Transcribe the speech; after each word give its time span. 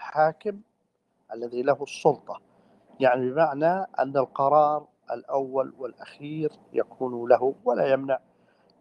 الحاكم 0.00 0.60
الذي 1.32 1.62
له 1.62 1.82
السلطة. 1.82 2.40
يعني 3.00 3.30
بمعنى 3.30 3.86
أن 3.98 4.16
القرار 4.16 4.86
الأول 5.10 5.72
والأخير 5.78 6.52
يكون 6.72 7.28
له 7.28 7.54
ولا 7.64 7.92
يمنع 7.92 8.18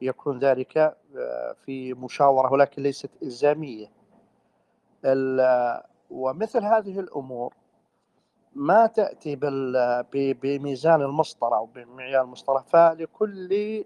يكون 0.01 0.39
ذلك 0.39 0.77
آه، 0.77 1.55
في 1.65 1.93
مشاورة 1.93 2.53
ولكن 2.53 2.83
ليست 2.83 3.09
إلزامية. 3.23 3.87
ومثل 6.09 6.63
هذه 6.63 6.99
الأمور 6.99 7.53
ما 8.55 8.85
تأتي 8.85 9.35
بميزان 10.33 11.01
المسطرة 11.01 11.55
أو 11.55 11.65
بمعيار 11.65 12.23
المسطرة 12.23 12.65
فلكل 12.67 13.83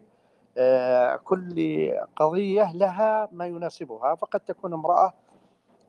آه، 0.58 1.16
كل 1.16 1.90
قضية 2.16 2.74
لها 2.74 3.30
ما 3.32 3.48
يناسبها. 3.48 4.16
فقد 4.16 4.40
تكون 4.40 4.74
امرأة 4.74 5.14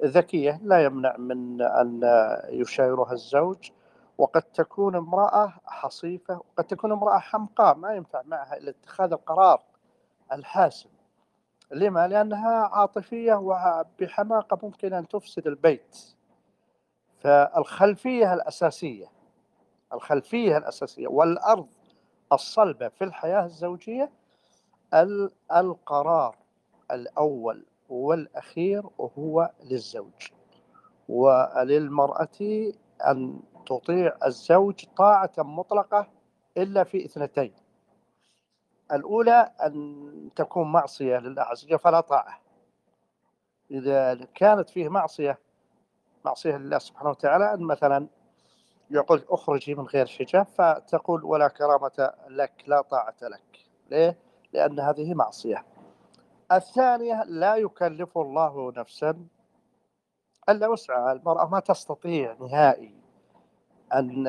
ذكية 0.03 0.61
لا 0.63 0.85
يمنع 0.85 1.17
من 1.17 1.63
أن 1.63 2.01
يشاورها 2.49 3.13
الزوج. 3.13 3.71
وقد 4.19 4.43
تكون 4.43 4.97
امرأة 4.97 5.53
حصيفة 5.67 6.35
وقد 6.35 6.65
تكون 6.65 6.93
امرأة 6.93 7.19
حمقاء 7.19 7.77
ما 7.77 7.95
ينفع 7.95 8.23
معها 8.23 8.57
إلا 8.57 8.71
اتخاذ 8.71 9.13
القرار 9.13 9.63
الحاسم. 10.33 10.89
لما؟ 11.71 12.09
لأنها 12.09 12.55
عاطفية 12.73 13.35
وبحماقة 13.35 14.59
ممكن 14.63 14.93
أن 14.93 15.09
تفسد 15.09 15.47
البيت. 15.47 15.97
فالخلفية 17.21 18.35
الأساسية 18.35 19.07
الخلفية 19.93 20.57
الأساسية 20.57 21.09
والأرض 21.09 21.67
الصلبة 22.33 22.89
في 22.89 23.05
الحياة 23.05 23.45
الزوجية 23.45 24.11
القرار 25.53 26.37
الأول. 26.91 27.65
والأخير 27.89 28.83
هو 29.19 29.51
للزوج. 29.65 30.29
وللمرأة 31.09 32.73
أن 33.07 33.41
تطيع 33.67 34.17
الزوج 34.27 34.85
طاعة 34.97 35.33
مطلقة 35.39 36.07
إلا 36.57 36.85
في 36.85 37.05
اثنتين. 37.05 37.53
الأولى 38.93 39.53
أن 39.63 40.11
تكون 40.37 40.73
معصية 40.73 41.19
لله 41.19 41.43
عز 41.43 41.65
وجل 41.65 41.79
فلا 41.79 42.01
طاعة. 42.01 42.41
إذا 43.71 44.15
كانت 44.35 44.71
فيه 44.71 44.89
معصية 44.89 45.39
معصية 46.25 46.57
لله 46.57 46.79
سبحانه 46.79 47.11
وتعالى 47.11 47.55
أن 47.55 47.61
مثلا 47.61 48.07
يقول 48.91 49.25
اخرجي 49.29 49.75
من 49.75 49.85
غير 49.85 50.07
حجاب 50.07 50.47
فتقول 50.47 51.25
ولا 51.25 51.49
كرامة 51.49 52.13
لك 52.29 52.65
لا 52.67 52.83
طاعة 52.83 53.17
لك. 53.23 53.67
ليه؟ 53.91 54.19
لأن 54.53 54.81
هذه 54.81 55.15
معصية. 55.15 55.65
الثانية 56.53 57.23
لا 57.25 57.57
يكلف 57.57 58.19
الله 58.19 58.73
نفسا 58.77 59.27
إلا 60.49 60.69
وسعها. 60.69 61.13
المرأة 61.13 61.49
ما 61.49 61.61
تستطيع 61.61 62.37
نهائي 62.41 62.95
أن 63.95 64.27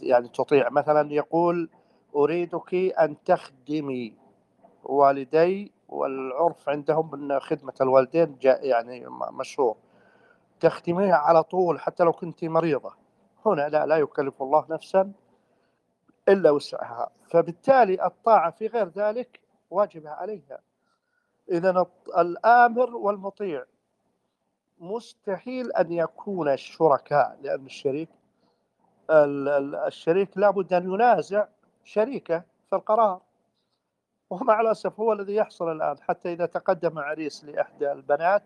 يعني 0.00 0.28
تطيع. 0.28 0.70
مثلا 0.70 1.12
يقول 1.12 1.70
أريدك 2.16 2.74
أن 2.74 3.16
تخدمي 3.24 4.14
والدي 4.84 5.72
والعرف 5.88 6.68
عندهم 6.68 7.14
أن 7.14 7.40
خدمة 7.40 7.74
الوالدين 7.80 8.38
جاء 8.40 8.66
يعني 8.66 9.06
مشهور 9.32 9.76
تخدميها 10.60 11.16
على 11.16 11.42
طول 11.42 11.80
حتى 11.80 12.04
لو 12.04 12.12
كنت 12.12 12.44
مريضة. 12.44 12.92
هنا 13.46 13.68
لا 13.68 13.86
لا 13.86 13.96
يكلف 13.96 14.42
الله 14.42 14.66
نفسا 14.70 15.12
إلا 16.28 16.50
وسعها. 16.50 17.10
فبالتالي 17.30 18.06
الطاعة 18.06 18.50
في 18.50 18.66
غير 18.66 18.88
ذلك 18.88 19.40
واجبة 19.70 20.10
عليها. 20.10 20.58
إذا 21.50 21.86
الآمر 22.18 22.96
والمطيع. 22.96 23.64
مستحيل 24.78 25.72
أن 25.72 25.92
يكون 25.92 26.48
الشركاء 26.48 27.38
لأن 27.42 27.66
الشريك 27.66 28.08
الشريك 29.86 30.38
لابد 30.38 30.72
أن 30.72 30.92
ينازع 30.92 31.46
شريكه 31.84 32.42
في 32.70 32.76
القرار. 32.76 33.20
ومع 34.30 34.60
الأسف 34.60 35.00
هو 35.00 35.12
الذي 35.12 35.34
يحصل 35.34 35.72
الآن. 35.72 35.96
حتى 36.00 36.32
إذا 36.32 36.46
تقدم 36.46 36.98
عريس 36.98 37.44
لإحدى 37.44 37.92
البنات 37.92 38.42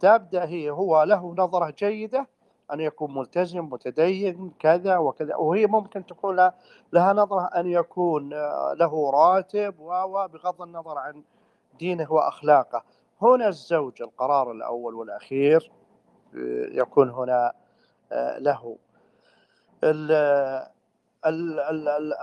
تبدأ 0.00 0.44
هي 0.44 0.70
هو 0.70 1.02
له 1.02 1.34
نظرة 1.38 1.70
جيدة 1.78 2.26
أن 2.72 2.80
يكون 2.80 3.14
ملتزم 3.14 3.64
متدين 3.64 4.52
كذا 4.58 4.96
وكذا. 4.96 5.36
وهي 5.36 5.66
ممكن 5.66 6.06
تكون 6.06 6.50
لها 6.92 7.12
نظرة 7.12 7.44
أن 7.44 7.66
يكون 7.66 8.30
له 8.72 9.10
راتب 9.10 9.74
وبغض 9.80 10.62
النظر 10.62 10.98
عن 10.98 11.22
دينه 11.78 12.12
وأخلاقه 12.12 12.82
هنا 13.22 13.48
الزوج 13.48 14.02
القرار 14.02 14.52
الأول 14.52 14.94
والأخير 14.94 15.72
يكون 16.72 17.10
هنا 17.10 17.52
له. 18.38 18.78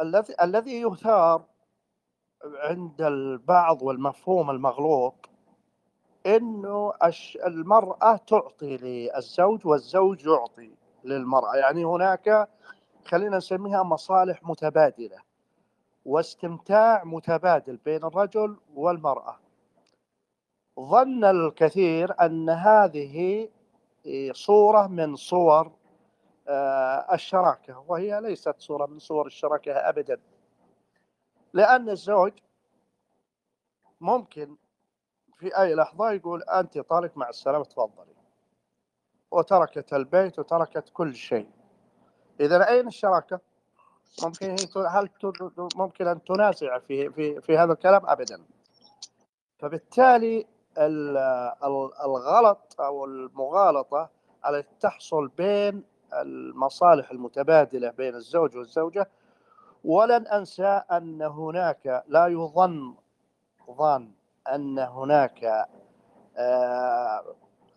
الذي 0.01 0.35
الذي 0.41 0.81
يثار 0.81 1.45
عند 2.55 3.01
البعض 3.01 3.81
والمفهوم 3.81 4.49
المغلوط 4.49 5.29
إنه 6.25 6.93
المرأة 7.45 8.15
تعطي 8.15 8.77
للزوج 8.77 9.67
والزوج 9.67 10.25
يعطي 10.25 10.75
للمرأة. 11.03 11.55
يعني 11.55 11.85
هناك 11.85 12.49
خلينا 13.05 13.37
نسميها 13.37 13.83
مصالح 13.83 14.43
متبادلة. 14.43 15.17
واستمتاع 16.05 17.03
متبادل 17.03 17.77
بين 17.77 18.03
الرجل 18.03 18.57
والمرأة. 18.75 19.39
ظن 20.79 21.25
الكثير 21.25 22.21
أن 22.21 22.49
هذه 22.49 23.49
صورة 24.31 24.87
من 24.87 25.15
صور 25.15 25.71
آه، 26.47 27.13
الشراكة 27.13 27.83
وهي 27.87 28.21
ليست 28.21 28.55
صورة 28.57 28.85
من 28.85 28.99
صور 28.99 29.25
الشراكة 29.25 29.71
ابدا. 29.71 30.19
لأن 31.53 31.89
الزوج 31.89 32.33
ممكن 34.01 34.55
في 35.37 35.61
أي 35.61 35.75
لحظة 35.75 36.11
يقول 36.11 36.43
أنت 36.43 36.79
طالق 36.79 37.17
مع 37.17 37.29
السلامة 37.29 37.63
تفضلي. 37.63 38.15
وتركت 39.31 39.93
البيت 39.93 40.39
وتركت 40.39 40.89
كل 40.93 41.15
شيء. 41.15 41.49
إذا 42.39 42.69
أين 42.69 42.87
الشراكة؟ 42.87 43.39
ممكن 44.23 44.49
هي 44.49 44.87
هل 44.87 45.09
ممكن 45.75 46.07
أن 46.07 46.23
تنازع 46.23 46.79
في 46.79 47.09
في 47.09 47.41
في 47.41 47.57
هذا 47.57 47.73
الكلام 47.73 48.01
أبدا 48.05 48.41
فبالتالي 49.59 50.45
الغلط 52.05 52.75
أو 52.79 53.05
المغالطة 53.05 54.09
التي 54.47 54.75
تحصل 54.79 55.27
بين 55.27 55.83
المصالح 56.13 57.11
المتبادلة 57.11 57.91
بين 57.91 58.15
الزوج 58.15 58.57
والزوجة 58.57 59.09
ولن 59.83 60.27
أنسى 60.27 60.81
أن 60.91 61.21
هناك 61.21 62.03
لا 62.07 62.27
يظن 62.27 62.95
ظن 63.71 64.11
أن 64.53 64.79
هناك 64.79 65.67
آه، 66.37 67.35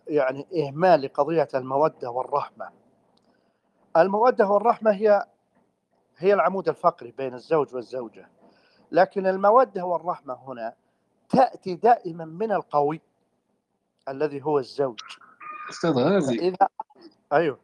يعني 0.09 0.47
إهمال 0.56 1.03
لقضية 1.03 1.49
المودة 1.55 2.11
والرحمة. 2.11 2.69
المودة 3.97 4.47
والرحمة 4.47 4.91
هي 4.91 5.27
هي 6.19 6.34
العمود 6.34 6.69
الفقري 6.69 7.10
بين 7.10 7.34
الزوج 7.34 7.75
والزوجة. 7.75 8.28
لكن 8.92 9.26
المودة 9.26 9.84
والرحمة 9.84 10.34
هنا 10.34 10.75
تأتي 11.28 11.75
دائما 11.75 12.25
من 12.25 12.52
القوي 12.52 13.00
الذي 14.08 14.42
هو 14.42 14.58
الزوج. 14.58 15.00
أستاذ 15.70 15.91
غازي 15.91 16.34
إذا... 16.38 16.69
أيوه 17.32 17.58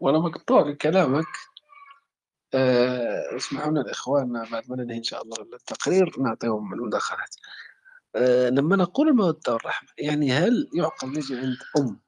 وأنا 0.00 0.18
مقطوع 0.18 0.72
كلامك 0.72 1.26
أه 2.54 3.36
اسمحوا 3.36 3.70
لنا 3.70 3.80
الإخوان 3.80 4.44
بعد 4.52 4.70
ما 4.70 4.76
ننهي 4.76 4.98
إن 4.98 5.02
شاء 5.02 5.22
الله 5.22 5.36
التقرير 5.54 6.20
نعطيهم 6.20 6.74
المداخلات. 6.74 7.36
آه، 8.16 8.48
لما 8.48 8.76
نقول 8.76 9.08
المودة 9.08 9.52
والرحمة 9.52 9.88
يعني 9.98 10.32
هل 10.32 10.70
يعقل 10.74 11.08
نجي 11.08 11.36
عند 11.36 11.56
أم 11.78 12.00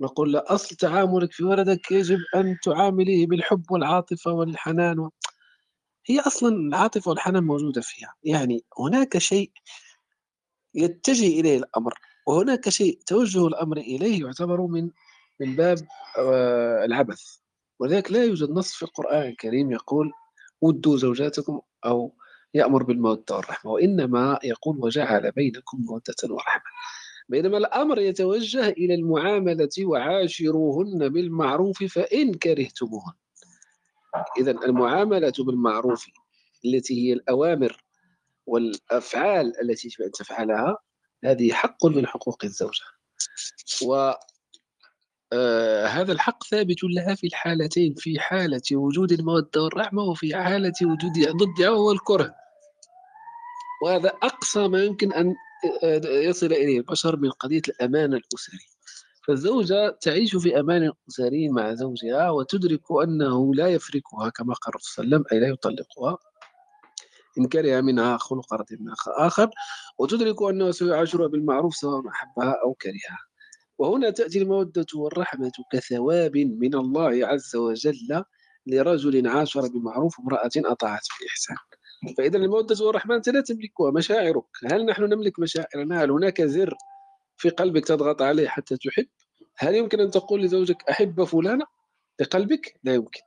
نقول 0.00 0.32
له 0.32 0.42
أصل 0.46 0.76
تعاملك 0.76 1.32
في 1.32 1.44
ولدك 1.44 1.90
يجب 1.90 2.18
أن 2.36 2.58
تعامليه 2.62 3.26
بالحب 3.26 3.70
والعاطفة 3.70 4.32
والحنان 4.32 4.98
و... 4.98 5.10
هي 6.06 6.20
أصلا 6.20 6.56
العاطفة 6.56 7.08
والحنان 7.08 7.44
موجودة 7.44 7.80
فيها. 7.80 8.14
يعني 8.24 8.64
هناك 8.78 9.18
شيء 9.18 9.50
يتجه 10.74 11.40
إليه 11.40 11.58
الأمر 11.58 11.94
وهناك 12.26 12.68
شيء 12.68 12.98
توجه 13.06 13.46
الأمر 13.46 13.76
إليه 13.76 14.24
يعتبر 14.24 14.66
من 14.66 14.90
من 15.40 15.56
باب 15.56 15.78
آه، 16.18 16.84
العبث. 16.84 17.22
ولذلك 17.78 18.12
لا 18.12 18.24
يوجد 18.24 18.50
نص 18.50 18.72
في 18.74 18.82
القرآن 18.82 19.28
الكريم 19.28 19.72
يقول 19.72 20.12
ودوا 20.60 20.96
زوجاتكم 20.96 21.60
أو 21.84 22.14
يأمر 22.54 22.82
بالمودة 22.82 23.36
والرحمة 23.36 23.70
وإنما 23.70 24.38
يقول 24.44 24.78
وجعل 24.78 25.32
بينكم 25.32 25.78
مودة 25.80 26.14
ورحمة. 26.30 26.62
بينما 27.28 27.58
الأمر 27.58 27.98
يتوجه 27.98 28.68
إلى 28.68 28.94
المعاملة 28.94 29.68
وعاشروهن 29.80 31.08
بالمعروف 31.08 31.84
فإن 31.84 32.34
كرهتموهن. 32.34 33.12
إذا 34.38 34.50
المعاملة 34.50 35.32
بالمعروف 35.38 36.06
التي 36.64 37.08
هي 37.08 37.12
الأوامر 37.12 37.84
والأفعال 38.46 39.52
التي 39.62 39.88
يجب 39.88 40.02
أن 40.02 40.10
تفعلها 40.10 40.78
هذه 41.24 41.52
حق 41.52 41.86
من 41.86 42.06
حقوق 42.06 42.44
الزوجة. 42.44 42.84
و 43.86 44.12
آه 45.32 45.86
هذا 45.86 46.12
الحق 46.12 46.44
ثابت 46.44 46.84
لها 46.84 47.14
في 47.14 47.26
الحالتين 47.26 47.94
في 47.94 48.20
حالة 48.20 48.62
وجود 48.72 49.12
المودة 49.12 49.62
والرحمة 49.62 50.02
وفي 50.02 50.36
حالة 50.36 50.72
وجود 50.82 51.36
ضدها 51.36 51.70
وهو 51.70 51.92
الكره 51.92 52.34
وهذا 53.82 54.08
أقصى 54.08 54.68
ما 54.68 54.84
يمكن 54.84 55.12
أن 55.12 55.34
يصل 56.04 56.46
إليه 56.46 56.78
البشر 56.78 57.16
من 57.16 57.30
قضية 57.30 57.62
الأمان 57.68 58.14
الأسري. 58.14 58.58
فالزوجة 59.26 59.98
تعيش 60.00 60.36
في 60.36 60.60
أمان 60.60 60.92
أسري 61.08 61.48
مع 61.48 61.74
زوجها 61.74 62.30
وتدرك 62.30 62.82
أنه 63.04 63.54
لا 63.54 63.68
يفركها 63.68 64.28
كما 64.28 64.54
قال 64.54 64.74
الرسول 64.74 64.90
صلى 64.94 65.04
الله 65.04 65.16
عليه 65.16 65.24
وسلم 65.24 65.24
أي 65.32 65.40
لا 65.40 65.48
يطلقها. 65.48 66.18
إن 67.38 67.48
كره 67.48 67.80
منها 67.80 68.16
خلق 68.16 68.54
من 68.80 68.92
آخر 69.08 69.50
وتدرك 69.98 70.42
أنه 70.42 70.70
سيعاشرها 70.70 71.28
بالمعروف 71.28 71.76
سواء 71.76 72.08
أحبها 72.08 72.54
أو 72.64 72.74
كرهها. 72.74 73.18
وهنا 73.78 74.10
تأتي 74.10 74.42
المودة 74.42 74.86
والرحمة 74.94 75.52
كثواب 75.72 76.36
من 76.36 76.74
الله 76.74 77.26
عز 77.26 77.56
وجل 77.56 78.24
لرجل 78.66 79.28
عاشر 79.28 79.60
بالمعروف 79.60 80.20
امرأة 80.20 80.50
أطاعت 80.56 81.06
بالإحسان 81.20 81.56
فإذا 82.18 82.36
المودة 82.36 82.84
والرحمة 82.84 83.14
أنت 83.14 83.28
لا 83.28 83.40
تملكها 83.40 83.90
مشاعرك. 83.90 84.44
هل 84.72 84.86
نحن 84.86 85.02
نملك 85.02 85.38
مشاعرنا؟ 85.38 86.04
هل 86.04 86.10
هناك 86.10 86.42
زر 86.42 86.74
في 87.36 87.48
قلبك 87.48 87.84
تضغط 87.86 88.22
عليه 88.22 88.48
حتى 88.48 88.76
تحب؟ 88.76 89.06
هل 89.56 89.74
يمكن 89.74 90.00
أن 90.00 90.10
تقول 90.10 90.42
لزوجك 90.42 90.82
أحب 90.90 91.24
فلانة 91.24 91.66
بقلبك 92.20 92.74
لا 92.84 92.94
يمكن. 92.94 93.20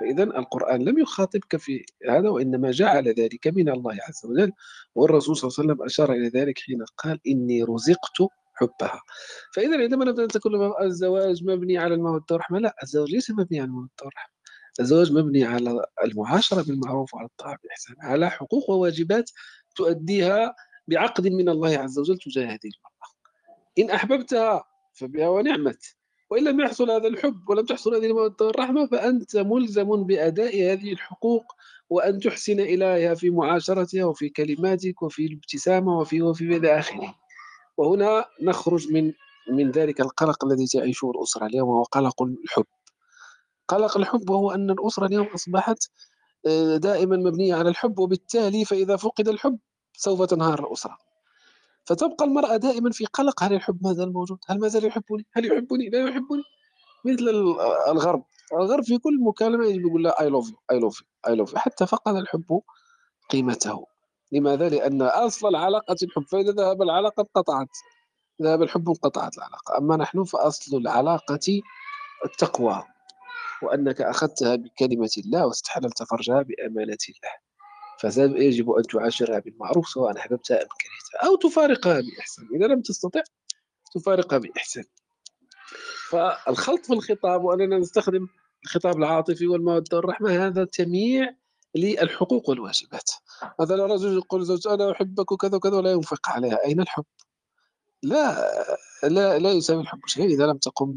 فإذا 0.00 0.22
القرآن 0.22 0.84
لم 0.84 0.98
يخاطبك 0.98 1.56
في 1.56 1.84
هذا 2.08 2.28
وإنما 2.28 2.70
جعل 2.70 3.08
ذلك 3.08 3.46
من 3.46 3.68
الله 3.68 3.98
عز 4.08 4.26
وجل. 4.26 4.52
والرسول 4.94 5.36
صلى 5.36 5.48
الله 5.48 5.56
عليه 5.58 5.72
وسلم 5.72 5.86
أشار 5.86 6.12
إلى 6.12 6.28
ذلك 6.28 6.58
حين 6.58 6.84
قال 6.98 7.20
إني 7.26 7.62
رزقت 7.62 8.30
حبها. 8.54 9.02
فإذا 9.54 9.78
عندما 9.78 10.04
نبدأ 10.04 10.24
نتكلم 10.24 10.74
الزواج 10.82 11.44
مبني 11.44 11.78
على 11.78 11.94
المودة 11.94 12.24
والرحمة؟ 12.30 12.58
لا 12.58 12.76
الزواج 12.82 13.10
ليس 13.10 13.30
مبني 13.30 13.60
على 13.60 13.66
المودة 13.66 13.90
والرحمة. 14.04 14.33
الزواج 14.80 15.12
مبني 15.12 15.44
على 15.44 15.86
المعاشرة 16.04 16.62
بالمعروف 16.62 17.14
وعلى 17.14 17.26
الطاعة 17.26 17.58
بالإحسان 17.62 17.96
على 18.00 18.30
حقوق 18.30 18.70
وواجبات 18.70 19.30
تؤديها 19.76 20.54
بعقد 20.88 21.28
من 21.28 21.48
الله 21.48 21.78
عز 21.78 21.98
وجل 21.98 22.18
تجاه 22.18 22.44
هذه 22.44 22.70
المرأة. 22.76 23.14
إن 23.78 23.90
أحببتها 23.90 24.64
فبها 24.92 25.28
ونعمت 25.28 25.96
وإن 26.30 26.44
لم 26.44 26.60
يحصل 26.60 26.90
هذا 26.90 27.08
الحب 27.08 27.48
ولم 27.48 27.64
تحصل 27.64 27.94
هذه 27.94 28.06
المودة 28.06 28.46
والرحمة 28.46 28.86
فأنت 28.86 29.36
ملزم 29.36 30.04
بأداء 30.04 30.72
هذه 30.72 30.92
الحقوق 30.92 31.44
وأن 31.90 32.18
تحسن 32.20 32.60
إليها 32.60 33.14
في 33.14 33.30
معاشرتها 33.30 34.04
وفي 34.04 34.28
كلماتك 34.28 35.02
وفي 35.02 35.26
الابتسامة 35.26 35.98
وفي 35.98 36.22
وفي 36.22 36.56
إلى 36.56 36.78
آخره. 36.78 37.14
وهنا 37.76 38.24
نخرج 38.42 38.92
من 38.92 39.12
من 39.50 39.70
ذلك 39.70 40.00
القلق 40.00 40.44
الذي 40.44 40.66
تعيشه 40.66 41.10
الأسرة 41.10 41.46
اليوم 41.46 41.68
وهو 41.68 41.82
قلق 41.82 42.22
الحب. 42.22 42.64
قلق 43.68 43.96
الحب 43.96 44.30
وهو 44.30 44.50
أن 44.50 44.70
الأسرة 44.70 45.06
اليوم 45.06 45.26
أصبحت 45.26 45.78
آه، 46.46 46.76
دائما 46.76 47.16
مبنية 47.16 47.54
على 47.54 47.68
الحب 47.68 47.98
وبالتالي 47.98 48.64
فإذا 48.64 48.96
فقد 48.96 49.28
الحب 49.28 49.58
سوف 49.92 50.22
تنهار 50.22 50.66
الأسرة 50.66 50.98
فتبقى 51.84 52.24
المرأة 52.24 52.56
دائما 52.56 52.90
في 52.90 53.06
قلق 53.06 53.42
هل 53.42 53.52
الحب 53.52 53.78
ما 53.86 53.92
زال 53.92 54.12
موجود؟ 54.12 54.38
هل 54.46 54.60
ما 54.60 54.68
زال 54.68 54.84
يحبني؟ 54.84 55.26
هل 55.32 55.44
يحبني؟ 55.46 55.88
لا 55.88 56.08
يحبني؟ 56.08 56.42
مثل 57.04 57.28
الغرب 57.88 58.24
الغرب 58.52 58.84
في 58.84 58.98
كل 58.98 59.20
مكالمة 59.20 59.66
يجب 59.66 59.86
يقول 59.86 60.04
لها 60.04 60.12
I 60.12 60.30
love 60.30 60.48
you 60.48 60.56
I 60.72 60.78
love 60.80 60.96
you 60.96 61.30
I 61.30 61.34
love 61.34 61.52
you 61.52 61.56
حتى 61.56 61.86
فقد 61.86 62.16
الحب 62.16 62.60
قيمته 63.30 63.86
لماذا؟ 64.32 64.68
لأن 64.68 65.02
أصل 65.02 65.48
العلاقة 65.48 65.96
الحب 66.02 66.22
فإذا 66.22 66.52
ذهب 66.52 66.82
العلاقة 66.82 67.20
انقطعت 67.20 67.68
ذهب 68.42 68.62
الحب 68.62 68.88
انقطعت 68.88 69.38
العلاقة 69.38 69.78
أما 69.78 69.96
نحن 69.96 70.24
فأصل 70.24 70.76
العلاقة 70.76 71.62
التقوى 72.24 72.84
وأنك 73.62 74.00
أخذتها 74.00 74.56
بكلمة 74.56 75.10
الله 75.24 75.46
واستحللت 75.46 76.02
فرجها 76.02 76.42
بأمانة 76.42 76.98
الله. 77.08 77.44
فيجب 77.98 78.70
أن 78.70 78.82
تعاشرها 78.82 79.38
بالمعروف 79.38 79.88
سواء 79.88 80.16
أحببتها 80.18 80.56
أم 80.56 80.68
كرهتها 80.68 81.28
أو 81.28 81.36
تفارقها 81.36 82.00
بإحسان. 82.00 82.48
إذا 82.56 82.66
لم 82.66 82.82
تستطع 82.82 83.22
تفارقها 83.94 84.38
بإحسان. 84.38 84.84
فالخلط 86.10 86.86
في 86.86 86.92
الخطاب 86.92 87.44
وأننا 87.44 87.78
نستخدم 87.78 88.28
الخطاب 88.64 88.96
العاطفي 88.96 89.46
والمودة 89.46 89.96
والرحمة 89.96 90.46
هذا 90.46 90.64
تمييع 90.64 91.34
للحقوق 91.74 92.48
والواجبات. 92.50 93.10
مثلا 93.60 93.86
رجل 93.86 94.16
يقول 94.16 94.44
زوجته 94.44 94.74
أنا 94.74 94.92
أحبك 94.92 95.32
وكذا 95.32 95.56
وكذا 95.56 95.76
ولا 95.76 95.92
ينفق 95.92 96.28
عليها. 96.28 96.64
أين 96.64 96.80
الحب؟ 96.80 97.04
لا 98.02 98.52
لا 99.02 99.38
لا 99.38 99.52
يساوي 99.52 99.82
الحب 99.82 100.00
شيء 100.06 100.26
إذا 100.26 100.46
لم 100.46 100.58
تقم 100.58 100.94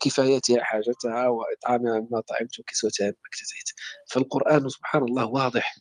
كفايتها 0.00 0.62
حاجتها 0.62 1.28
وإطعامها 1.28 2.00
مما 2.00 2.20
طعمت 2.20 2.58
وكسوتها 2.58 3.04
مما 3.04 3.14
اكتسيت. 3.26 3.68
فالقرآن 4.06 4.68
سبحان 4.68 5.02
الله 5.02 5.26
واضح 5.26 5.76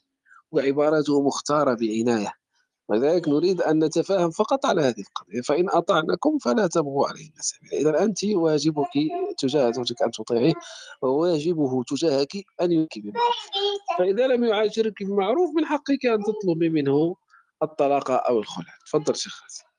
وعباراته 0.52 1.22
مختارة 1.22 1.74
بعناية. 1.74 2.34
ولذلك 2.90 3.28
نريد 3.28 3.62
أن 3.62 3.84
نتفاهم 3.84 4.32
فقط 4.32 4.66
على 4.66 4.82
هذه 4.82 5.00
القضية. 5.00 5.42
فإن 5.42 5.70
أطعنكم 5.70 6.38
فلا 6.38 6.68
تبغوا 6.68 7.08
عليه 7.08 7.30
السبيل 7.40 7.74
إذا 7.74 8.04
أنت 8.04 8.24
واجبك 8.24 8.90
تجاه 9.38 9.72
زوجك 9.72 10.02
أن 10.02 10.12
تطيعيه 10.12 10.54
وواجبه 11.02 11.84
تجاهك 11.84 12.32
أن 12.62 12.72
يكي 12.72 13.02
بمعروف. 13.02 13.36
فإذا 13.98 14.28
لم 14.28 14.44
يعاشرك 14.44 15.04
بمعروف 15.04 15.56
من 15.56 15.66
حقك 15.66 16.06
أن 16.06 16.20
تطلبي 16.24 16.70
منه 16.70 17.16
الطلاق 17.64 18.12
أو 18.12 18.40
الخلع. 18.40 18.74
تفضل 18.86 19.16
شيخ 19.16 19.34
خالد 19.34 19.73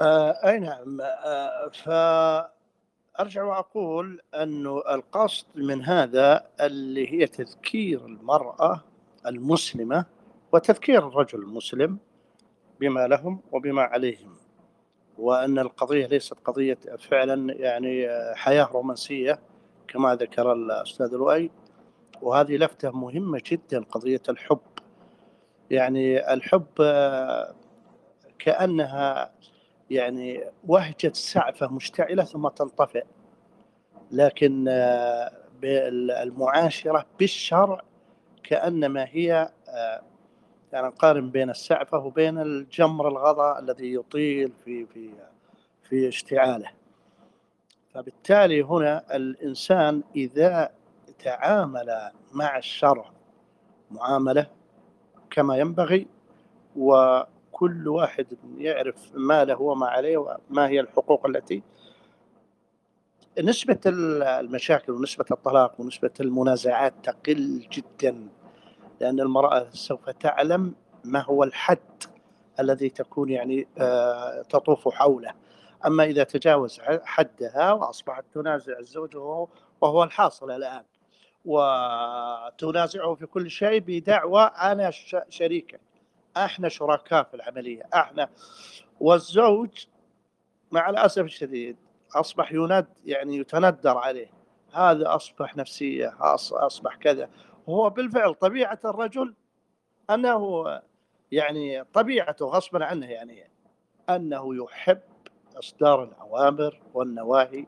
آه 0.00 0.30
أي 0.48 0.58
نعم. 0.58 1.00
آه 1.00 1.68
فأرجع 1.68 3.42
وأقول 3.44 4.20
انه 4.34 4.82
القصد 4.90 5.46
من 5.54 5.84
هذا 5.84 6.46
اللي 6.60 7.12
هي 7.12 7.26
تذكير 7.26 8.06
المرأة 8.06 8.84
المسلمة 9.26 10.04
وتذكير 10.52 11.08
الرجل 11.08 11.38
المسلم 11.38 11.98
بما 12.80 13.06
لهم 13.06 13.40
وبما 13.52 13.82
عليهم 13.82 14.36
وأن 15.18 15.58
القضية 15.58 16.06
ليست 16.06 16.34
قضية 16.44 16.78
فعلا 16.98 17.54
يعني 17.54 18.08
حياة 18.34 18.64
رومانسية 18.72 19.38
كما 19.88 20.14
ذكر 20.14 20.52
الأستاذ 20.52 21.08
لؤي 21.12 21.50
وهذه 22.22 22.56
لفتة 22.56 22.90
مهمة 22.90 23.42
جدا 23.46 23.84
قضية 23.84 24.22
الحب. 24.28 24.58
يعني 25.70 26.32
الحب 26.32 26.66
آه، 26.80 27.54
كأنها 28.38 29.32
يعني 29.90 30.44
وهجة 30.66 31.12
سعفة 31.12 31.68
مشتعلة 31.68 32.24
ثم 32.24 32.48
تنطفئ. 32.48 33.04
لكن 34.10 34.66
آه، 34.68 35.32
المعاشرة 36.22 37.06
بالشرع 37.18 37.80
كأنما 38.42 39.06
هي 39.08 39.50
آه، 39.68 40.02
يعني 40.72 40.86
نقارن 40.86 41.30
بين 41.30 41.50
السعفة 41.50 41.98
وبين 41.98 42.38
الجمر 42.38 43.08
الغضاء 43.08 43.58
الذي 43.58 43.94
يطيل 43.94 44.52
في 44.64 44.86
في 44.86 45.10
في 45.82 46.08
اشتعاله. 46.08 46.70
فبالتالي 47.94 48.62
هنا 48.62 49.16
الإنسان 49.16 50.02
إذا 50.16 50.70
تعامل 51.18 52.10
مع 52.32 52.58
الشرع 52.58 53.10
معاملة 53.90 54.46
كما 55.30 55.56
ينبغي 55.56 56.06
و 56.76 57.20
كل 57.56 57.88
واحد 57.88 58.26
يعرف 58.58 59.10
ما 59.14 59.44
له 59.44 59.62
وما 59.62 59.86
عليه 59.86 60.16
وما 60.16 60.68
هي 60.68 60.80
الحقوق 60.80 61.26
التي 61.26 61.62
نسبة 63.40 63.78
المشاكل 63.86 64.92
ونسبة 64.92 65.24
الطلاق 65.30 65.80
ونسبة 65.80 66.10
المنازعات 66.20 66.94
تقل 67.02 67.68
جدا 67.72 68.28
لأن 69.00 69.20
المرأة 69.20 69.66
سوف 69.70 70.10
تعلم 70.10 70.74
ما 71.04 71.20
هو 71.20 71.44
الحد 71.44 72.02
الذي 72.60 72.88
تكون 72.88 73.30
يعني 73.30 73.68
آه، 73.78 74.42
تطوف 74.42 74.88
حوله. 74.88 75.34
أما 75.86 76.04
إذا 76.04 76.24
تجاوز 76.24 76.80
حدها 77.04 77.72
وأصبحت 77.72 78.24
تنازع 78.34 78.78
الزوج 78.78 79.16
وهو 79.80 80.04
الحاصل 80.04 80.50
الآن 80.50 80.82
وتنازعه 81.44 83.14
في 83.14 83.26
كل 83.26 83.50
شيء 83.50 83.80
بدعوى 83.86 84.42
أنا 84.42 84.90
شريكك 85.28 85.80
إحنا 86.36 86.68
شركاء 86.68 87.22
في 87.22 87.34
العملية 87.34 87.82
إحنا 87.94 88.28
والزوج 89.00 89.86
مع 90.72 90.90
الأسف 90.90 91.22
الشديد 91.22 91.76
أصبح 92.14 92.52
يند 92.52 92.86
يعني 93.04 93.36
يتندر 93.36 93.98
عليه. 93.98 94.30
هذا 94.72 95.14
أصبح 95.14 95.56
نفسية 95.56 96.16
أصبح 96.52 96.96
كذا. 96.96 97.30
وهو 97.66 97.90
بالفعل 97.90 98.34
طبيعة 98.34 98.80
الرجل 98.84 99.34
أنه 100.10 100.64
يعني 101.32 101.84
طبيعته 101.84 102.46
غصبا 102.46 102.84
عنه 102.84 103.06
يعني 103.06 103.50
أنه 104.10 104.64
يحب 104.64 105.00
إصدار 105.58 106.04
الأوامر 106.04 106.80
والنواهي 106.94 107.66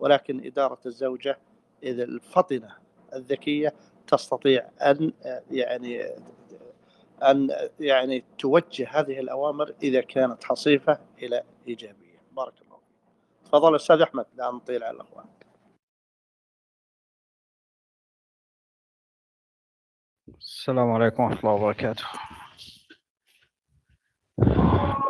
ولكن 0.00 0.46
إدارة 0.46 0.78
الزوجة 0.86 1.38
إذا 1.82 2.04
الفطنة 2.04 2.74
الذكية 3.14 3.74
تستطيع 4.06 4.68
أن 4.82 5.12
يعني 5.50 6.06
أن 7.22 7.68
يعني 7.80 8.24
توجه 8.38 8.88
هذه 8.90 9.20
الأوامر 9.20 9.74
إذا 9.82 10.00
كانت 10.00 10.44
حصيفة 10.44 10.98
إلى 11.18 11.42
إيجابية. 11.68 12.18
بارك 12.32 12.62
الله 12.62 12.78
تفضل 13.44 13.76
أستاذ 13.76 14.00
أحمد 14.00 14.26
لا 14.34 14.50
نطيل 14.50 14.84
على 14.84 14.96
الأخوان. 14.96 15.26
السلام 20.38 20.90
عليكم 20.90 21.22
ورحمة 21.22 21.38
الله 21.38 21.52
وبركاته. 21.52 22.04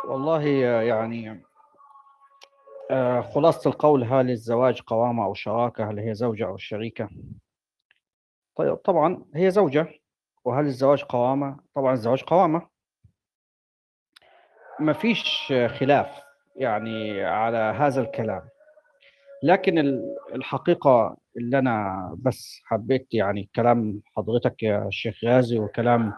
والله 0.04 0.42
يعني 0.82 1.44
آه، 2.90 3.20
خلاصة 3.20 3.70
القول 3.70 4.04
هل 4.04 4.30
الزواج 4.30 4.80
قوامة 4.80 5.24
أو 5.24 5.34
شراكة؟ 5.34 5.90
هل 5.90 5.98
هي 5.98 6.14
زوجة 6.14 6.46
أو 6.46 6.56
شريكة؟ 6.56 7.10
طيب 8.56 8.76
طبعا 8.76 9.24
هي 9.34 9.50
زوجة. 9.50 9.88
وهل 10.48 10.66
الزواج 10.66 11.02
قوامة؟ 11.02 11.56
طبعا 11.74 11.92
الزواج 11.92 12.22
قوامة. 12.22 12.68
ما 14.80 14.92
فيش 14.92 15.52
خلاف 15.78 16.22
يعني 16.56 17.24
على 17.24 17.56
هذا 17.56 18.00
الكلام. 18.00 18.48
لكن 19.42 19.78
ال- 19.78 20.16
الحقيقة 20.34 21.16
اللي 21.36 21.58
أنا 21.58 22.08
بس 22.18 22.60
حبيت 22.64 23.14
يعني 23.14 23.50
كلام 23.56 24.02
حضرتك 24.16 24.62
يا 24.62 24.86
شيخ 24.90 25.24
غازي 25.24 25.58
وكلام 25.58 26.12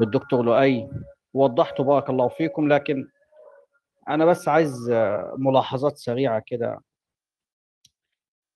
الدكتور 0.00 0.42
لؤي 0.44 0.90
وضحته 1.34 1.84
بارك 1.84 2.10
الله 2.10 2.28
فيكم. 2.28 2.68
لكن 2.68 3.08
أنا 4.08 4.24
بس 4.24 4.48
عايز 4.48 4.90
ملاحظات 5.38 5.96
سريعة 5.98 6.42
كده. 6.46 6.80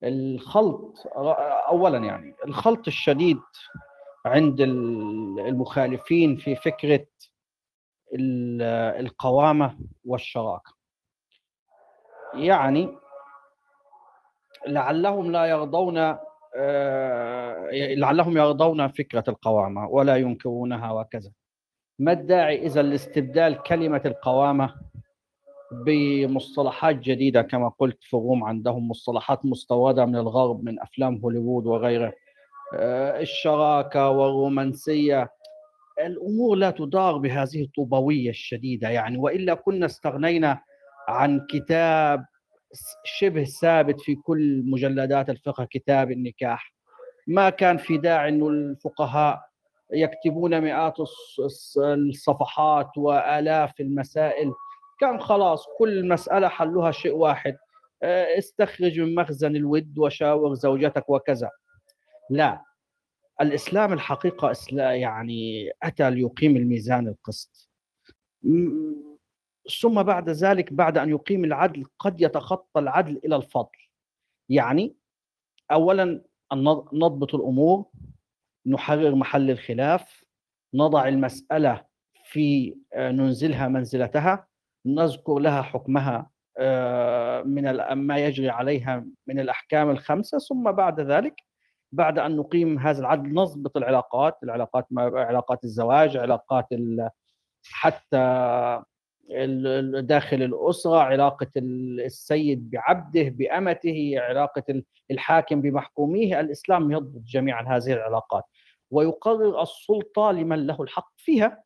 الخلط 0.03 1.07
أولا 1.69 1.99
يعني 1.99 2.35
الخلط 2.47 2.87
الشديد 2.87 3.41
عند 4.27 4.61
ال- 4.61 5.41
المخالفين 5.41 6.37
في 6.37 6.57
فكرة 6.57 7.07
ال- 8.15 8.63
القوامة 9.07 9.79
والشراكة. 10.05 10.75
يعني 12.35 12.97
لعلهم 14.67 15.33
لا 15.33 15.45
يرضون 15.47 15.99
آه، 16.57 17.69
لعلهم 17.73 18.37
يرضون 18.37 18.89
فكرة 18.89 19.25
القوامة 19.29 19.89
ولا 19.89 20.17
ينكرونها 20.17 20.93
وكذا. 20.93 21.31
ما 21.99 22.13
الداعي 22.13 22.67
إذا 22.67 22.83
لاستبدال 22.83 23.63
كلمة 23.63 24.03
القوامة 24.05 24.75
بمصطلحات 25.73 26.97
جديدة؟ 26.97 27.43
كما 27.43 27.69
قلت 27.69 27.99
في 28.03 28.15
الروم 28.17 28.45
عندهم 28.45 28.89
مصطلحات 28.89 29.45
مستوردة 29.45 30.05
من 30.07 30.17
الغرب 30.17 30.65
من 30.65 30.81
أفلام 30.81 31.17
هوليوود 31.17 31.67
وغيره. 31.67 32.13
آه، 32.77 33.21
الشراكة 33.21 34.09
والرومانسية. 34.11 35.31
الأمور 36.01 36.57
لا 36.57 36.71
تدار 36.71 37.17
بهذه 37.19 37.63
الطوبوية 37.63 38.31
الشديدة 38.31 38.89
يعني 38.89 39.19
وإلا 39.19 39.55
كنا 39.55 39.87
استغنينا 39.87 40.61
عن 41.09 41.47
كتاب 41.51 42.25
شبه 43.05 43.45
ثابت 43.45 44.01
في 44.01 44.15
كل 44.15 44.63
مجلدات 44.67 45.31
الفقه 45.31 45.65
كتاب 45.65 46.11
النكاح. 46.11 46.75
ما 47.27 47.51
كان 47.51 47.77
في 47.77 47.99
داعي 47.99 48.29
انه 48.29 48.49
الفقهاء 48.49 49.41
يكتبون 49.93 50.61
مئات 50.61 50.95
الص- 51.01 51.45
الص- 51.45 51.79
الصفحات 51.79 52.91
وآلاف 52.99 53.81
المسائل. 53.81 54.53
كان 55.01 55.21
خلاص 55.21 55.67
كل 55.79 56.09
مسألة 56.09 56.49
حلها 56.49 56.91
شيء 56.91 57.13
واحد. 57.15 57.57
آه، 58.03 58.39
استخرج 58.39 59.01
من 59.01 59.15
مخزن 59.15 59.57
الود 59.57 59.99
وشاور 59.99 60.55
زوجتك 60.55 61.11
وكذا. 61.11 61.51
لا 62.31 62.65
الإسلام 63.41 63.93
الحقيقة 63.93 64.53
يعني 64.93 65.71
أتى 65.83 66.11
ليقيم 66.11 66.57
الميزان 66.57 67.09
القسط. 67.09 67.71
ثم 69.81 70.03
بعد 70.03 70.31
ذلك 70.31 70.73
بعد 70.73 70.99
أن 70.99 71.11
يقيم 71.11 71.45
العدل 71.45 71.87
قد 71.99 72.21
يتخطى 72.21 72.81
العدل 72.81 73.21
إلى 73.25 73.37
الفضل. 73.37 73.79
يعني 74.49 74.97
اولا 75.73 76.25
نضبط 76.93 77.35
الأمور 77.35 77.87
نحرر 78.67 79.15
محل 79.15 79.51
الخلاف 79.51 80.25
نضع 80.75 81.09
المسألة 81.09 81.85
في 82.25 82.77
آه، 82.95 83.11
ننزلها 83.11 83.69
منزلتها 83.69 84.47
نذكر 84.87 85.39
لها 85.39 85.63
حكمها 85.63 86.31
آه، 86.59 87.43
من 87.43 87.93
ما 87.93 88.19
يجري 88.19 88.51
عليها 88.51 89.07
من 89.27 89.41
الأحكام 89.41 89.91
الخمسة 89.91 90.39
ثم 90.39 90.73
بعد 90.73 91.01
ذلك 91.01 91.35
بعد 91.95 92.19
أن 92.19 92.37
نقيم 92.37 92.79
هذا 92.79 93.01
العدل 93.01 93.35
نضبط 93.35 93.77
العلاقات 93.77 94.39
العلاقات 94.43 94.87
علاقات 94.99 95.65
الزواج 95.65 96.17
علاقات 96.17 96.67
حتى 97.71 98.83
داخل 100.01 100.43
الأسرة 100.43 100.97
علاقة 100.99 101.51
ال- 101.57 102.01
السيد 102.01 102.71
بعبده 102.71 103.23
بأمته 103.29 104.15
علاقة 104.17 104.63
ال- 104.69 104.85
الحاكم 105.11 105.61
بمحكوميه. 105.61 106.41
الإسلام 106.41 106.93
يضبط 106.93 107.21
جميعا 107.23 107.63
هذه 107.77 107.93
العلاقات 107.93 108.45
ويقرر 108.91 109.63
السلطة 109.63 110.31
لمن 110.33 110.67
له 110.67 110.83
الحق 110.83 111.13
فيها. 111.17 111.65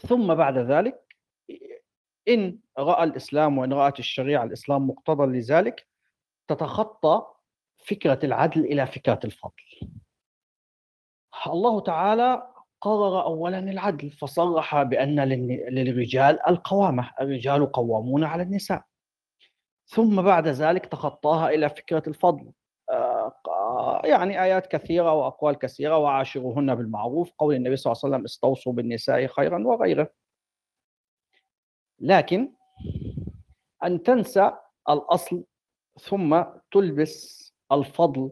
ثم 0.00 0.34
بعد 0.34 0.58
ذلك 0.58 1.16
إن 2.28 2.58
رأى 2.78 3.04
الإسلام 3.04 3.58
وإن 3.58 3.72
رأت 3.72 3.98
الشريعة 3.98 4.44
الإسلام 4.44 4.86
مقتضى 4.88 5.38
لذلك 5.38 5.86
تتخطى 6.48 7.26
فكرة 7.78 8.18
العدل 8.24 8.64
إلى 8.64 8.86
فكرة 8.86 9.20
الفضل 9.24 9.62
الله 11.46 11.80
تعالى 11.80 12.54
قرر 12.80 13.22
اولا 13.22 13.58
العدل 13.58 14.10
فصرح 14.10 14.74
للن- 14.76 15.70
للرجال 15.70 16.48
القوامة، 16.48 17.10
الرجال 17.20 17.72
قوامون 17.72 18.24
على 18.24 18.42
النساء. 18.42 18.84
ثم 19.86 20.22
بعد 20.22 20.48
ذلك 20.48 20.86
تخطاها 20.86 21.48
إلى 21.48 21.68
فكرة 21.68 22.02
الفضل. 22.06 22.52
آه، 22.90 24.02
يعني 24.04 24.42
آيات 24.42 24.66
كثيرة 24.66 25.12
وأقوال 25.12 25.58
كثيرة 25.58 25.96
وعاشروهن 25.96 26.74
بالمعروف، 26.74 27.32
قول 27.38 27.54
النبي 27.54 27.76
صلى 27.76 27.92
الله 27.92 28.00
عليه 28.04 28.14
وسلم 28.14 28.24
استوصوا 28.24 28.72
بالنساء 28.72 29.26
خيرا 29.26 29.66
وغيره. 29.66 30.10
لكن 32.00 32.52
أن 33.84 34.02
تنسى 34.02 34.52
الأصل 34.88 35.44
ثم 36.00 36.44
تلبس 36.70 37.47
الفضل 37.72 38.30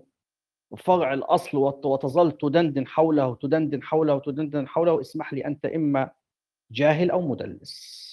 فرع 0.77 1.13
الأصل 1.15 1.59
وت- 1.59 1.87
وتظل 1.87 2.33
تدندن 2.33 2.87
حوله 2.87 3.35
تدندن 3.35 3.83
حوله 3.83 4.19
تدندن 4.19 4.69
حوله 4.69 5.01
اسمح 5.01 5.33
لي 5.33 5.47
أنت 5.47 5.67
إما 5.67 6.11
جاهل 6.71 7.11
أو 7.11 7.21
مدلس. 7.21 8.07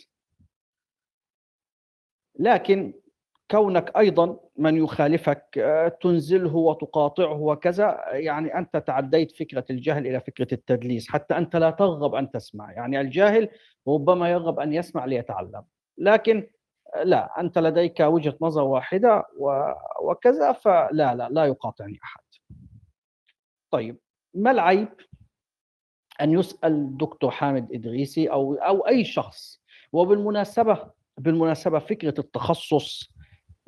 لكن 2.39 2.93
كونك 3.51 3.97
أيضا 3.97 4.39
من 4.57 4.77
يخالفك 4.77 5.57
آه، 5.57 5.87
تنزله 5.87 6.55
وتقاطعه 6.55 7.41
وكذا 7.41 8.03
يعني 8.11 8.57
أنت 8.57 8.77
تعديت 8.77 9.31
فكرة 9.31 9.65
الجهل 9.69 10.07
إلى 10.07 10.19
فكرة 10.19 10.53
التدليس 10.53 11.09
حتى 11.09 11.37
أنت 11.37 11.55
لا 11.55 11.69
ترغب 11.71 12.15
أن 12.15 12.31
تسمع. 12.31 12.71
يعني 12.71 13.01
الجاهل 13.01 13.49
ربما 13.87 14.31
يرغب 14.31 14.59
أن 14.59 14.73
يسمع 14.73 15.05
ليتعلم. 15.05 15.63
لكن 15.97 16.47
لا 17.03 17.39
أنت 17.39 17.57
لديك 17.57 17.99
وجهة 17.99 18.37
نظر 18.41 18.63
واحدة 18.63 19.23
وكذا 20.01 20.51
فلا 20.51 21.15
لا 21.15 21.29
لا 21.31 21.45
يقاطعني 21.45 21.99
أحد. 22.03 22.23
طيب 23.71 23.97
ما 24.33 24.51
العيب 24.51 24.87
أن 26.21 26.31
يسأل 26.31 26.97
دكتور 26.97 27.31
حامد 27.31 27.73
إدريسي 27.73 28.27
أو 28.31 28.53
أو 28.53 28.87
أي 28.87 29.05
شخص؟ 29.05 29.61
وبالمناسبة 29.93 30.91
بالمناسبة 31.17 31.79
فكرة 31.79 32.13
التخصص 32.19 33.13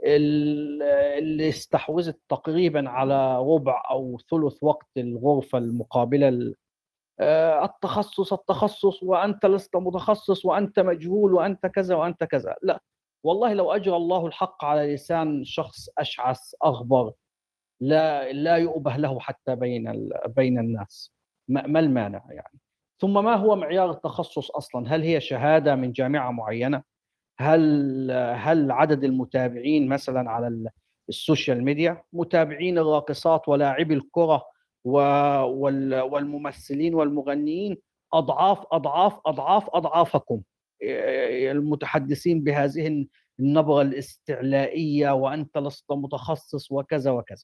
ال- 0.03 0.83
اللي 1.17 1.49
استحوذت 1.49 2.19
تقريبا 2.29 2.89
على 2.89 3.37
ربع 3.39 3.83
أو 3.89 4.19
ثلث 4.31 4.57
وقت 4.63 4.87
الغرفة 4.97 5.57
المقابلة 5.57 6.27
ال- 6.27 6.55
آه، 7.19 7.65
التخصص 7.65 8.33
التخصص 8.33 9.03
وأنت 9.03 9.45
لست 9.45 9.75
متخصص 9.75 10.45
وأنت 10.45 10.79
مجهول 10.79 11.33
وأنت 11.33 11.65
كذا 11.65 11.95
وأنت 11.95 12.23
كذا. 12.23 12.55
لا 12.61 12.81
والله 13.25 13.53
لو 13.53 13.71
أجرى 13.71 13.95
الله 13.95 14.25
الحق 14.27 14.65
على 14.65 14.93
لسان 14.93 15.43
شخص 15.45 15.89
أشعث 15.97 16.39
أغبر 16.65 17.13
لا 17.81 18.31
لا 18.31 18.55
يؤبه 18.55 18.95
له 18.97 19.19
حتى 19.19 19.55
بين 19.55 20.09
بين 20.27 20.59
الناس. 20.59 21.13
ما 21.47 21.67
ما 21.67 21.79
المانع 21.79 22.23
يعني. 22.29 22.59
ثم 23.01 23.23
ما 23.23 23.35
هو 23.35 23.55
معيار 23.55 23.91
التخصص 23.91 24.51
أصلا؟ 24.51 24.95
هل 24.95 25.01
هي 25.03 25.21
شهادة 25.21 25.75
من 25.75 25.91
جامعة 25.91 26.31
معينة؟ 26.31 26.83
هل 27.39 28.11
هل 28.35 28.71
عدد 28.71 29.03
المتابعين 29.03 29.87
مثلا 29.89 30.31
على 30.31 30.47
ال- 30.47 30.69
السوشيال 31.09 31.63
ميديا؟ 31.63 32.03
متابعين 32.13 32.77
الراقصات 32.77 33.49
ولاعبي 33.49 33.93
الكرة 33.93 34.43
والممثلين 34.85 36.95
والمغنيين؟ 36.95 37.77
أضعاف 38.13 38.65
أضعاف 38.71 39.19
أضعاف 39.25 39.69
أضعافكم. 39.73 40.41
المتحدثين 41.51 42.43
بهذه 42.43 43.07
النبره 43.39 43.81
الاستعلائية 43.81 45.11
وأنت 45.11 45.57
لست 45.57 45.91
متخصص 45.91 46.71
وكذا 46.71 47.11
وكذا. 47.11 47.43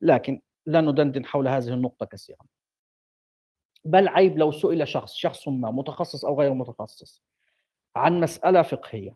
لكن 0.00 0.40
لا 0.66 0.80
ندندن 0.80 1.26
حول 1.26 1.48
هذه 1.48 1.68
النقطة 1.68 2.06
كثيرا. 2.06 2.46
بل 3.84 4.08
عيب 4.08 4.38
لو 4.38 4.52
سئل 4.52 4.88
شخص 4.88 5.14
شخص 5.14 5.48
ما 5.48 5.70
متخصص 5.70 6.24
أو 6.24 6.40
غير 6.40 6.54
متخصص 6.54 7.22
عن 7.96 8.20
مسألة 8.20 8.62
فقهية 8.62 9.14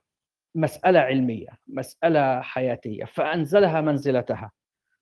مسألة 0.54 1.00
علمية 1.00 1.48
مسألة 1.66 2.40
حياتية 2.40 3.04
فأنزلها 3.04 3.80
منزلتها. 3.80 4.52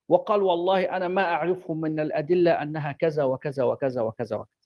وقال 0.09 0.43
والله 0.43 0.97
أنا 0.97 1.09
ما 1.09 1.23
أعرفه 1.23 1.75
من 1.75 2.01
الأدلة 2.01 2.63
أنها 2.63 2.93
كذا 2.93 3.25
وكذا 3.25 3.65
وكذا 3.65 4.03
وكذا 4.03 4.37
وكذا. 4.37 4.60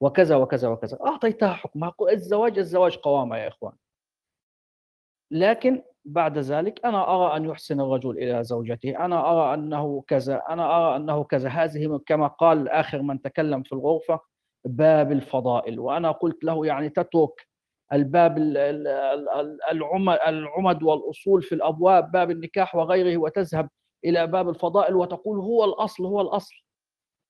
وكذا 0.00 0.36
وكذا 0.36 0.68
وكذا. 0.68 0.98
أعطيتها 1.06 1.52
حكمها 1.52 1.94
الزواج 2.12 2.58
الزواج 2.58 2.96
قوامة 2.96 3.36
يا 3.36 3.48
إخوان. 3.48 3.72
لكن 5.30 5.82
بعد 6.04 6.38
ذلك 6.38 6.84
أنا 6.84 7.14
أرى 7.14 7.36
أن 7.36 7.44
يحسن 7.44 7.80
الرجل 7.80 8.18
إلى 8.18 8.44
زوجته. 8.44 9.04
أنا 9.04 9.30
أرى 9.30 9.54
أنه 9.54 10.04
كذا 10.06 10.42
أنا 10.48 10.76
أرى 10.76 10.96
أنه 10.96 11.24
كذا. 11.24 11.48
هذه 11.48 12.00
كما 12.06 12.26
قال 12.26 12.68
آخر 12.68 13.02
من 13.02 13.22
تكلم 13.22 13.62
في 13.62 13.72
الغرفة 13.72 14.20
باب 14.64 15.12
الفضائل. 15.12 15.80
وأنا 15.80 16.10
قلت 16.12 16.44
له 16.44 16.66
يعني 16.66 16.88
تترك 16.88 17.48
الباب 17.92 18.38
العمد 20.28 20.82
والأصول 20.82 21.42
في 21.42 21.54
الأبواب 21.54 22.12
باب 22.12 22.30
النكاح 22.30 22.74
وغيره 22.74 23.16
وتذهب 23.16 23.68
إلى 24.04 24.26
باب 24.26 24.48
الفضائل 24.48 24.94
وتقول 24.96 25.38
هو 25.38 25.64
الأصل 25.64 26.06
هو 26.06 26.20
الأصل. 26.20 26.54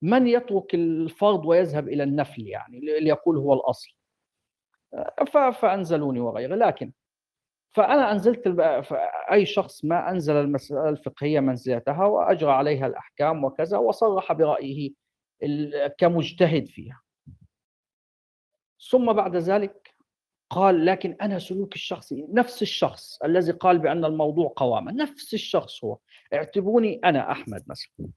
من 0.02 0.26
يترك 0.26 0.74
الفرض 0.74 1.46
ويذهب 1.46 1.88
إلى 1.88 2.02
النفل 2.02 2.46
يعني 2.46 2.80
ليقول 2.80 3.36
هو 3.36 3.54
الأصل. 3.54 3.88
فأنزلوني 5.52 6.20
وغيره. 6.20 6.54
لكن 6.54 6.92
فأنا 7.70 8.12
أنزلت 8.12 8.56
اي 9.32 9.46
شخص 9.46 9.84
ما 9.84 10.10
أنزل 10.10 10.36
المسألة 10.36 10.88
الفقهية 10.88 11.40
منزلتها 11.40 12.04
وأجرى 12.04 12.50
عليها 12.50 12.86
الأحكام 12.86 13.44
وكذا 13.44 13.78
وصرح 13.78 14.32
برأيه 14.32 14.92
كمجتهد 15.98 16.66
فيها. 16.66 17.00
ثم 18.90 19.12
بعد 19.12 19.36
ذلك 19.36 19.94
قال 20.50 20.86
لكن 20.86 21.16
أنا 21.20 21.38
سلوك 21.38 21.74
الشخصي 21.74 22.26
نفس 22.28 22.62
الشخص 22.62 23.22
الذي 23.22 23.52
قال 23.52 23.78
بأن 23.78 24.04
الموضوع 24.04 24.52
قوامه 24.56 24.92
نفس 24.92 25.34
الشخص 25.34 25.84
هو. 25.84 25.98
اعتبروني 26.34 27.00
أنا 27.04 27.32
أحمد 27.32 27.64
مثلا. 27.66 28.08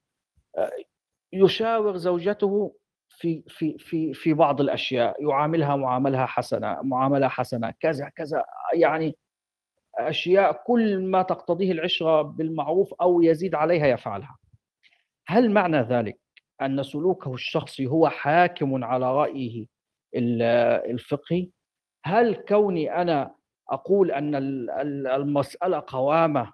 يشاور 1.33 1.97
زوجته 1.97 2.75
في 3.09 3.43
في 3.47 3.77
في 3.77 4.13
في 4.13 4.33
بعض 4.33 4.61
الأشياء 4.61 5.23
يعاملها 5.23 5.75
معاملها 5.75 6.25
حسنة 6.25 6.81
معاملة 6.83 7.27
حسنة 7.27 7.73
كذا 7.79 8.09
كذا 8.09 8.45
يعني 8.73 9.15
أشياء 9.95 10.63
كل 10.65 10.99
ما 11.05 11.21
تقتضيه 11.21 11.71
العشرة 11.71 12.21
بالمعروف 12.21 12.93
أو 12.93 13.21
يزيد 13.21 13.55
عليها 13.55 13.87
يفعلها. 13.87 14.37
هل 15.27 15.51
معنى 15.51 15.81
ذلك 15.81 16.19
أن 16.61 16.83
سلوكه 16.83 17.33
الشخصي 17.33 17.87
هو 17.87 18.09
حاكم 18.09 18.83
على 18.83 19.13
رأيه 19.15 19.65
الفقهي؟ 20.15 21.49
هل 22.05 22.35
كوني 22.35 23.01
أنا 23.01 23.35
أقول 23.69 24.11
أن 24.11 24.35
المسألة 25.07 25.83
قوامة 25.87 26.53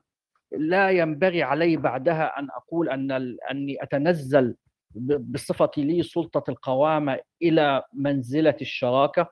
لا 0.51 0.89
ينبغي 0.89 1.43
علي 1.43 1.77
بعدها 1.77 2.39
أن 2.39 2.47
أقول 2.51 2.89
أن 2.89 3.11
أني 3.51 3.83
أتنزل 3.83 4.55
بصفتي 4.95 5.83
لي 5.83 6.03
سلطة 6.03 6.43
القوامة 6.49 7.19
إلى 7.41 7.83
منزلة 7.93 8.55
الشراكة 8.61 9.31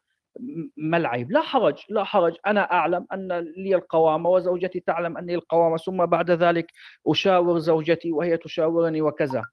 ما 0.78 0.98
العيب؟ 0.98 1.32
لا 1.32 1.42
حرج 1.42 1.84
لا 1.90 2.04
حرج. 2.04 2.36
أنا 2.48 2.72
أعلم 2.72 3.06
أن 3.14 3.28
لي 3.58 3.76
القوامة 3.76 4.30
وزوجتي 4.30 4.80
تعلم 4.80 5.18
أني 5.18 5.36
القوامة 5.36 5.78
ثم 5.78 6.06
بعد 6.06 6.32
ذلك 6.32 6.72
أشاور 7.08 7.60
زوجتي 7.60 8.12
وهي 8.12 8.38
تشاورني 8.38 9.02
وكذا. 9.02 9.44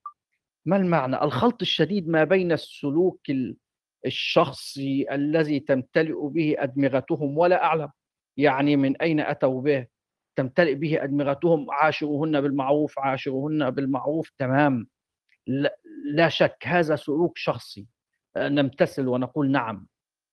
ما 0.66 0.76
المعنى؟ 0.76 1.22
الخلط 1.22 1.62
الشديد 1.62 2.08
ما 2.08 2.24
بين 2.24 2.52
السلوك 2.52 3.20
الشخصي 4.06 5.06
الذي 5.12 5.60
تمتلئ 5.60 6.14
به 6.28 6.54
أدمغتهم 6.58 7.38
ولا 7.38 7.64
أعلم 7.64 7.88
يعني 8.36 8.76
من 8.76 8.96
أين 8.96 9.20
أتوا 9.20 9.62
به. 9.62 9.86
تمتلئ 10.36 10.74
به 10.74 11.04
أدمغتهم 11.04 11.70
عاشروهن 11.70 12.40
بالمعروف 12.40 12.98
عاشروهن 12.98 13.70
بالمعروف 13.70 14.32
تمام. 14.38 14.86
لا, 15.46 16.28
شك 16.28 16.56
هذا 16.64 16.96
سلوك 16.96 17.38
شخصي. 17.38 17.86
نمتثل 18.36 19.08
ونقول 19.08 19.50
نعم. 19.50 19.86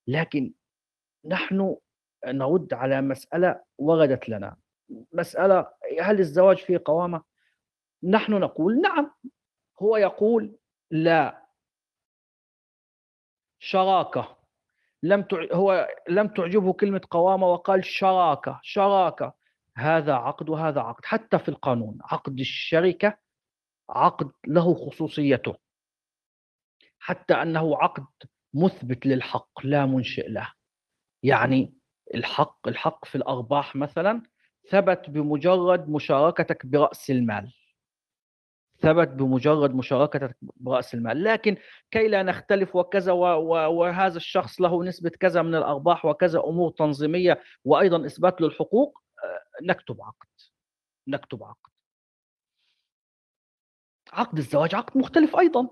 لكن 0.08 0.54
نحن 1.26 1.76
نرد 2.26 2.74
على 2.74 3.02
مسألة 3.02 3.62
وردت 3.78 4.30
لنا. 4.30 4.58
مسألة 5.14 5.68
هل 6.02 6.20
الزواج 6.20 6.58
فيه 6.58 6.82
قوامة؟ 6.86 7.24
نحن 8.04 8.34
نقول 8.34 8.82
نعم. 8.82 9.12
هو 9.82 9.98
يقول 9.98 10.56
لا. 10.92 11.46
شراكة. 13.60 14.38
لم 15.04 15.22
تع... 15.22 15.46
هو 15.54 15.88
لم 16.10 16.28
تعجبه 16.28 16.74
كلمة 16.74 17.02
قوامة 17.12 17.48
وقال 17.48 17.86
شراكة. 17.86 18.60
شراكة. 18.64 19.34
هذا 19.78 20.14
عقد 20.14 20.50
وهذا 20.50 20.82
عقد. 20.82 21.06
حتى 21.06 21.40
في 21.40 21.50
القانون 21.50 21.98
عقد 22.02 22.40
الشركة 22.40 23.18
عقد 23.90 24.32
له 24.48 24.74
خصوصيته. 24.74 25.56
حتى 27.00 27.34
أنه 27.34 27.78
عقد 27.78 28.06
مثبت 28.54 29.06
للحق 29.06 29.50
لا 29.64 29.86
منشئ 29.86 30.28
له. 30.30 30.54
يعني 31.24 31.74
الحق 32.16 32.68
الحق 32.68 33.06
في 33.06 33.16
الأرباح 33.16 33.76
مثلا 33.76 34.24
ثبت 34.70 35.10
بمجرد 35.10 35.90
مشاركتك 35.90 36.66
برأس 36.66 37.10
المال. 37.12 37.54
ثبت 38.82 39.08
بمجرد 39.08 39.76
مشاركتك 39.76 40.38
برأس 40.42 40.94
المال. 40.94 41.24
لكن 41.24 41.58
كي 41.92 42.08
لا 42.08 42.24
نختلف 42.24 42.76
وكذا 42.76 43.12
وهذا 43.12 44.18
الشخص 44.18 44.62
له 44.62 44.84
نسبة 44.84 45.10
كذا 45.10 45.42
من 45.42 45.56
الأرباح 45.56 46.06
وكذا 46.06 46.40
أمور 46.40 46.72
تنظيمية 46.72 47.42
وأيضا 47.66 48.06
إثبات 48.06 48.42
للحقوق 48.42 49.00
آه، 49.24 49.64
نكتب 49.64 50.02
عقد. 50.02 50.28
نكتب 51.08 51.44
عقد. 51.44 51.72
عقد 54.14 54.38
الزواج 54.38 54.76
عقد 54.76 54.98
مختلف 54.98 55.36
أيضا. 55.36 55.70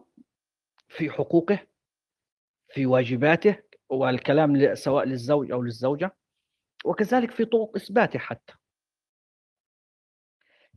في 0.88 1.10
حقوقه 1.10 1.60
في 2.68 2.86
واجباته 2.86 3.58
والكلام 3.90 4.76
سواء 4.76 5.06
للزوج 5.06 5.52
أو 5.52 5.62
للزوجة 5.62 6.16
وكذلك 6.86 7.32
في 7.32 7.46
طرق 7.46 7.76
إثباته 7.76 8.20
حتى. 8.20 8.54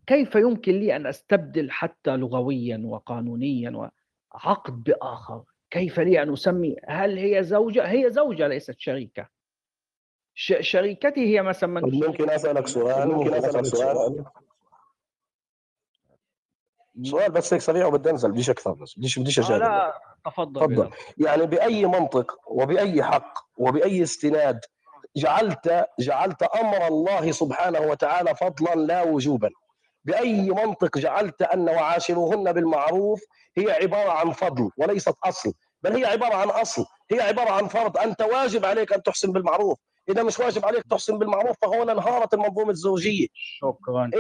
كيف 0.07 0.35
يمكن 0.35 0.73
لي 0.73 0.97
أن 0.97 1.07
أستبدل 1.07 1.71
حتى 1.71 2.17
لغويا 2.17 2.83
وقانونيا 2.85 3.91
عقد 4.33 4.83
بآخر؟ 4.85 5.45
كيف 5.71 6.01
لي 6.01 6.23
أن 6.23 6.33
أسمي؟ 6.33 6.77
هل 6.89 7.19
هي 7.19 7.45
زوجة؟ 7.45 7.91
هي 7.91 8.11
زوجة 8.11 8.49
ليست 8.49 8.81
شريكة. 8.81 9.29
شريكتي 10.61 11.21
هي 11.21 11.43
مثلا 11.43 11.81
ممكن 11.81 12.31
أسألك 12.31 12.67
سؤال؟ 12.67 13.09
ممكن 13.09 13.35
أسألك 13.35 13.65
سؤال؟ 13.65 14.25
سؤال 17.03 17.33
بس 17.33 17.55
هيك 17.55 17.63
سريع 17.63 17.87
وبدي 17.87 18.11
أنزل 18.11 18.33
بديش 18.33 18.51
أكثر 18.51 18.73
بس 18.73 18.95
بديش 18.99 19.19
بديش 19.19 19.39
اجادل 19.39 19.61
لا 19.65 20.01
تفضل 20.25 20.61
تفضل. 20.61 20.91
يعني 21.19 21.47
بأي 21.47 21.87
منطق 21.87 22.37
وبأي 22.47 23.03
حق 23.03 23.35
وبأي 23.57 24.03
استناد 24.03 24.61
جعلت 25.17 25.87
جعلت 26.01 26.43
أمر 26.43 26.87
الله 26.87 27.33
سبحانه 27.33 27.81
وتعالى 27.81 28.35
فضلا 28.35 28.75
لا 28.75 29.03
وجوبا. 29.03 29.51
بأي 30.05 30.51
منطق 30.51 30.99
جعلت 30.99 31.43
أن 31.43 31.69
وعاشروهن 31.69 32.53
بالمعروف 32.53 33.21
هي 33.59 33.71
عبارة 33.71 34.11
عن 34.11 34.33
فضل 34.33 34.71
وليست 34.77 35.15
أصل. 35.25 35.53
بل 35.83 35.97
هي 35.97 36.05
عبارة 36.05 36.35
عن 36.35 36.49
أصل. 36.49 36.85
هي 37.11 37.21
عبارة 37.21 37.51
عن 37.51 37.67
فرض. 37.67 37.99
أنت 37.99 38.23
واجب 38.23 38.65
عليك 38.65 38.93
أن 38.93 39.03
تحسن 39.03 39.33
بالمعروف. 39.33 39.79
إذا 40.09 40.23
مش 40.23 40.39
واجب 40.41 40.67
عليك 40.67 40.85
تحسن 40.91 41.19
بالمعروف 41.19 41.57
فهنا 41.63 41.93
انهارت 41.93 42.35
المنظومة 42.35 42.71
الزوجية. 42.71 43.27
شكرا. 43.35 44.11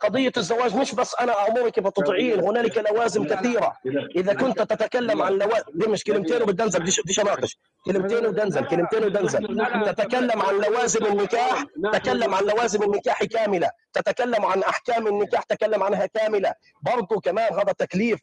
قضية 0.00 0.32
الزواج 0.36 0.76
مش 0.76 0.94
بس 0.94 1.14
أنا 1.20 1.48
امرك 1.48 1.80
فتطيعين 1.80 2.40
هنالك 2.40 2.78
لوازم 2.78 3.26
كثيرة. 3.26 3.76
اذا 4.16 4.34
كنت 4.34 4.62
تتكلم 4.62 5.22
عن 5.22 5.32
لوازم 5.32 5.64
دي 5.74 5.86
مش 5.86 6.04
كلمتين 6.04 6.42
وبدنزل 6.42 6.80
بديش 6.80 7.20
اناقش 7.20 7.58
كلمتين 7.86 8.26
ودنزل 8.26 8.66
كلمتين 8.66 9.04
ودنزل 9.04 9.46
تتكلم 9.86 10.42
عن 10.42 10.54
لوازم 10.54 11.06
النكاح 11.06 11.64
تكلم 11.92 12.34
عن 12.34 12.44
لوازم 12.44 12.82
النكاح 12.82 13.24
كاملة. 13.24 13.70
تتكلم 13.92 14.44
عن 14.44 14.62
أحكام 14.62 15.06
النكاح 15.06 15.42
تكلم 15.42 15.82
عنها 15.82 16.06
كاملة. 16.06 16.54
برضو 16.82 17.20
كمان 17.20 17.52
هذا 17.52 17.72
تكليف 17.72 18.20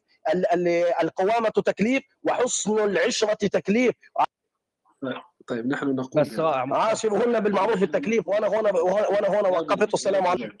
القوامة 1.02 1.48
تكليف 1.48 2.02
وحسن 2.22 2.78
العشرة 2.78 3.34
تكليف. 3.34 3.94
طيب 5.46 5.66
نحن 5.66 5.94
نقول 5.94 6.22
بس 6.22 6.40
عاشرهن 6.40 7.40
بالمعروف 7.40 7.82
التكليف 7.82 8.28
وأنا 8.28 8.46
هنا 8.48 8.70
وأنا 8.80 9.28
هنا 9.28 9.48
وقفت 9.48 9.94
السلام 9.94 10.26
عليكم. 10.26 10.56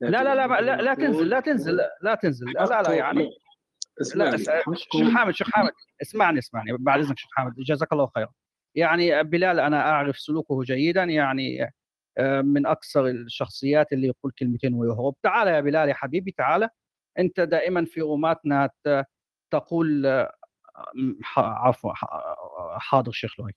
لا 0.00 0.08
لا 0.22 0.34
لا 0.34 0.60
لا, 0.60 0.82
لا 0.82 0.94
تنزل 0.94 1.28
لا 1.28 1.40
تنزل 1.40 1.78
لا 2.02 2.14
تنزل 2.14 2.46
لا 2.52 2.82
لا 2.82 2.92
يعني 2.92 3.30
لا 4.14 4.36
شيخ 4.76 5.10
حامد 5.14 5.34
شيخ 5.34 5.50
حامد 5.50 5.72
اسمعني 6.02 6.38
اسمعني 6.38 6.76
بعد 6.78 7.00
إذنك 7.00 7.18
شيخ 7.18 7.30
حامد 7.32 7.54
جزاك 7.54 7.92
الله 7.92 8.10
خيرا. 8.14 8.32
يعني 8.74 9.22
بلال 9.22 9.60
أنا 9.60 9.80
أعرف 9.90 10.18
سلوكه 10.18 10.62
جيدا 10.62 11.02
يعني 11.04 11.72
آه، 12.18 12.40
من 12.40 12.66
أكثر 12.66 13.06
الشخصيات 13.06 13.92
اللي 13.92 14.06
يقول 14.06 14.32
كلمتين 14.38 14.74
ويهرب. 14.74 15.14
تعال 15.22 15.48
يا 15.48 15.60
بلال 15.60 15.88
يا 15.88 15.94
حبيبي 15.94 16.30
تعال. 16.30 16.68
أنت 17.18 17.40
دائما 17.40 17.84
في 17.84 18.00
روماتنا 18.00 18.70
تقول 19.50 20.06
عفوا 21.36 21.92
حاضر 22.78 23.12
شيخ 23.12 23.40
آه، 23.40 23.50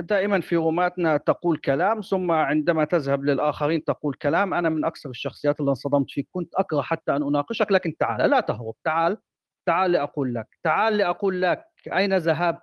دائما 0.00 0.40
في 0.40 0.56
روماتنا 0.56 1.16
تقول 1.16 1.58
كلام 1.58 2.00
ثم 2.00 2.30
عندما 2.30 2.84
تذهب 2.84 3.24
للآخرين 3.24 3.84
تقول 3.84 4.14
كلام. 4.14 4.54
أنا 4.54 4.68
من 4.68 4.84
أكثر 4.84 5.10
الشخصيات 5.10 5.60
اللي 5.60 5.68
انصدمت 5.70 6.10
فيك. 6.10 6.28
كنت 6.32 6.54
أكره 6.54 6.80
حتى 6.82 7.16
أن 7.16 7.22
أناقشك 7.22 7.72
لكن 7.72 7.96
تعال 7.96 8.30
لا 8.30 8.40
تهرب. 8.40 8.74
تعال 8.84 9.18
تعال 9.66 9.92
لأقول 9.92 10.34
لك. 10.34 10.58
تعال 10.62 10.96
لأقول 10.96 11.42
لك. 11.42 11.64
أين 11.92 12.16
ذهبت؟ 12.16 12.62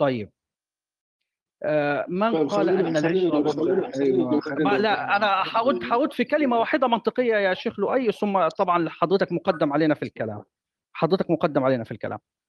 طيب. 0.00 0.30
آه، 1.62 2.06
من 2.08 2.32
طيب 2.32 2.48
قال 2.48 2.66
نقول- 4.60 4.82
لا 4.82 5.16
أنا 5.16 5.42
حرد 5.42 5.82
حرد 5.82 6.12
في 6.12 6.24
كلمة 6.24 6.58
واحدة 6.58 6.88
منطقية 6.88 7.34
يا 7.34 7.54
شيخ 7.54 7.80
لؤي 7.80 8.12
ثم 8.12 8.48
طبعا 8.48 8.88
حضرتك 8.88 9.32
مقدم 9.32 9.72
علينا 9.72 9.94
في 9.94 10.02
الكلام. 10.02 10.42
حضرتك 10.92 11.30
مقدم 11.30 11.64
علينا 11.64 11.84
في 11.84 11.90
الكلام. 11.90 12.18
آه، 12.18 12.39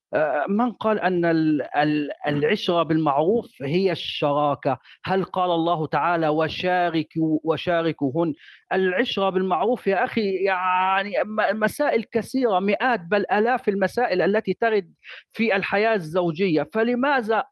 من 0.49 0.71
قال 0.71 0.99
أن 0.99 1.25
ال- 1.25 1.61
ال- 1.77 2.09
العشرة 2.27 2.83
بالمعروف 2.83 3.51
هي 3.61 3.91
الشراكة. 3.91 4.79
هل 5.05 5.23
قال 5.23 5.51
الله 5.51 5.87
تعالى 5.87 6.27
وشاركوا 6.27 7.39
وشاركوهن 7.43 8.33
العشرة 8.73 9.29
بالمعروف 9.29 9.87
يا 9.87 10.03
أخي 10.03 10.31
يعني 10.35 11.13
مسائل 11.53 12.03
كثيرة 12.03 12.59
مئات 12.59 12.99
بل 12.99 13.25
آلاف 13.31 13.69
المسائل 13.69 14.21
التي 14.21 14.53
ترد 14.53 14.93
في 15.31 15.55
الحياة 15.55 15.95
الزوجية. 15.95 16.63
فلماذا 16.63 17.43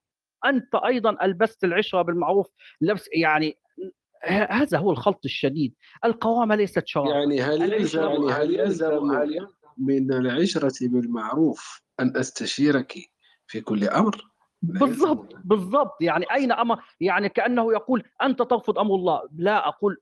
أنت 0.46 0.76
أيضا 0.76 1.18
ألبست 1.24 1.64
العشرة 1.64 2.02
بالمعروف؟ 2.02 2.48
لبس 2.82 3.10
يعني 3.14 3.58
هذا 4.28 4.78
هو 4.78 4.92
الخلط 4.92 5.20
الشديد. 5.26 5.76
القوامة 6.06 6.56
ليست 6.56 6.88
شراكة. 6.88 7.10
يعني 7.12 7.42
هل 7.42 7.74
يلزم 7.74 8.02
بالمعروف. 8.02 8.32
هل 8.32 8.56
يلزم 8.60 9.12
من 9.80 10.14
العشرة 10.14 10.88
بالمعروف 10.88 11.82
أن 12.00 12.18
أستشيرك 12.18 12.94
في 13.48 13.62
كل 13.62 13.84
أمر؟ 13.84 14.30
بالضبط. 14.62 15.34
بالضبط. 15.44 16.02
يعني 16.02 16.26
أين 16.34 16.52
أمر؟ 16.52 16.80
يعني 17.02 17.30
كأنه 17.30 17.74
يقول 17.74 18.04
أنت 18.24 18.42
ترفض 18.42 18.80
أمر 18.80 18.96
الله. 18.96 19.22
لا 19.36 19.68
أقول 19.68 19.98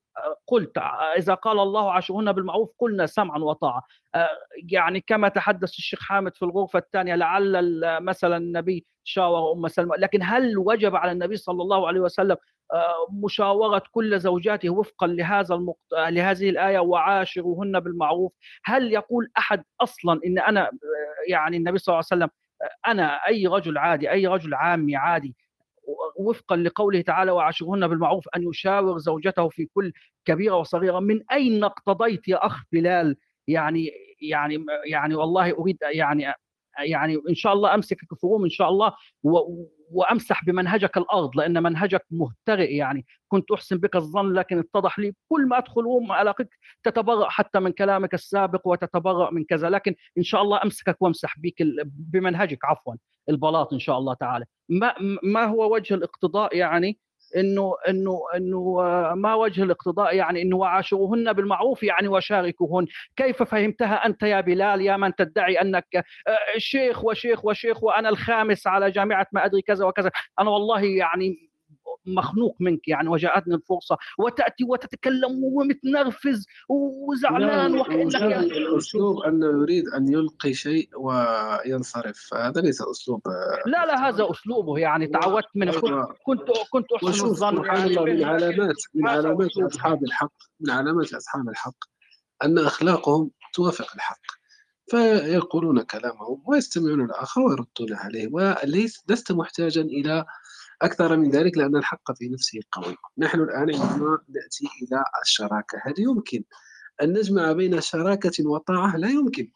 قلت 0.47 0.77
إذا 1.17 1.33
قال 1.33 1.59
الله 1.59 1.91
عاشرهن 1.91 2.31
بالمعروف 2.31 2.73
قلنا 2.79 3.05
سمعا 3.05 3.39
وطاعة. 3.39 3.83
آه، 4.15 4.29
يعني 4.71 5.01
كما 5.01 5.29
تحدث 5.29 5.69
الشيخ 5.69 5.99
حامد 6.01 6.35
في 6.35 6.45
الغرفة 6.45 6.79
الثانية 6.79 7.15
لعل 7.15 7.79
مثلا 8.03 8.37
النبي 8.37 8.85
شاور 9.03 9.53
أم 9.53 9.67
سلمى 9.67 9.95
لكن 9.97 10.19
هل 10.23 10.57
وجب 10.57 10.95
على 10.95 11.11
النبي 11.11 11.35
صلى 11.35 11.61
الله 11.61 11.87
عليه 11.87 11.99
وسلم 11.99 12.37
مشاورة 13.11 13.83
كل 13.91 14.19
زوجاته 14.19 14.69
وفقا 14.69 15.07
لهذا 15.07 15.55
المقت... 15.55 15.79
لهذه 15.93 16.49
الآية 16.49 16.79
وعاشروهن 16.79 17.79
بالمعروف. 17.79 18.33
هل 18.65 18.93
يقول 18.93 19.31
أحد 19.37 19.63
أصلا 19.81 20.21
إن 20.25 20.39
أنا 20.39 20.61
آه، 20.67 20.71
يعني 21.29 21.57
النبي 21.57 21.77
صلى 21.77 21.93
الله 21.93 22.05
عليه 22.11 22.23
وسلم 22.23 22.29
أنا 22.87 23.27
أي 23.27 23.47
رجل 23.47 23.77
عادي 23.77 24.11
أي 24.11 24.27
رجل 24.27 24.53
عامي 24.53 24.95
عادي 24.95 25.35
وفقا 26.19 26.55
لقوله 26.55 27.01
تعالى 27.01 27.31
وعاشرهن 27.31 27.87
بالمعروف 27.87 28.27
أن 28.35 28.49
يشاور 28.49 28.97
زوجته 28.97 29.49
في 29.49 29.65
كل 29.73 29.93
كبيرة 30.25 30.55
وصغيرة 30.55 30.99
من 30.99 31.21
أين 31.31 31.63
اقتضيت 31.63 32.27
يا 32.27 32.45
أخ 32.45 32.63
بلال؟ 32.71 33.17
يعني 33.47 33.91
يعني 34.21 34.65
يعني 34.85 35.15
والله 35.15 35.51
أريد 35.51 35.77
يعني 35.81 36.33
يعني 36.79 37.17
إن 37.29 37.35
شاء 37.35 37.53
الله 37.53 37.73
امسك 37.73 38.03
الكفروم 38.03 38.43
إن 38.43 38.49
شاء 38.49 38.69
الله 38.69 38.93
و 39.23 39.39
وأمسح 39.91 40.45
بمنهجك 40.45 40.97
الأرض 40.97 41.37
لأن 41.37 41.63
منهجك 41.63 42.05
مهترئ 42.11 42.75
يعني. 42.75 43.05
كنت 43.27 43.51
أحسن 43.51 43.77
بك 43.77 43.95
الظن 43.95 44.33
لكن 44.33 44.59
اتضح 44.59 44.99
لي 44.99 45.13
كل 45.29 45.47
ما 45.47 45.57
أدخل 45.57 45.81
الاقيك 46.21 46.47
تتبرأ 46.83 47.29
حتى 47.29 47.59
من 47.59 47.71
كلامك 47.71 48.13
السابق 48.13 48.67
وتتبرأ 48.67 49.31
من 49.31 49.43
كذا. 49.43 49.69
لكن 49.69 49.95
إن 50.17 50.23
شاء 50.23 50.41
الله 50.41 50.59
أمسكك 50.63 51.01
وأمسح 51.01 51.39
بك 51.39 51.55
بمنهجك 51.85 52.65
عفوا 52.65 52.93
البلاط 53.29 53.73
إن 53.73 53.79
شاء 53.79 53.97
الله 53.97 54.13
تعالى. 54.13 54.45
ما 54.69 54.93
ما 55.23 55.45
هو 55.45 55.73
وجه 55.73 55.93
الاقتضاء 55.93 56.57
يعني؟ 56.57 56.99
إنه 57.35 57.73
إنه 57.89 58.19
إنه 58.35 58.77
آه، 58.81 59.13
ما 59.15 59.35
وجه 59.35 59.63
الاقتضاء 59.63 60.15
يعني 60.15 60.41
إنه 60.41 60.57
وعاشروهن 60.57 61.33
بالمعروف 61.33 61.83
يعني 61.83 62.07
وشاركوهن. 62.07 62.87
كيف 63.15 63.43
فهمتها 63.43 64.05
أنت 64.05 64.23
يا 64.23 64.41
بلال؟ 64.41 64.81
يا 64.81 64.97
من 64.97 65.15
تدعي 65.15 65.61
أنك 65.61 65.85
آه، 65.95 66.03
شيخ 66.57 67.03
وشيخ 67.05 67.45
وشيخ 67.45 67.83
وأنا 67.83 68.09
الخامس 68.09 68.67
على 68.67 68.91
جامعة 68.91 69.27
ما 69.31 69.45
أدري 69.45 69.61
كذا 69.61 69.85
وكذا. 69.85 70.11
أنا 70.39 70.49
والله 70.49 70.81
يعني 70.83 71.46
مخنوق 72.07 72.55
منك 72.59 72.87
يعني 72.87 73.09
وجاءتني 73.09 73.55
الفرصة 73.55 73.97
وتأتي 74.19 74.63
وتتكلم 74.63 75.43
ومتنرفز 75.43 76.45
وزعلان 76.69 77.71
لا، 77.71 77.81
وكانك 77.81 78.13
يعني 78.13 78.45
الأسلوب 78.45 79.23
أنه 79.23 79.47
يريد 79.47 79.87
أن 79.87 80.13
يلقي 80.13 80.53
شيء 80.53 80.89
وينصرف. 80.97 82.33
هذا 82.33 82.61
ليس 82.61 82.81
أسلوب 82.81 83.21
لا 83.65 83.85
لا 83.85 84.07
هذا 84.07 84.31
أسلوبه 84.31 84.77
يعني 84.77 85.07
تعودت 85.07 85.47
منه. 85.55 85.71
كنت. 85.71 86.07
كنت 86.25 86.41
كنت 86.69 86.93
أحسن 86.93 87.25
الظن 87.25 87.65
يعني 87.65 87.95
من 87.95 88.23
علامات 88.23 88.75
من 88.93 89.07
علامات. 89.07 89.57
أصحاب 89.57 90.03
الحق 90.03 90.33
من 90.59 90.69
علامات 90.69 91.13
أصحاب 91.13 91.49
الحق 91.49 91.77
أن 92.43 92.57
أخلاقهم 92.57 93.31
توافق 93.53 93.93
الحق. 93.95 94.21
فيقولون 94.89 95.81
كلامهم 95.81 96.43
ويستمعون 96.45 97.01
الآخر 97.01 97.41
ويردون 97.41 97.93
عليه 97.93 98.29
وليس 98.31 99.03
لست 99.09 99.31
محتاجا 99.31 99.81
إلى 99.81 100.25
أكثر 100.81 101.17
من 101.17 101.29
ذلك 101.29 101.57
لأن 101.57 101.75
الحق 101.75 102.11
في 102.11 102.29
نفسه 102.29 102.59
قوي. 102.71 102.95
نحن 103.17 103.39
الآن 103.39 103.75
عندما 103.75 104.19
نأتي 104.29 104.67
إلى 104.81 105.03
الشراكة 105.21 105.77
هل 105.83 105.93
يمكن 105.97 106.43
أن 107.01 107.13
نجمع 107.13 107.51
بين 107.51 107.81
شراكة 107.81 108.47
وطاعة؟ 108.47 108.97
لا 108.97 109.09
يمكن. 109.09 109.51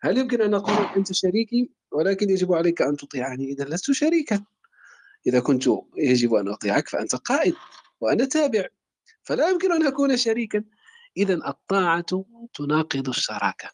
هل 0.00 0.18
يمكن 0.18 0.42
أن 0.42 0.50
نقول 0.50 0.86
أنت 0.96 1.12
شريكي؟ 1.12 1.70
ولكن 1.92 2.30
يجب 2.30 2.52
عليك 2.52 2.82
أن 2.82 2.96
تطيعني. 2.96 3.52
إذا 3.52 3.64
لست 3.64 3.92
شريكا. 3.92 4.44
إذا 5.26 5.40
كنت 5.40 5.64
يجب 5.96 6.34
أن 6.34 6.48
أطيعك 6.48 6.88
فأنت 6.88 7.14
قائد 7.14 7.54
وأنا 8.00 8.24
تابع. 8.24 8.66
فلا 9.22 9.50
يمكن 9.50 9.72
أن 9.72 9.86
أكون 9.86 10.16
شريكا. 10.16 10.64
إذا 11.16 11.34
الطاعة 11.34 12.24
تناقض 12.54 13.08
الشراكة. 13.08 13.70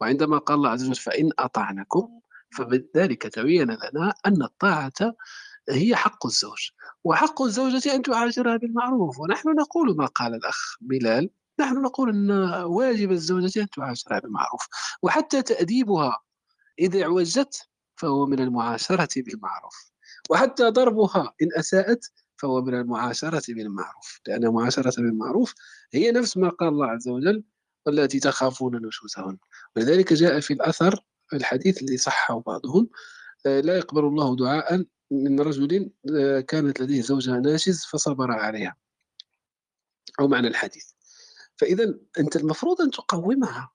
وعندما 0.00 0.38
قال 0.38 0.56
الله 0.56 0.70
عز 0.70 0.84
وجل 0.84 0.94
فإن 0.94 1.30
أطعنكم 1.38 2.20
فبذلك 2.56 3.22
تبين 3.22 3.70
لنا 3.70 4.14
أن 4.26 4.42
الطاعة 4.42 5.14
هي 5.70 5.96
حق 5.96 6.26
الزوج 6.26 6.70
وحق 7.04 7.42
الزوجة 7.42 7.94
أن 7.94 8.02
تعاشرها 8.02 8.56
بالمعروف. 8.56 9.20
ونحن 9.20 9.48
نقول 9.48 9.96
ما 9.96 10.06
قال 10.06 10.34
الأخ 10.34 10.76
بلال 10.80 11.30
نحن 11.60 11.82
نقول 11.82 12.08
أن 12.08 12.30
واجب 12.62 13.12
الزوجة 13.12 13.60
أن 13.62 13.70
تعاشرها 13.70 14.18
بالمعروف. 14.18 14.68
وحتى 15.02 15.42
تأديبها 15.42 16.18
إذا 16.78 17.02
اعوجت 17.02 17.68
فهو 17.96 18.26
من 18.26 18.40
المعاشرة 18.40 19.22
بالمعروف. 19.22 19.90
وحتى 20.30 20.70
ضربها 20.70 21.34
إن 21.42 21.48
أساءت 21.58 22.12
فهو 22.36 22.62
من 22.62 22.74
المعاشرة 22.74 23.54
بالمعروف. 23.54 24.20
لأن 24.26 24.44
المعاشرة 24.44 25.02
بالمعروف 25.02 25.54
هي 25.92 26.12
نفس 26.12 26.36
ما 26.36 26.48
قال 26.48 26.68
الله 26.68 26.86
عز 26.86 27.08
وجل 27.08 27.44
والتي 27.86 28.20
تخافون 28.20 28.86
نشوزهن. 28.86 29.38
ولذلك 29.76 30.12
جاء 30.12 30.40
في 30.40 30.52
الأثر 30.52 31.04
الحديث 31.32 31.82
الذي 31.82 31.96
صحه 31.96 32.40
بعضهم 32.46 32.88
لا 33.44 33.76
يقبل 33.76 34.04
الله 34.04 34.36
دعاء 34.36 34.84
من 35.10 35.40
رجل 35.40 35.90
آه، 36.16 36.40
كانت 36.40 36.80
لديه 36.80 37.02
زوجة 37.02 37.30
ناشز 37.38 37.84
فصبر 37.84 38.30
عليها. 38.30 38.76
أو 40.20 40.28
معنى 40.28 40.48
الحديث. 40.48 40.84
فإذا 41.56 41.94
أنت 42.18 42.36
المفروض 42.36 42.80
أن 42.80 42.90
تقومها 42.90 43.70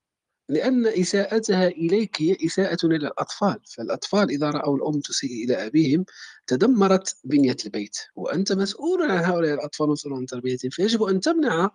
لأن 0.49 0.87
إساءتها 0.87 1.67
إليك 1.67 2.21
هي 2.21 2.37
إساءة 2.45 2.77
إلى 2.85 3.07
الأطفال. 3.07 3.59
فالأطفال 3.65 4.29
إذا 4.29 4.49
رأوا 4.49 4.77
الأم 4.77 4.99
تسيء 4.99 5.45
إلى 5.45 5.65
أبيهم 5.67 6.05
تدمرت 6.47 7.17
بنية 7.23 7.57
البيت. 7.65 7.97
وأنت 8.15 8.51
مسؤول 8.51 9.11
عن 9.11 9.23
هؤلاء 9.23 9.53
الأطفال 9.53 9.89
مسؤول 9.89 10.13
عن 10.13 10.25
تربيتهم. 10.25 10.69
فيجب 10.69 11.03
أن 11.03 11.19
تمنع 11.19 11.71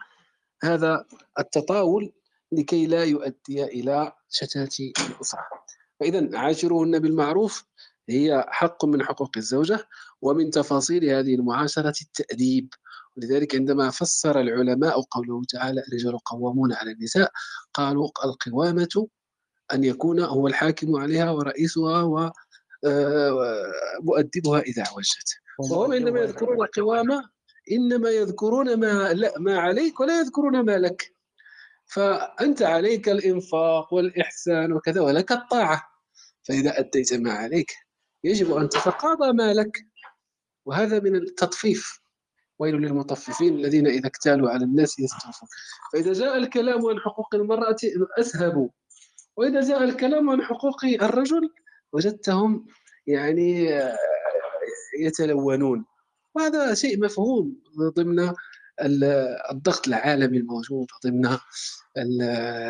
هذا 0.63 1.05
التطاول 1.39 2.13
لكي 2.53 2.87
لا 2.87 3.05
يؤدي 3.05 3.65
إلى 3.65 4.13
شتات 4.31 4.81
الأسرة. 4.81 5.65
فإذا 6.01 6.39
عاشروهن 6.39 6.99
بالمعروف 6.99 7.65
هي 8.11 8.45
حق 8.49 8.85
من 8.85 9.03
حقوق 9.03 9.31
الزوجة 9.37 9.89
ومن 10.23 10.51
تفاصيل 10.51 11.05
هذه 11.05 11.35
المعاشرة 11.35 11.95
التأديب. 12.03 12.69
ولذلك 13.17 13.55
عندما 13.55 13.91
فسر 13.91 14.41
العلماء 14.41 15.01
قوله 15.01 15.43
تعالى 15.49 15.83
الرجال 15.89 16.19
قوامون 16.19 16.73
على 16.73 16.91
النساء 16.91 17.31
قالوا 17.75 18.09
القوامة 18.25 19.09
أن 19.73 19.85
يكون 19.85 20.21
هو 20.21 20.47
الحاكم 20.47 20.97
عليها 20.97 21.31
ورئيسها 21.31 22.03
ومؤدبها 24.03 24.61
إذا 24.61 24.83
اعوجت 24.83 25.29
وهم 25.59 25.93
عندما 25.93 26.21
يذكرون 26.21 26.63
القوامة 26.63 27.31
إنما 27.73 28.11
يذكرون 28.11 28.77
ما 28.77 29.13
لا 29.13 29.39
ما 29.39 29.59
عليك 29.59 30.01
ولا 30.01 30.21
يذكرون 30.21 30.61
ما 30.65 30.79
لك. 30.79 31.15
فأنت 31.87 32.63
عليك 32.63 33.09
الإنفاق 33.09 33.95
والإحسان 33.95 34.73
وكذا 34.73 35.01
ولك 35.01 35.33
الطاعة. 35.33 35.83
فإذا 36.43 36.79
أديت 36.79 37.15
ما 37.15 37.33
عليك 37.33 37.73
يجب 38.25 38.57
أن 38.57 38.69
تتقاضى 38.69 39.33
ما 39.33 39.55
لك 39.55 39.87
وهذا 40.67 41.01
من 41.01 41.17
التطفيف. 41.17 42.01
ويل 42.59 42.75
للمطففين 42.75 43.55
الذين 43.55 43.87
إذا 43.87 44.07
اكتالوا 44.07 44.51
على 44.51 44.65
الناس 44.65 44.99
يستوفون. 44.99 45.49
فإذا 45.93 46.13
جاء 46.13 46.37
الكلام 46.37 46.87
عن 46.87 46.99
حقوق 46.99 47.35
المرأة 47.35 47.77
أسهبوا 48.19 48.69
وإذا 49.37 49.61
جاء 49.61 49.85
الكلام 49.85 50.31
عن 50.31 50.43
حقوق 50.43 50.85
الرجل 50.85 51.51
وجدتهم 51.93 52.67
يعني 53.07 53.81
يتلونون. 55.01 55.85
وهذا 56.35 56.75
شيء 56.75 57.05
مفهوم 57.05 57.57
ضمن 57.97 58.33
الضغط 59.51 59.89
العالمي 59.89 60.39
الموجود 60.39 60.87
ضمن 61.07 61.39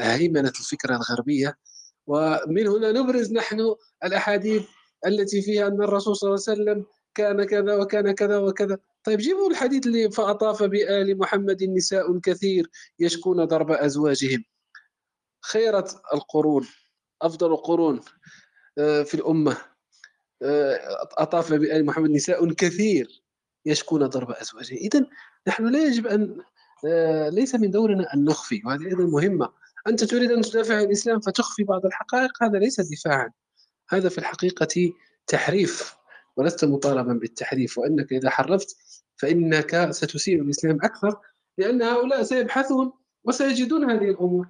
هيمنة 0.03 0.53
الفكرة 0.61 0.97
الغربية. 0.97 1.59
ومن 2.07 2.67
هنا 2.67 2.93
نبرز 2.93 3.33
نحن 3.33 3.75
الأحاديث 4.05 4.63
التي 5.07 5.43
فيها 5.43 5.67
أن 5.67 5.83
الرسول 5.83 6.17
صلى 6.17 6.29
الله 6.29 6.45
عليه 6.49 6.61
وسلم 6.63 6.87
كان 7.15 7.45
كذا 7.45 7.77
وكان 7.77 8.13
كذا 8.13 8.39
وكذا. 8.39 8.79
طيب 9.05 9.19
جيبوا 9.19 9.51
الحديث 9.51 9.87
اللي 9.87 10.11
فأطاف 10.11 10.63
بآل 10.63 11.19
محمد 11.19 11.65
نساء 11.65 12.19
كثير 12.19 12.71
يشكون 12.99 13.45
ضرب 13.45 13.71
أزواجهم. 13.71 14.45
خيرة 15.43 15.89
القرون 16.15 16.67
أفضل 17.23 17.53
القرون 17.53 18.01
آه، 18.79 19.03
في 19.03 19.15
الأمة 19.15 19.57
آه، 20.43 20.79
أطاف 21.19 21.53
بآل 21.53 21.87
محمد 21.87 22.11
نساء 22.11 22.53
كثير 22.53 23.23
يشكون 23.67 24.07
ضرب 24.07 24.31
أزواجهم. 24.31 24.77
إذا 24.77 25.07
نحن 25.49 25.69
لا 25.69 25.85
يجب 25.85 26.07
أن 26.07 26.43
آه، 26.87 27.29
ليس 27.29 27.55
من 27.55 27.71
دورنا 27.71 28.15
أن 28.15 28.25
نخفي 28.25 28.63
وهذه 28.67 28.87
أيضا 28.87 29.05
مهمة. 29.05 29.53
أنت 29.89 30.05
تريد 30.05 30.31
أن 30.31 30.43
تدافع 30.43 30.77
عن 30.77 30.85
الإسلام 30.85 31.21
فتخفي 31.21 31.65
بعض 31.65 31.87
الحقائق 31.87 32.43
هذا 32.43 32.59
ليس 32.59 32.81
دفاعا. 32.81 33.31
هذا 33.91 34.09
في 34.09 34.19
الحقيقة 34.19 34.93
تحريف 35.27 35.97
ولست 36.37 36.65
مطالبا 36.65 37.13
بالتحريف 37.13 37.79
وأنك 37.79 38.13
إذا 38.13 38.31
حرفت 38.31 38.77
فإنك 39.17 39.91
ستسيء 39.91 40.43
الإسلام 40.43 40.79
أكثر 40.83 41.21
لأن 41.59 41.83
هؤلاء 41.83 42.23
سيبحثون 42.23 42.93
وسيجدون 43.25 43.91
هذه 43.91 44.11
الأمور. 44.11 44.49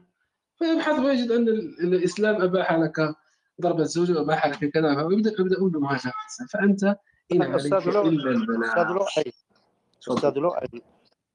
فيبحث 0.59 0.99
ويجد 0.99 1.31
أن 1.31 1.49
الإسلام 1.49 2.43
أباح 2.43 2.73
لك 2.73 3.15
ضرب 3.61 3.81
الزوجة 3.81 4.13
وأباح 4.13 4.47
لك 4.47 4.71
كذا 4.71 5.09
فيبدأ 5.09 5.33
يبدأون 5.39 5.71
بمواجهة 5.71 6.13
فأنت 6.53 6.85
إن 7.33 7.43
عليك 7.43 7.73
إلا 7.73 9.07
أستاذ 10.09 10.33
لؤي 10.35 10.83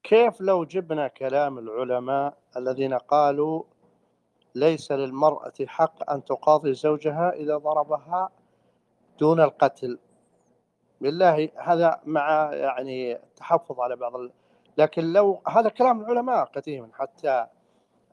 كيف 0.02 0.40
لو 0.40 0.64
جبنا 0.64 1.08
كلام 1.08 1.58
العلماء 1.58 2.38
الذين 2.56 2.94
قالوا 2.94 3.62
ليس 4.56 4.92
للمرأة 4.92 5.52
حق 5.66 6.10
أن 6.10 6.24
تقاضي 6.24 6.74
زوجها 6.74 7.32
إذا 7.32 7.56
ضربها 7.56 8.30
دون 9.18 9.40
القتل. 9.40 9.98
بالله 11.00 11.48
هذا 11.56 12.00
مع 12.04 12.52
يعني 12.52 13.18
تحفظ 13.36 13.80
على 13.80 13.96
بعض 13.96 14.16
ال... 14.16 14.32
لكن 14.78 15.12
لو 15.12 15.40
هذا 15.48 15.68
كلام 15.68 16.00
العلماء 16.00 16.44
قديما 16.44 16.88
حتى 16.92 17.46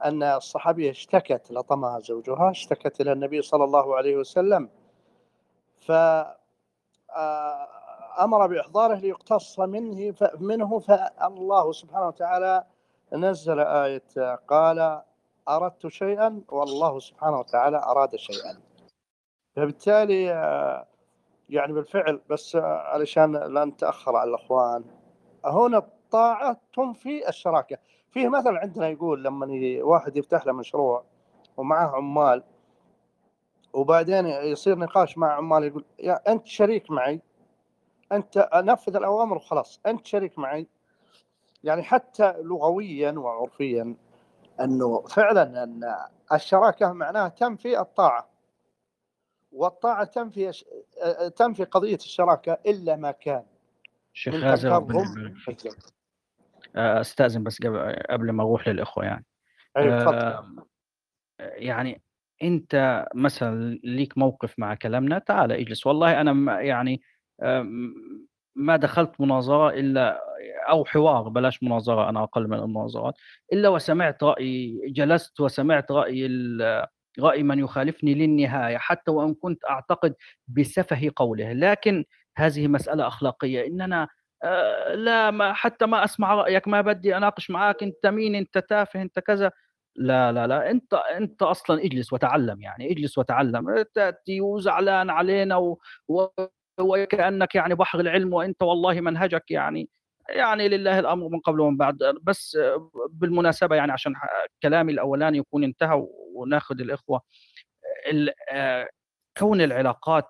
أن 0.05 0.23
الصحابية 0.23 0.91
اشتكت 0.91 1.51
لطمها 1.51 1.99
زوجها 1.99 2.51
اشتكت 2.51 3.01
إلى 3.01 3.11
النبي 3.11 3.41
صلى 3.41 3.63
الله 3.63 3.95
عليه 3.95 4.17
وسلم. 4.17 4.69
ف 5.79 5.91
آه، 5.91 7.67
أمر 8.19 8.47
بإحضاره 8.47 8.95
ليقتص 8.95 9.59
منه 9.59 10.13
منه 10.39 10.79
فالله 10.79 11.71
سبحانه 11.71 12.07
وتعالى 12.07 12.63
نزل 13.13 13.59
آية 13.59 14.35
قال 14.47 15.01
أردت 15.49 15.87
شيئا 15.87 16.41
والله 16.49 16.99
سبحانه 16.99 17.39
وتعالى 17.39 17.77
أراد 17.77 18.15
شيئا. 18.15 18.59
فبالتالي 19.55 20.23
يعني 21.49 21.73
بالفعل 21.73 22.21
بس 22.29 22.55
علشان 22.65 23.35
لا 23.35 23.65
نتاخر 23.65 24.15
على 24.15 24.29
الإخوان 24.29 24.83
هنا 25.45 25.77
الطاعة 25.77 26.57
تنفي 26.75 27.29
الشراكة. 27.29 27.77
فيه 28.11 28.29
مثل 28.29 28.57
عندنا 28.57 28.89
يقول 28.89 29.23
لما 29.23 29.47
واحد 29.81 30.17
يفتح 30.17 30.45
له 30.45 30.53
مشروع 30.53 31.03
ومعه 31.57 31.95
عمال 31.95 32.43
وبعدين 33.73 34.25
يصير 34.25 34.77
نقاش 34.77 35.17
مع 35.17 35.33
عمال 35.33 35.63
يقول 35.63 35.85
يا 35.99 36.31
أنت 36.31 36.45
شريك 36.47 36.91
معي 36.91 37.21
أنت 38.11 38.37
أنفذ 38.37 38.95
الأوامر 38.95 39.35
وخلاص 39.37 39.79
أنت 39.85 40.07
شريك 40.07 40.39
معي. 40.39 40.67
يعني 41.63 41.83
حتى 41.83 42.33
لغويا 42.37 43.11
وعرفيا 43.11 43.95
انه 44.61 45.01
فعلا 45.01 45.63
أن 45.63 45.95
الشراكة 46.33 46.93
معناها 46.93 47.29
تنفي 47.29 47.79
الطاعة. 47.79 48.29
والطاعة 49.51 50.03
تنفي 50.03 50.51
تنفي 51.35 51.63
قضية 51.63 51.95
الشراكة 51.95 52.57
إلا 52.65 52.95
ما 52.95 53.11
كان. 53.11 53.43
شيخ 54.13 54.35
غازي 54.35 54.69
أستأذن 56.75 57.43
بس 57.43 57.57
قبل 58.09 58.31
ما 58.31 58.43
أروح 58.43 58.67
للإخوة 58.67 59.05
يعني. 59.05 59.25
أيوة 59.77 60.63
يعني 61.39 62.01
أنت 62.43 63.05
مثلا 63.15 63.79
ليك 63.83 64.17
موقف 64.17 64.59
مع 64.59 64.75
كلامنا 64.75 65.19
تعال 65.19 65.51
اجلس. 65.51 65.85
والله 65.85 66.21
أنا 66.21 66.61
يعني 66.61 67.01
ما 68.55 68.75
دخلت 68.75 69.21
مناظرة 69.21 69.69
إلا 69.69 70.21
أو 70.69 70.85
حوار 70.85 71.29
بلاش 71.29 71.63
مناظرة 71.63 72.09
أنا 72.09 72.23
أقل 72.23 72.47
من 72.47 72.59
المناظرات 72.59 73.13
إلا 73.53 73.69
وسمعت 73.69 74.23
رأي 74.23 74.81
جلست 74.87 75.39
وسمعت 75.41 75.91
رأي 75.91 76.27
رأي 77.19 77.43
من 77.43 77.59
يخالفني 77.59 78.13
للنهاية 78.13 78.77
حتى 78.77 79.11
وإن 79.11 79.33
كنت 79.33 79.65
أعتقد 79.69 80.15
بسفه 80.47 81.11
قوله. 81.15 81.53
لكن 81.53 82.05
هذه 82.37 82.67
مسألة 82.67 83.07
أخلاقية. 83.07 83.67
إننا 83.67 84.07
آه، 84.43 84.95
لا 84.95 85.31
ما 85.31 85.53
حتى 85.53 85.85
ما 85.85 86.03
أسمع 86.03 86.35
رأيك 86.35 86.67
ما 86.67 86.81
بدي 86.81 87.17
أناقش 87.17 87.49
معاك 87.51 87.83
أنت 87.83 88.05
مين 88.07 88.35
أنت 88.35 88.57
تافه 88.57 89.01
أنت 89.01 89.19
كذا. 89.19 89.51
لا 89.95 90.31
لا 90.31 90.47
لا 90.47 90.71
أنت 90.71 90.93
أنت 90.93 91.41
أصلا 91.43 91.83
اجلس 91.85 92.13
وتعلم 92.13 92.61
يعني 92.61 92.91
اجلس 92.91 93.17
وتعلم. 93.17 93.83
تأتي 93.95 94.41
وزعلان 94.41 95.09
علينا 95.09 95.55
و... 95.57 95.79
وكانك 96.79 97.55
يعني 97.55 97.75
بحر 97.75 97.99
العلم 97.99 98.33
وأنت 98.33 98.63
والله 98.63 99.01
منهجك 99.01 99.51
يعني 99.51 99.89
يعني 100.29 100.69
لله 100.69 100.99
الأمر 100.99 101.29
من 101.29 101.39
قبل 101.39 101.59
ومن 101.59 101.77
بعد. 101.77 101.97
بس 102.23 102.57
بالمناسبة 103.09 103.75
يعني 103.75 103.91
عشان 103.91 104.13
كلامي 104.63 104.91
الأولاني 104.91 105.37
يكون 105.37 105.63
انتهى 105.63 106.07
وناخذ 106.35 106.81
الإخوة 106.81 107.21
آه، 108.51 108.87
كون 109.37 109.61
العلاقات 109.61 110.29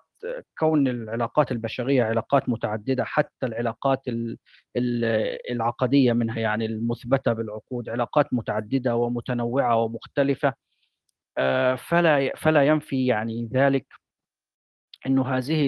كون 0.58 0.88
العلاقات 0.88 1.52
البشرية 1.52 2.04
علاقات 2.04 2.48
متعددة 2.48 3.04
حتى 3.04 3.46
العلاقات 3.46 4.02
العقدية 5.50 6.12
منها 6.12 6.38
يعني 6.40 6.66
المثبتة 6.66 7.32
بالعقود 7.32 7.88
علاقات 7.88 8.26
متعددة 8.34 8.96
ومتنوعة 8.96 9.76
ومختلفة 9.76 10.54
آه، 11.38 11.74
فلا 11.74 12.32
فلا 12.36 12.66
ينفي 12.66 13.06
يعني 13.06 13.50
ذلك. 13.54 13.86
إنه 15.06 15.22
هذه 15.36 15.66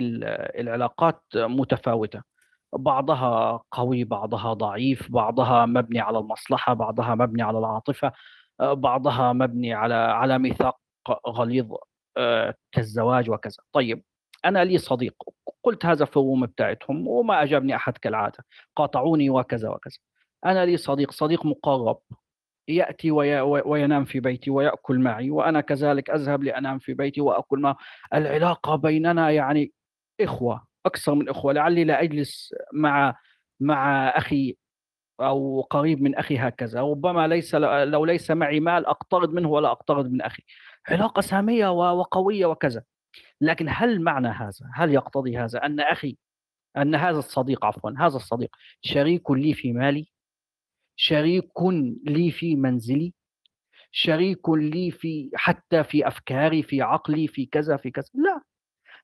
العلاقات 0.61 1.23
متفاوتة. 1.37 2.23
بعضها 2.73 3.63
قوي 3.71 4.05
بعضها 4.05 4.53
ضعيف 4.53 5.11
بعضها 5.13 5.67
مبني 5.67 6.01
على 6.01 6.19
المصلحة 6.19 6.75
بعضها 6.75 7.15
مبني 7.15 7.43
على 7.43 7.59
العاطفة 7.59 8.13
بعضها 8.61 9.33
مبني 9.33 9.75
على 9.75 9.95
على 9.95 10.39
ميثاق 10.39 10.79
غليظ 11.29 11.73
آه، 12.17 12.55
كالزواج 12.73 13.31
وكذا. 13.31 13.57
طيب 13.73 14.03
أنا 14.45 14.65
لي 14.65 14.79
صديق 14.79 15.15
قلت 15.63 15.87
هذا 15.87 16.05
في 16.05 16.17
الروم 16.17 16.47
بتاعتهم 16.47 17.09
وما 17.09 17.43
أجابني 17.43 17.77
أحد 17.77 17.99
كالعادة 17.99 18.45
قاطعوني 18.77 19.31
وكذا 19.31 19.69
وكذا. 19.69 19.99
أنا 20.47 20.67
لي 20.67 20.77
صديق 20.77 21.11
صديق 21.13 21.47
مقرب. 21.47 21.99
يأتي 22.69 23.11
وينام 23.11 24.05
في 24.05 24.21
بيتي 24.21 24.51
ويأكل 24.51 24.99
معي 24.99 25.31
وأنا 25.31 25.61
كذلك 25.61 26.11
أذهب 26.11 26.43
لأنام 26.43 26.79
في 26.79 26.95
بيتي 26.95 27.21
وأكل 27.21 27.59
معه 27.61 27.77
العلاقة 28.15 28.77
بيننا 28.77 29.31
يعني 29.31 29.73
إخوة 30.21 30.67
أكثر 30.87 31.15
من 31.15 31.29
إخوة 31.29 31.53
لعلي 31.53 31.85
لا 31.85 32.03
أجلس 32.03 32.55
مع 32.73 33.17
مع 33.61 34.09
أخي 34.09 34.57
أو 35.21 35.61
قريب 35.63 36.03
من 36.03 36.15
أخي 36.15 36.39
هكذا. 36.39 36.81
ربما 36.81 37.29
ليس 37.29 37.55
لو 37.55 38.05
ليس 38.05 38.31
معي 38.31 38.61
مال 38.61 38.87
أقترض 38.87 39.33
منه 39.33 39.49
ولا 39.49 39.71
أقترض 39.73 40.11
من 40.11 40.23
أخي. 40.23 40.43
علاقة 40.89 41.21
سامية 41.21 41.69
وقوية 41.93 42.47
وكذا. 42.47 42.83
لكن 43.41 43.67
هل 43.69 44.01
معنى 44.03 44.29
هذا؟ 44.29 44.71
هل 44.75 44.95
يقتضي 44.95 45.39
هذا 45.39 45.67
أن 45.67 45.81
أخي 45.81 46.17
أن 46.77 46.95
هذا 46.95 47.19
الصديق 47.19 47.65
عفوا 47.65 47.91
هذا 47.99 48.17
الصديق 48.17 48.57
شريك 48.83 49.31
لي 49.31 49.55
في 49.55 49.73
مالي؟ 49.73 50.09
شريك 50.97 51.51
لي 52.07 52.31
في 52.31 52.57
منزلي 52.57 53.13
شريك 53.93 54.49
لي 54.49 54.91
في 54.91 55.31
حتى 55.35 55.85
في 55.85 56.09
أفكاري 56.09 56.63
في 56.63 56.83
عقلي 56.83 57.29
في 57.29 57.47
كذا 57.47 57.77
في 57.77 57.91
كذا. 57.91 58.09
لا 58.15 58.41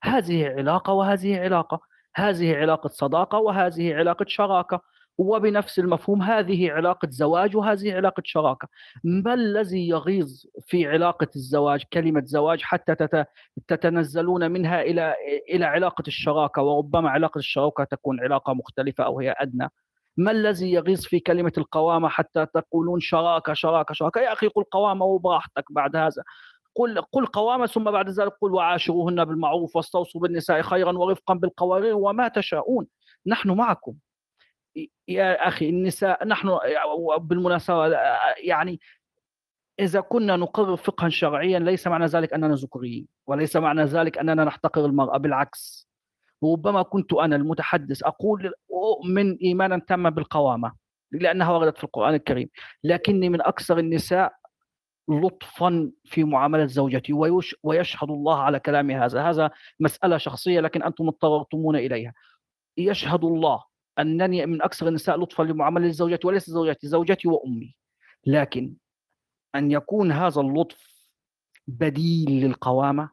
هذه 0.03 0.47
علاقة 0.49 0.93
وهذه 0.93 1.41
علاقة 1.41 1.81
هذه 2.17 2.57
علاقة 2.57 2.89
صداقة 2.89 3.39
وهذه 3.39 3.95
علاقة 3.95 4.25
شراكة. 4.29 4.81
وبنفس 5.19 5.79
المفهوم 5.79 6.23
هذه 6.23 6.71
علاقة 6.73 7.09
زواج 7.11 7.57
وهذه 7.57 7.95
علاقة 7.95 8.23
شراكة. 8.27 8.69
ما 9.05 9.35
الذي 9.35 9.89
يغيظ 9.89 10.45
في 10.67 10.87
علاقة 10.87 11.29
الزواج 11.37 11.85
كلمة 11.93 12.23
زواج 12.25 12.63
حتى 12.63 12.95
تتنزلون 13.69 14.51
منها 14.51 14.83
إلى 14.83 15.15
إلى 15.51 15.65
علاقة 15.65 16.05
الشراكة؟ 16.09 16.63
وربما 16.63 17.11
علاقة 17.11 17.39
الشراكة 17.39 17.85
تكون 17.85 18.21
علاقة 18.21 18.55
مختلفة 18.55 19.05
أو 19.05 19.21
هي 19.21 19.35
أدنى. 19.39 19.69
ما 20.17 20.31
الذي 20.31 20.73
يغيظ 20.73 21.01
في 21.01 21.21
كلمة 21.21 21.53
القوامة 21.59 22.09
حتى 22.09 22.47
تقولون 22.47 23.01
شراكة 23.01 23.53
شراكة 23.53 23.95
شراكة؟ 23.95 24.21
يا 24.21 24.33
أخي 24.33 24.49
قل 24.49 24.65
قوامة 24.65 25.05
وبراحتك 25.05 25.65
بعد 25.73 25.97
هذا. 25.97 26.23
قل 26.75 27.01
قل 27.13 27.27
قوامة 27.27 27.67
ثم 27.67 27.85
بعد 27.85 28.09
ذلك 28.11 28.33
قل 28.41 28.53
وعاشروهن 28.53 29.25
بالمعروف 29.25 29.77
واستوصوا 29.77 30.21
بالنساء 30.21 30.63
خيرا 30.63 30.93
ورفقا 30.99 31.35
بالقوارير 31.35 31.97
وما 31.97 32.29
تشاءون. 32.29 32.87
نحن 33.27 33.51
معكم. 33.51 33.95
يا 35.09 35.49
أخي 35.49 35.69
النساء 35.69 36.27
نحن 36.27 36.59
بالمناسبة 37.21 37.87
يعني 38.45 38.81
إذا 39.81 40.01
كنا 40.01 40.37
نقرر 40.37 40.77
فقها 40.77 41.09
شرعيا 41.09 41.59
ليس 41.59 41.87
معنى 41.87 42.07
ذلك 42.07 42.33
أننا 42.33 42.55
ذكوريين 42.55 43.07
وليس 43.27 43.57
معنى 43.57 43.85
ذلك 43.85 44.19
أننا 44.19 44.45
نحتقر 44.45 44.87
المرأة 44.87 45.19
بالعكس. 45.19 45.92
ربما 46.45 46.83
كنت 46.83 47.13
أنا 47.13 47.37
المتحدث 47.37 48.03
أقول 48.03 48.53
اؤمن 48.71 49.37
إيمانا 49.37 49.79
تاما 49.79 50.11
بالقوامة 50.11 50.73
لأنها 51.13 51.53
وردت 51.53 51.79
في 51.79 51.85
القرآن 51.85 52.15
الكريم. 52.15 52.49
لكني 52.85 53.29
من 53.29 53.41
أكثر 53.43 53.79
النساء 53.79 54.33
لطفا 55.09 55.93
في 56.05 56.25
معاملة 56.25 56.67
زوجتي 56.67 57.13
ويشهد 57.63 58.11
الله 58.11 58.39
على 58.39 58.61
كلامي 58.61 58.95
هذا. 58.95 59.23
هذا 59.31 59.51
مسألة 59.81 60.17
شخصية 60.17 60.61
لكن 60.61 60.83
أنتم 60.83 61.09
اضطررتمون 61.09 61.77
إليها. 61.77 62.15
يشهد 62.77 63.25
الله 63.25 63.65
أنني 63.99 64.47
من 64.47 64.63
أكثر 64.63 64.89
النساء 64.89 65.21
لطفا 65.21 65.43
لمعاملة 65.43 65.91
زوجتي 65.91 66.27
وليس 66.27 66.51
زوجتي 66.51 66.87
زوجتي 66.87 67.29
وأمي. 67.29 67.77
لكن 68.27 68.75
أن 69.55 69.71
يكون 69.71 70.13
هذا 70.13 70.41
اللطف 70.41 70.93
بديل 71.67 72.31
للقوامة 72.47 73.11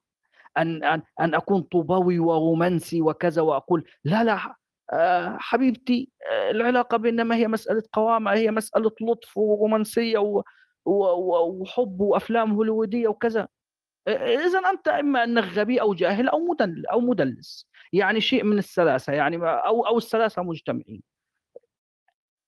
أن 0.57 0.83
أن 0.83 1.01
أن 1.21 1.35
أكون 1.35 1.61
طوباوي 1.61 2.19
ورومانسي 2.19 3.01
وكذا 3.01 3.41
وأقول 3.41 3.83
لا 4.03 4.23
لا 4.23 4.55
آه، 4.93 5.37
حبيبتي 5.39 6.09
آه، 6.31 6.51
العلاقة 6.51 6.97
بيننا 6.97 7.23
ما 7.23 7.35
هي 7.35 7.47
مسألة 7.47 7.83
قوامة 7.93 8.33
هي 8.33 8.51
مسألة 8.51 8.91
لطف 9.01 9.37
ورومانسية 9.37 10.43
وحب 10.85 12.01
وأفلام 12.01 12.51
هوليوودية 12.53 13.07
وكذا. 13.07 13.47
اذا 14.07 14.59
أنت 14.59 14.87
إما 14.87 15.23
أنك 15.23 15.43
غبي 15.43 15.81
أو 15.81 15.93
جاهل 15.93 16.29
أو 16.29 16.39
مدلس 16.39 16.85
أو 16.85 16.99
مدلس 16.99 17.67
يعني 17.93 18.21
شيء 18.21 18.43
من 18.43 18.57
الثلاثه 18.57 19.13
يعني 19.13 19.37
أو 19.37 19.87
أو 19.87 19.97
الثلاثه 19.97 20.43
مجتمعين. 20.43 21.01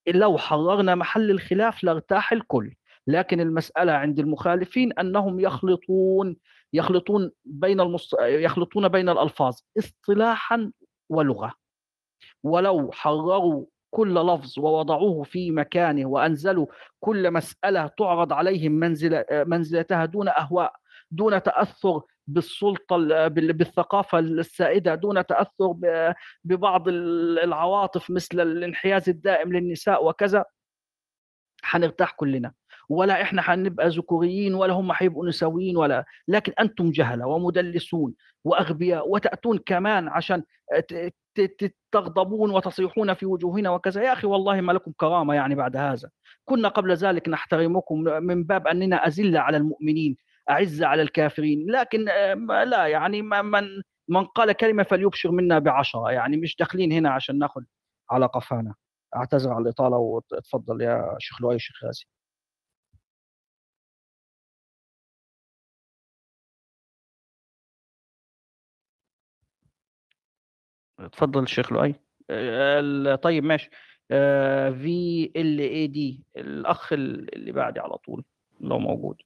لو 0.08 0.38
حررنا 0.38 0.94
محل 0.94 1.30
الخلاف 1.30 1.84
لارتاح 1.84 2.32
الكل 2.32 2.74
لكن 3.06 3.40
المسألة 3.40 3.92
عند 3.92 4.18
المخالفين 4.18 4.92
أنهم 4.92 5.40
يخلطون 5.40 6.36
يخلطون 6.72 7.32
بين 7.44 7.80
المص... 7.80 8.14
يخلطون 8.20 8.88
بين 8.88 9.08
الألفاظ 9.08 9.58
اصطلاحا 9.78 10.72
ولغة. 11.08 11.54
ولو 12.42 12.92
حرروا 12.92 13.66
كل 13.90 14.14
لفظ 14.14 14.58
ووضعوه 14.58 15.22
في 15.22 15.50
مكانه 15.50 16.06
وأنزلوا 16.06 16.66
كل 17.00 17.30
مسألة 17.30 17.86
تعرض 17.86 18.32
عليهم 18.32 18.72
منزل 18.72 19.24
منزلتها 19.30 20.04
دون 20.04 20.28
أهواء 20.28 20.72
دون 21.10 21.42
تأثر 21.42 22.02
بالسلطة 22.26 23.28
بالثقافة 23.28 24.18
السائدة 24.18 24.94
دون 24.94 25.26
تأثر 25.26 25.74
ببعض 26.44 26.88
العواطف 26.88 28.10
مثل 28.10 28.40
الانحياز 28.40 29.08
الدائم 29.08 29.52
للنساء 29.52 30.06
وكذا 30.06 30.44
حنرتاح 31.62 32.12
كلنا. 32.12 32.52
ولا 32.92 33.22
إحنا 33.22 33.42
حنبقى 33.42 33.88
ذكوريين 33.88 34.54
ولا 34.54 34.72
هم 34.72 34.92
حيبقوا 34.92 35.28
نسويين 35.28 35.76
ولا 35.76 36.04
لكن 36.28 36.52
أنتم 36.60 36.90
جهلة 36.90 37.26
ومدلسون 37.26 38.14
وأغبياء 38.44 39.08
وتأتون 39.10 39.58
كمان 39.58 40.08
عشان 40.08 40.42
تغضبون 41.92 42.50
وتصيحون 42.50 43.14
في 43.14 43.26
وجوهنا 43.26 43.70
وكذا. 43.70 44.02
يا 44.02 44.12
أخي 44.12 44.26
والله 44.26 44.60
ما 44.60 44.72
لكم 44.72 44.92
كرامة 44.96 45.34
يعني 45.34 45.54
بعد 45.54 45.76
هذا. 45.76 46.10
كنا 46.44 46.68
قبل 46.68 46.94
ذلك 46.94 47.28
نحترمكم 47.28 48.00
من 48.00 48.44
باب 48.44 48.66
أننا 48.66 49.06
أذلة 49.06 49.40
على 49.40 49.56
المؤمنين 49.56 50.16
أعزة 50.50 50.86
على 50.86 51.02
الكافرين. 51.02 51.70
لكن 51.70 52.04
لا 52.66 52.86
يعني 52.86 53.22
من 53.22 53.64
من 54.08 54.24
قال 54.24 54.52
كلمة 54.52 54.82
فليبشر 54.82 55.30
منا 55.30 55.58
بعشرة 55.58 56.10
يعني 56.10 56.36
مش 56.36 56.56
داخلين 56.56 56.92
هنا 56.92 57.10
عشان 57.10 57.38
نأخذ 57.38 57.62
على 58.10 58.26
قفانا. 58.26 58.74
أعتذر 59.16 59.50
على 59.52 59.62
الإطالة 59.62 59.96
وتفضل 59.96 60.80
يا 60.82 61.16
شيخ 61.18 61.42
لؤي 61.42 61.58
شيخ 61.58 61.84
غازي 61.84 62.04
تفضل 71.12 71.42
الشيخ 71.42 71.72
لؤي. 71.72 71.94
طيب 73.16 73.44
ماشي. 73.44 73.70
في 74.82 75.30
ال 75.36 75.60
اي 75.60 75.86
دي 75.86 76.20
الأخ 76.36 76.92
اللي 76.92 77.52
بعدي 77.52 77.80
على 77.80 77.96
طول 77.96 78.24
لو 78.60 78.78
موجود. 78.78 79.16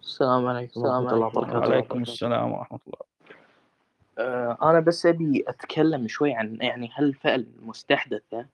السلام 0.00 0.46
عليكم 0.46 0.80
ورحمة 0.80 1.12
الله 1.12 1.26
وبركاته. 1.26 1.58
وعليكم 1.58 2.02
السلام 2.02 2.52
ورحمة 2.52 2.78
الله. 2.86 3.06
آه 4.18 4.58
أنا 4.62 4.80
بس 4.80 5.06
أبي 5.06 5.44
أتكلم 5.48 6.08
شوي 6.08 6.34
عن 6.34 6.58
يعني 6.60 6.90
هالفئة 6.94 7.34
المستحدثة 7.34 8.46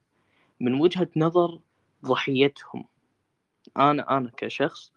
من 0.61 0.81
وجهة 0.81 1.09
نظر 1.17 1.59
ضحيتهم. 2.05 2.85
أنا 3.77 4.17
أنا 4.17 4.31
كشخص 4.37 4.93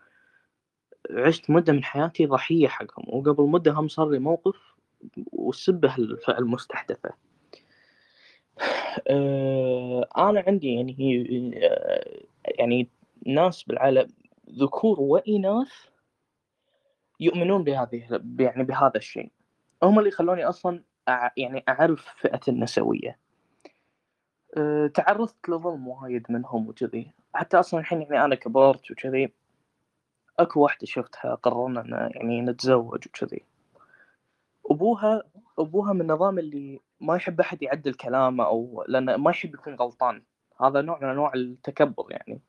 عشت 1.12 1.50
مدة 1.50 1.74
من 1.74 1.84
حياتي 1.84 2.26
ضحية 2.26 2.68
حقهم 2.68 3.06
وقبل 3.08 3.44
مدة 3.44 3.72
هم 3.72 3.88
صار 3.88 4.10
لي 4.10 4.20
موقف 4.20 4.76
وسبه 5.32 5.96
الفئة 5.96 6.38
المستحدثة 6.38 7.10
آه 9.08 10.08
أنا 10.18 10.44
عندي 10.48 10.74
يعني 10.74 11.54
آه 11.64 12.26
يعني 12.46 12.90
ناس 13.26 13.64
بالعالم 13.64 14.08
ذكور 14.50 15.00
وإناث 15.00 15.72
يؤمنون 17.20 17.64
بهذه 17.64 18.22
يعني 18.40 18.64
بهذا 18.64 18.96
الشيء. 18.96 19.32
هم 19.84 20.00
اللي 20.00 20.12
خلوني 20.12 20.46
أصلا. 20.46 20.84
يعني 21.38 21.64
أعرف 21.70 22.06
فئة 22.18 22.40
النسوية. 22.48 23.20
أه... 24.58 24.88
تعرضت 24.88 25.50
لظلم 25.50 25.88
وايد 25.88 26.26
منهم 26.30 26.70
وكذي. 26.70 27.12
حتى 27.34 27.60
أصلا 27.60 27.80
الحين 27.80 28.02
يعني 28.02 28.26
أنا 28.26 28.36
كبرت 28.36 28.92
وكذي 28.92 29.34
أكو 30.40 30.62
واحدة 30.64 30.86
شفتها 30.86 31.36
قررنا 31.36 32.12
يعني 32.16 32.42
نتزوج 32.42 33.08
وكذي. 33.08 33.46
أبوها 34.72 35.24
أبوها 35.60 35.94
من 35.94 36.02
النظام 36.02 36.40
اللي 36.40 36.80
ما 37.02 37.16
يحب 37.16 37.40
أحد 37.40 37.62
يعدل 37.64 37.94
كلامه 37.94 38.46
أو 38.46 38.84
لأنه 38.88 39.18
ما 39.18 39.32
يحب 39.32 39.54
يكون 39.54 39.76
غلطان. 39.76 40.24
هذا 40.62 40.82
نوع 40.82 41.00
من 41.02 41.10
أنواع 41.10 41.34
التكبر 41.34 42.06
يعني. 42.10 42.42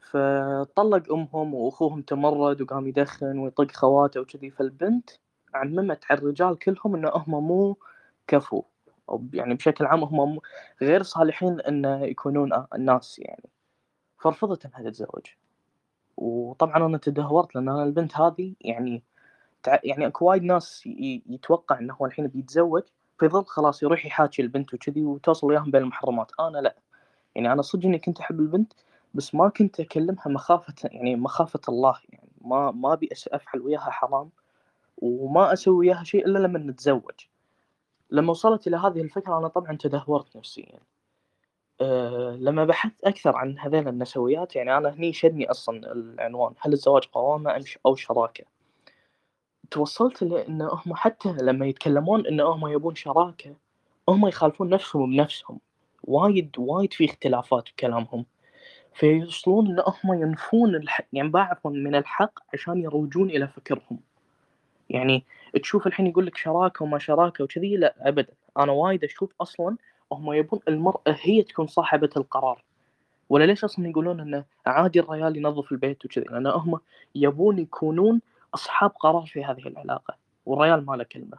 فطلق 0.00 1.12
أمهم 1.12 1.54
وأخوهم 1.54 2.02
تمرد 2.02 2.62
وقام 2.62 2.86
يدخن 2.86 3.38
ويطق 3.38 3.72
خواته 3.72 4.20
وكذي. 4.20 4.50
فالبنت 4.50 5.10
عممت 5.54 6.04
على 6.10 6.20
الرجال 6.20 6.58
كلهم 6.58 6.94
إن 6.94 7.10
هم 7.14 7.46
مو 7.46 7.76
كفو. 8.26 8.62
أو 9.10 9.24
يعني 9.32 9.54
بشكل 9.54 9.86
عام 9.86 10.04
هم 10.04 10.40
غير 10.82 11.02
صالحين 11.02 11.60
إن 11.60 11.84
يكونون 11.84 12.64
الناس 12.74 13.18
يعني. 13.18 13.48
فرفضت 14.18 14.66
انها 14.66 14.90
تتزوج 14.90 15.26
وطبعا 16.16 16.86
أنا 16.86 16.98
تدهورت 16.98 17.54
لأن 17.54 17.68
أنا 17.68 17.84
البنت 17.84 18.16
هذه 18.16 18.54
يعني 18.60 19.02
يعني 19.84 20.06
اكو 20.06 20.24
وايد 20.26 20.42
ناس 20.42 20.82
يتوقع 21.26 21.78
إنه 21.78 21.94
هو 21.94 22.06
الحين 22.06 22.26
بيتزوج 22.26 22.82
فيظل 23.18 23.44
خلاص 23.44 23.82
يروح 23.82 24.06
يحاكي 24.06 24.42
البنت 24.42 24.74
وكذي 24.74 25.04
وتوصل 25.04 25.46
وياهم 25.46 25.70
بين 25.70 25.82
المحرمات. 25.82 26.32
أنا 26.40 26.58
لا. 26.58 26.76
يعني 27.34 27.52
أنا 27.52 27.62
صدق 27.62 27.84
إني 27.84 27.98
كنت 27.98 28.20
أحب 28.20 28.40
البنت 28.40 28.72
بس 29.14 29.34
ما 29.34 29.48
كنت 29.48 29.80
أكلمها 29.80 30.28
مخافة 30.28 30.74
يعني 30.84 31.16
مخافة 31.16 31.60
الله 31.68 31.96
يعني 32.08 32.28
ما 32.40 32.70
ما 32.70 32.92
أبي 32.92 33.08
أفعل 33.32 33.60
وياها 33.60 33.90
حرام 33.90 34.30
وما 34.98 35.52
أسوي 35.52 35.76
وياها 35.76 36.04
شيء 36.04 36.26
إلا 36.26 36.38
لما 36.38 36.58
نتزوج. 36.58 37.26
لما 38.10 38.30
وصلت 38.30 38.66
إلى 38.66 38.76
هذه 38.76 39.00
الفكرة 39.00 39.38
أنا 39.38 39.48
طبعا 39.48 39.76
تدهورت 39.76 40.36
نفسيا. 40.36 40.78
أه 41.80 42.36
لما 42.40 42.64
بحثت 42.64 43.04
أكثر 43.04 43.36
عن 43.36 43.58
هذين 43.58 43.88
النسويات 43.88 44.56
يعني 44.56 44.76
أنا 44.76 44.88
هني 44.88 45.12
شدني 45.12 45.50
أصلا 45.50 45.92
العنوان 45.92 46.54
هل 46.60 46.72
الزواج 46.72 47.04
قوامة 47.12 47.64
أو 47.86 47.96
شراكة؟ 47.96 48.44
توصلت 49.70 50.22
لإن 50.22 50.62
هم 50.62 50.94
حتى 50.94 51.32
لما 51.40 51.66
يتكلمون 51.66 52.26
إن 52.26 52.40
هم 52.40 52.66
يبون 52.68 52.94
شراكة 52.94 53.56
هم 54.08 54.26
يخالفون 54.26 54.68
نفسهم 54.68 55.10
بنفسهم. 55.10 55.60
وايد 56.04 56.50
وايد 56.58 56.92
في 56.92 57.04
اختلافات 57.04 57.64
بكلامهم 57.70 58.24
فيوصلون 58.94 59.66
إن 59.66 59.82
هم 59.86 60.22
ينفون 60.22 60.74
الحق 60.74 61.04
يعني 61.12 61.28
بعض 61.28 61.58
من 61.64 61.94
الحق 61.94 62.38
عشان 62.54 62.78
يروجون 62.78 63.30
إلى 63.30 63.48
فكرهم. 63.48 64.00
يعني 64.90 65.24
تشوف 65.62 65.86
الحين 65.86 66.06
يقول 66.06 66.26
لك 66.26 66.36
شراكة 66.36 66.84
وما 66.84 66.98
شراكة 66.98 67.44
وكذي؟ 67.44 67.76
لا 67.76 67.94
ابدا. 68.08 68.32
أنا 68.58 68.72
وايد 68.72 69.04
أشوف 69.04 69.32
أصلا 69.40 69.76
هم 70.12 70.32
يبون 70.32 70.60
المراه 70.68 71.00
هي 71.06 71.42
تكون 71.42 71.66
صاحبة 71.66 72.10
القرار. 72.16 72.64
ولا 73.28 73.44
ليش 73.44 73.64
أصلا 73.64 73.88
يقولون 73.88 74.20
انه 74.20 74.44
عادي 74.66 75.00
الرجال 75.00 75.36
ينظف 75.36 75.72
البيت 75.72 76.04
وكذي؟ 76.04 76.24
لأن 76.24 76.46
هم 76.46 76.80
يبون 77.14 77.58
يكونون 77.58 78.20
أصحاب 78.54 78.90
قرار 78.90 79.26
في 79.26 79.44
هذه 79.44 79.68
العلاقة 79.68 80.16
والرجال 80.46 80.86
ما 80.86 80.96
له 80.96 81.04
كلمة. 81.04 81.38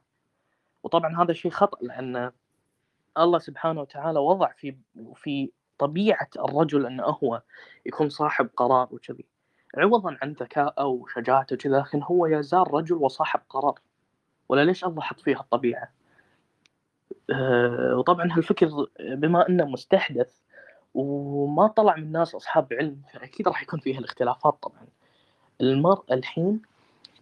وطبعا 0.83 1.23
هذا 1.23 1.33
شيء 1.33 1.51
خطأ 1.51 1.77
لأن 1.81 2.31
الله 3.17 3.39
سبحانه 3.39 3.81
وتعالى 3.81 4.19
وضع 4.19 4.51
في 4.51 4.75
في 5.15 5.51
طبيعة 5.77 6.29
الرجل 6.39 6.85
أنه 6.85 7.03
هو 7.03 7.41
يكون 7.85 8.09
صاحب 8.09 8.49
قرار 8.57 8.87
وكذي. 8.91 9.25
عوضا 9.77 10.17
عن 10.21 10.31
ذكائه 10.31 10.85
وشجاعته 10.85 11.53
وكذا 11.53 11.79
لكن 11.79 12.03
هو 12.03 12.25
يزال 12.25 12.73
رجل 12.73 12.95
وصاحب 12.95 13.39
قرار. 13.49 13.79
ولا 14.49 14.65
ليش 14.65 14.85
الله 14.85 15.01
حط 15.01 15.19
فيها 15.19 15.39
الطبيعة؟ 15.39 15.91
آه، 17.31 17.95
وطبعا 17.97 18.29
هالفكر 18.31 18.87
بما 18.99 19.49
أنه 19.49 19.65
مستحدث 19.65 20.39
وما 20.93 21.67
طلع 21.67 21.95
من 21.95 22.11
ناس 22.11 22.35
أصحاب 22.35 22.73
علم 22.73 23.01
فأكيد 23.13 23.47
راح 23.47 23.63
يكون 23.63 23.79
فيها 23.79 23.99
الاختلافات 23.99 24.57
طبعا. 24.61 24.87
المرأة 25.61 26.05
الحين 26.11 26.61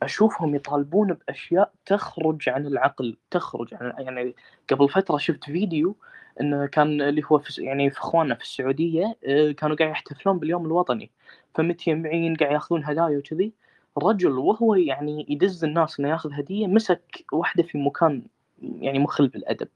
أشوفهم 0.03 0.55
يطالبون 0.55 1.13
بأشياء 1.13 1.71
تخرج 1.85 2.49
عن 2.49 2.67
العقل 2.67 3.17
تخرج 3.31 3.73
عن 3.73 3.93
يعني 4.05 4.35
قبل 4.69 4.89
فترة 4.89 5.17
شفت 5.17 5.43
فيديو 5.43 5.95
انه 6.41 6.65
كان 6.65 7.01
اللي 7.01 7.21
هو 7.31 7.39
في 7.39 7.61
يعني 7.63 7.89
في 7.89 7.99
اخواننا 7.99 8.35
في 8.35 8.41
السعودية 8.43 9.17
آه، 9.25 9.51
كانوا 9.51 9.75
قاعد 9.75 9.91
يحتفلون 9.91 10.39
باليوم 10.39 10.65
الوطني. 10.65 11.11
فمتجمعين 11.55 12.35
قاعد 12.35 12.51
يأخذون 12.51 12.85
هدايا 12.85 13.17
وكذي 13.17 13.53
رجل 13.97 14.31
وهو 14.31 14.75
يعني 14.75 15.25
يدز 15.29 15.63
الناس 15.63 15.99
إنه 15.99 16.09
يأخذ 16.09 16.33
هدية 16.33 16.67
مسك 16.67 17.25
واحدة 17.33 17.63
في 17.63 17.77
مكان 17.77 18.23
يعني 18.61 18.99
مخل 18.99 19.27
بالأدب. 19.27 19.67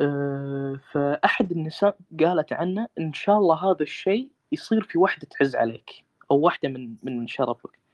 آه، 0.00 0.80
فأحد 0.92 1.52
النساء 1.52 1.96
قالت 2.20 2.52
عنه 2.52 2.88
إن 2.98 3.12
شاء 3.12 3.38
الله 3.38 3.70
هذا 3.70 3.82
الشيء 3.82 4.28
يصير 4.52 4.82
في 4.82 4.98
واحدة 4.98 5.28
تعز 5.38 5.56
عليك 5.56 6.04
أو 6.30 6.36
واحدة 6.38 6.68
من 6.68 6.94
من 7.02 7.26
شرفك. 7.26 7.85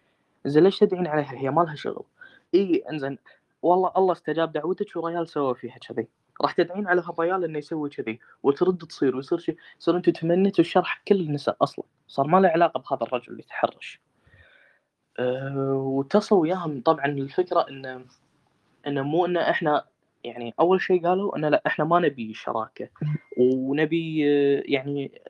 زين 0.47 0.65
ليش 0.65 0.79
تدعين 0.79 1.07
عليها؟ 1.07 1.33
هي 1.33 1.51
ما 1.51 1.63
لها 1.63 1.75
شغل. 1.75 2.05
اي 2.55 2.85
إنزين 2.91 3.19
والله 3.63 3.93
الله 3.97 4.13
استجاب 4.13 4.53
دعوتك 4.53 4.97
وريال 4.97 5.29
سوى 5.29 5.55
فيها 5.55 5.79
كذي. 5.79 6.09
راح 6.43 6.53
تدعين 6.53 6.87
على 6.89 7.03
هالريال 7.07 7.45
إنه 7.45 7.59
يسوي 7.59 7.91
كذي 7.91 8.21
وترد 8.43 8.79
تصير 8.79 9.17
ويصير 9.17 9.39
شيء 9.39 9.57
يصير 9.81 9.97
أنتم 9.97 10.13
تمنيتوا 10.13 10.65
الشر 10.65 10.83
حق 10.83 11.03
كل 11.09 11.21
النساء 11.21 11.57
أصلا. 11.63 11.85
صار 12.09 12.27
ما 12.27 12.41
له 12.41 12.49
علاقة 12.49 12.81
بهذا 12.81 13.03
الرجل 13.03 13.33
اللي 13.33 13.43
يتحرش 13.43 14.01
أه 15.19 15.75
وتصل 15.75 16.37
وياهم 16.37 16.81
طبعا 16.83 17.07
الفكرة 17.07 17.67
انه 17.71 18.05
انه 18.87 19.03
مو 19.03 19.27
إن 19.27 19.37
إحنا 19.37 19.85
يعني 20.25 20.55
أول 20.61 20.81
شيء 20.81 21.07
قالوا 21.09 21.37
انه 21.37 21.49
لا 21.49 21.63
إحنا 21.67 21.85
ما 21.85 21.99
نبي 22.01 22.35
شراكة. 22.35 22.89
ونبي 23.39 24.21
يعني 24.73 25.23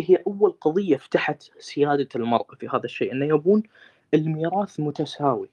هي 0.00 0.16
أول 0.26 0.50
قضية 0.60 0.96
فتحت 0.96 1.42
سيادة 1.58 2.08
المراه 2.16 2.54
في 2.60 2.68
هذا 2.68 2.84
الشيء 2.84 3.12
إنه 3.12 3.26
يبون 3.26 3.62
الميراث 4.14 4.80
متساوي. 4.80 5.50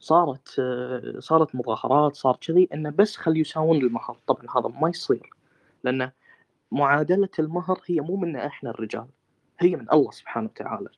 صارت 0.00 0.60
صارت 1.18 1.54
مظاهرات 1.54 2.16
صار 2.16 2.36
كذي 2.36 2.68
إنه 2.74 2.90
بس 2.90 3.16
خل 3.16 3.36
يساوون 3.36 3.76
المهر. 3.76 4.16
طبعا 4.26 4.46
هذا 4.56 4.68
ما 4.68 4.88
يصير 4.88 5.30
لأن 5.84 6.10
معادلة 6.72 7.28
المهر 7.38 7.80
هي 7.86 8.00
مو 8.00 8.16
منا 8.16 8.46
إحنا 8.46 8.70
الرجال 8.70 9.06
هي 9.60 9.76
من 9.76 9.86
الله 9.92 10.10
سبحانه 10.10 10.46
وتعالى. 10.46 10.88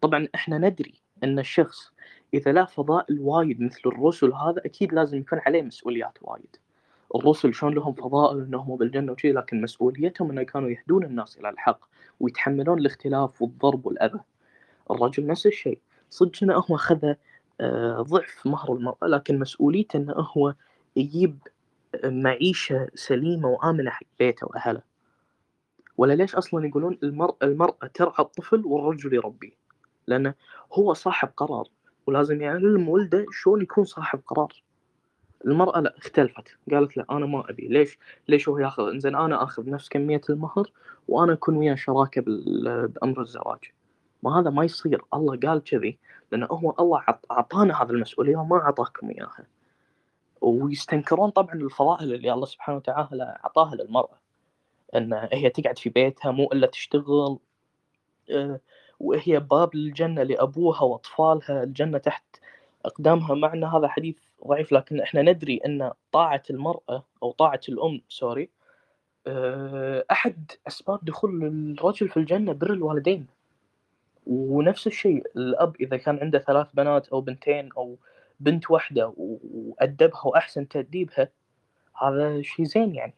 طبعا 0.00 0.28
إحنا 0.34 0.58
ندري 0.58 0.94
إن 1.24 1.38
الشخص 1.38 1.92
إذا 2.34 2.52
لا 2.52 2.64
فضائل 2.64 3.20
وايد 3.20 3.60
مثل 3.60 3.80
الرسل 3.86 4.32
هذا 4.32 4.62
أكيد 4.64 4.92
لازم 4.94 5.18
يكون 5.18 5.38
عليه 5.38 5.62
مسؤوليات 5.62 6.18
وايد. 6.22 6.56
الرسل 7.14 7.54
شلون 7.54 7.74
لهم 7.74 7.92
فضائل 7.92 8.40
انهم 8.40 8.76
بالجنة 8.76 9.12
وشي 9.12 9.32
لكن 9.32 9.60
مسؤوليتهم 9.60 10.30
إنه 10.30 10.42
كانوا 10.42 10.70
يهدون 10.70 11.04
الناس 11.04 11.38
إلى 11.38 11.48
الحق 11.48 11.80
ويتحملون 12.20 12.78
الاختلاف 12.78 13.42
والضرب 13.42 13.86
والأذى. 13.86 14.20
الرجل 14.90 15.26
نفس 15.26 15.46
الشيء. 15.46 15.78
صدق 16.10 16.32
إنه 16.42 16.54
هو 16.54 16.74
أخذ 16.74 17.14
آه، 17.60 18.02
ضعف 18.02 18.46
مهر 18.46 18.72
المرأة 18.72 19.06
لكن 19.06 19.38
مسؤوليته 19.38 19.96
إنه 19.96 20.12
هو 20.12 20.54
يجيب 20.96 21.38
معيشة 22.04 22.88
سليمة 22.94 23.48
وآمنة 23.48 23.90
حق 23.90 24.06
بيته 24.18 24.46
وأهله. 24.46 24.82
ولا 25.96 26.12
ليش 26.12 26.34
أصلا 26.34 26.66
يقولون 26.66 26.98
المرأة, 27.02 27.36
المرأة 27.42 27.86
ترعى 27.94 28.14
الطفل 28.24 28.62
والرجل 28.66 29.14
يربيه؟ 29.14 29.52
لأنه 30.06 30.34
هو 30.72 30.92
صاحب 30.92 31.28
قرار 31.36 31.68
ولازم 32.06 32.42
يعلم 32.42 32.88
ولده 32.88 33.26
شلون 33.32 33.62
يكون 33.62 33.84
صاحب 33.84 34.20
قرار. 34.26 34.62
المرأة 35.46 35.80
لا 35.80 35.94
اختلفت. 35.98 36.56
قالت 36.70 36.96
لا 36.96 37.04
أنا 37.10 37.26
ما 37.26 37.50
أبي. 37.50 37.68
ليش؟ 37.68 37.98
ليش 38.28 38.48
هو 38.48 38.58
ياخذ؟ 38.58 38.88
إنزين 38.88 39.16
أنا 39.16 39.42
آخذ 39.42 39.70
نفس 39.70 39.88
كمية 39.88 40.20
المهر 40.30 40.72
وأنا 41.08 41.32
أكون 41.32 41.56
وياه 41.56 41.74
شراكة 41.74 42.22
بأمر 42.86 43.20
الزواج. 43.20 43.58
ما 44.22 44.40
هذا 44.40 44.50
ما 44.50 44.64
يصير. 44.64 45.02
الله 45.14 45.36
قال 45.36 45.64
كذي. 45.64 45.98
لأنه 46.32 46.46
هو 46.46 46.74
الله 46.80 47.04
أعطانا 47.30 47.82
هذه 47.82 47.90
المسؤولية 47.90 48.36
وما 48.36 48.56
أعطاكم 48.56 49.10
إياها. 49.10 49.46
ويستنكرون 50.40 51.30
طبعا 51.30 51.54
الفضائل 51.54 52.14
اللي 52.14 52.32
الله 52.32 52.46
سبحانه 52.46 52.76
وتعالى 52.78 53.38
أعطاها 53.44 53.74
للمرأة. 53.74 54.20
أن 54.96 55.28
هي 55.32 55.50
تقعد 55.50 55.78
في 55.78 55.90
بيتها 55.90 56.30
مو 56.30 56.44
إلا 56.52 56.66
تشتغل 56.66 57.38
آه، 58.30 58.60
وهي 59.00 59.40
باب 59.40 59.74
الجنة 59.74 60.22
لأبوها 60.22 60.82
وأطفالها. 60.82 61.62
الجنة 61.62 61.98
تحت 61.98 62.24
أقدامها 62.84 63.34
معنا 63.34 63.76
هذا 63.76 63.88
حديث 63.88 64.16
ضعيف 64.46 64.72
لكن 64.72 65.00
إحنا 65.00 65.22
ندري 65.22 65.60
أن 65.66 65.92
طاعة 66.12 66.42
المرأة 66.50 67.04
أو 67.22 67.32
طاعة 67.32 67.60
الأم 67.68 68.00
سوري 68.08 68.48
آه، 69.26 70.04
أحد 70.10 70.50
أسباب 70.68 71.04
دخول 71.04 71.44
الرجل 71.44 72.08
في 72.08 72.16
الجنة 72.16 72.52
بر 72.52 72.72
الوالدين. 72.72 73.26
ونفس 74.26 74.86
الشيء 74.86 75.26
الأب 75.36 75.76
إذا 75.80 75.96
كان 75.96 76.18
عنده 76.18 76.38
ثلاث 76.38 76.66
بنات 76.74 77.08
أو 77.08 77.20
بنتين 77.20 77.68
أو 77.76 77.96
بنت 78.40 78.70
واحدة 78.70 79.12
وأدبها 79.16 80.22
وأحسن 80.24 80.68
تأديبها 80.68 81.28
هذا 82.02 82.42
شيء 82.42 82.66
زين 82.66 82.94
يعني. 82.94 83.14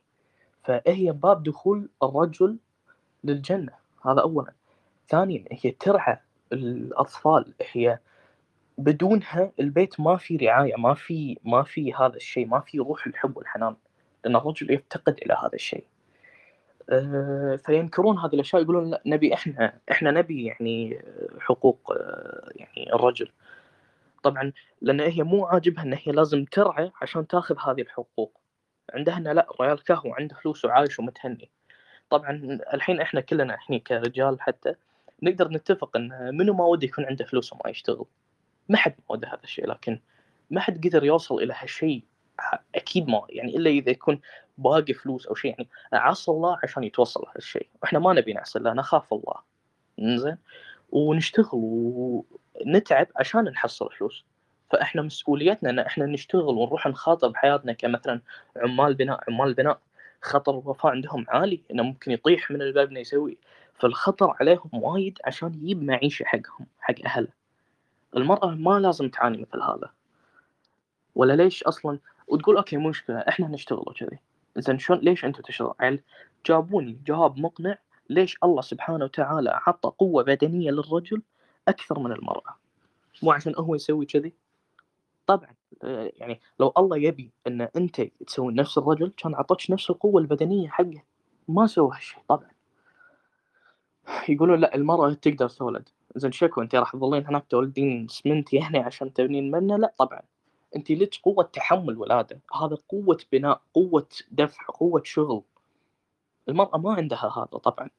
فهي 0.65 1.13
باب 1.13 1.43
دخول 1.43 1.89
الرجل 2.03 2.59
للجنة 3.25 3.73
هذا 4.07 4.21
اولا. 4.21 4.53
ثانيا 5.09 5.45
هي 5.51 5.71
ترعى 5.71 6.19
الأطفال 6.53 7.55
هي 7.73 7.99
بدونها 8.79 9.53
البيت 9.61 10.01
ما 10.01 10.17
في 10.17 10.37
رعاية 10.37 10.77
ما 10.77 10.95
في 10.95 11.39
ما 11.45 11.63
في 11.63 11.95
هذا 11.95 12.17
الشيء 12.17 12.47
ما 12.47 12.61
في 12.61 12.79
روح 12.79 13.07
الحب 13.07 13.37
والحنان 13.37 13.77
لأن 14.25 14.37
الرجل 14.37 14.71
يفتقد 14.71 15.19
إلى 15.23 15.35
هذا 15.35 15.55
الشيء. 15.55 15.85
آه، 16.91 17.57
فينكرون 17.67 18.19
هذه 18.19 18.35
الأشياء 18.35 18.63
يقولون 18.63 18.91
لا 18.91 19.03
نبي 19.07 19.35
إحنا 19.35 19.79
إحنا 19.91 20.11
نبي 20.11 20.45
يعني 20.45 21.03
حقوق 21.41 21.93
آه، 21.93 22.51
يعني 22.57 22.95
الرجل. 22.95 23.29
طبعا 24.23 24.53
لأن 24.81 25.01
هي 25.01 25.23
مو 25.23 25.47
عاجبها 25.47 25.85
إن 25.85 25.93
هي 25.93 26.13
لازم 26.13 26.45
ترعى 26.45 26.91
عشان 27.03 27.27
تأخذ 27.27 27.57
هذه 27.67 27.81
الحقوق. 27.81 28.41
عندها 28.95 29.17
انه 29.17 29.33
لا 29.33 29.51
الرجال 29.51 29.85
كهو 29.85 30.15
عنده 30.15 30.35
فلوس 30.35 30.65
وعايش 30.65 30.99
ومتهني. 30.99 31.51
طبعا 32.11 32.61
الحين 32.75 33.01
إحنا 33.01 33.21
كلنا 33.21 33.55
إحنا 33.55 33.79
كرجال 33.79 34.41
حتى 34.41 34.75
نقدر 35.23 35.49
نتفق 35.49 35.97
إن 35.97 36.37
منو 36.37 36.55
ما 36.55 36.65
ودي 36.65 36.87
يكون 36.87 37.05
عنده 37.05 37.25
فلوس 37.25 37.53
وما 37.53 37.71
يشتغل. 37.71 38.07
ما 38.69 38.77
حد 38.77 38.95
وده 39.09 39.29
هذا 39.29 39.43
الشيء 39.45 39.67
لكن 39.67 40.01
ما 40.51 40.61
حد 40.61 40.87
قدر 40.87 41.05
يوصل 41.05 41.35
إلى 41.35 41.55
هالشيء 41.57 42.03
أكيد 42.75 43.09
ما 43.09 43.27
يعني 43.29 43.57
إلا 43.57 43.71
إذا 43.71 43.91
يكون 43.91 44.21
باقي 44.59 44.95
فلوس 44.95 45.27
أو 45.27 45.35
شيء. 45.35 45.51
يعني 45.59 45.69
عصى 45.93 46.31
الله 46.31 46.59
عشان 46.63 46.85
يتوصل 46.85 47.25
هالشيء. 47.35 47.69
وإحنا 47.83 47.99
ما 47.99 48.13
نبي 48.13 48.33
نعصي 48.33 48.59
الله 48.59 48.73
نخاف 48.73 49.15
الله. 49.15 49.35
زين 50.01 50.39
ونشتغل 50.91 51.49
ونتعب 51.55 53.07
عشان 53.17 53.45
نحصل 53.45 53.91
فلوس. 53.99 54.25
فإحنا 54.71 55.03
مسؤوليتنا 55.03 55.71
إن 55.71 55.79
إحنا 55.79 56.07
نشتغل 56.07 56.55
ونروح 56.55 56.87
نخاطر 56.87 57.29
بحياتنا 57.29 57.73
كمثلا 57.73 58.21
عمال 58.57 58.95
بناء 58.95 59.21
عمال 59.29 59.55
بناء. 59.55 59.81
خطر 60.23 60.59
الوفاة 60.59 60.91
عندهم 60.91 61.27
عالي 61.29 61.63
إنه 61.71 61.83
ممكن 61.83 62.11
يطيح 62.11 62.51
من 62.51 62.63
الباب 62.63 62.89
إنه 62.89 63.01
يسوي. 63.01 63.39
فالخطر 63.75 64.37
عليهم 64.41 64.71
وايد 64.73 65.19
عشان 65.25 65.55
يجيب 65.55 65.83
معيشه 65.83 66.25
حقهم 66.25 66.67
حق 66.81 66.95
أهله. 67.05 67.42
المرأة 68.17 68.47
ما 68.47 68.81
لازم 68.81 69.09
تعاني 69.09 69.39
مثل 69.39 69.63
هذا. 69.63 69.91
ولا 71.15 71.33
ليش 71.33 71.63
أصلا؟ 71.63 71.99
وتقول 72.29 72.57
أوكي 72.57 72.77
مشكلة 72.77 73.19
إحنا 73.19 73.49
نشتغل 73.49 73.79
وكذي. 73.87 74.19
زين 74.57 74.79
شلون 74.79 75.01
ليش 75.01 75.25
أنتم 75.25 75.43
تشتغلوا 75.43 75.75
يعني 75.81 76.03
جابوني 76.47 76.99
جواب 77.07 77.39
مقنع 77.39 77.79
ليش 78.11 78.39
الله 78.45 78.63
سبحانه 78.63 79.05
وتعالى 79.05 79.61
عطى 79.67 79.93
قوة 79.99 80.23
بدنية 80.23 80.71
للرجل 80.71 81.23
أكثر 81.69 81.99
من 81.99 82.13
المرأة. 82.13 82.57
مو 83.23 83.33
عشان 83.33 83.55
هو 83.57 83.75
يسوي 83.75 84.07
كذي؟ 84.07 84.33
طبعا 85.27 85.55
يعني 86.17 86.41
لو 86.61 86.73
الله 86.77 86.97
يبي 86.97 87.31
إن 87.47 87.61
أنت 87.61 88.01
تسوي 88.01 88.53
نفس 88.53 88.79
الرجل 88.79 89.13
كان 89.17 89.35
عطتش 89.35 89.71
نفس 89.71 89.91
القوة 89.91 90.21
البدنية 90.23 90.69
حقه. 90.69 91.03
ما 91.49 91.67
سوى 91.67 91.97
هالشيء 91.97 92.21
طبعا. 92.29 92.51
يقولون 94.29 94.61
لا 94.61 94.75
المرأة 94.75 95.13
تقدر 95.13 95.49
تولد. 95.49 95.89
زين 96.17 96.33
شكو 96.33 96.63
انت 96.63 96.75
راح 96.75 96.93
تظلين 96.93 97.27
هناك 97.27 97.45
تولدين 97.49 98.07
اسمنت 98.11 98.53
يعني 98.53 98.79
عشان 98.79 99.13
تبنين 99.13 99.51
منه؟ 99.51 99.77
لا 99.77 99.95
طبعا. 99.99 100.21
انت 100.77 100.91
لك 100.91 101.15
قوة 101.23 101.45
تحمل 101.45 101.99
ولادة؟ 101.99 102.41
هذا 102.63 102.77
قوة 102.89 103.19
بناء 103.33 103.61
قوة 103.75 104.07
دفع 104.31 104.65
قوة 104.67 105.03
شغل. 105.05 105.43
المرأة 106.49 106.79
ما 106.79 106.95
عندها 106.95 107.33
هذا 107.37 107.45
طبعا. 107.45 107.91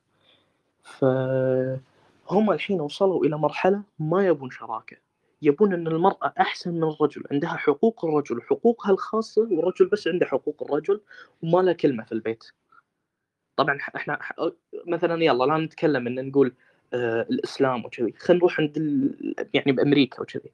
فهم 0.82 2.52
الحين 2.52 2.82
وصلوا 2.82 3.26
إلى 3.26 3.38
مرحلة 3.38 3.84
ما 4.00 4.28
يبون 4.28 4.50
شراكة. 4.52 4.98
يبون 5.42 5.74
إن 5.74 5.88
المرأة 5.88 6.34
أحسن 6.40 6.74
من 6.74 6.84
الرجل 6.84 7.24
عندها 7.32 7.50
حقوق 7.50 8.06
الرجل 8.06 8.42
حقوقها 8.42 8.92
الخاصة 8.92 9.42
والرجل 9.42 9.86
بس 9.86 10.08
عنده 10.08 10.26
حقوق 10.26 10.64
الرجل 10.64 11.02
وما 11.44 11.62
له 11.62 11.74
كلمة 11.74 12.04
في 12.04 12.12
البيت. 12.12 12.44
طبعا 13.56 13.78
إحنا 13.96 14.20
مثلا 14.88 15.24
يلا 15.24 15.44
لا 15.44 15.58
نتكلم 15.58 16.08
إن 16.08 16.28
نقول 16.30 16.54
الإسلام 16.94 17.86
وكذي. 17.86 18.14
خلينا 18.18 18.40
نروح 18.40 18.60
عند 18.60 18.78
يعني 19.54 19.72
بأمريكا 19.72 20.22
وكذي. 20.22 20.52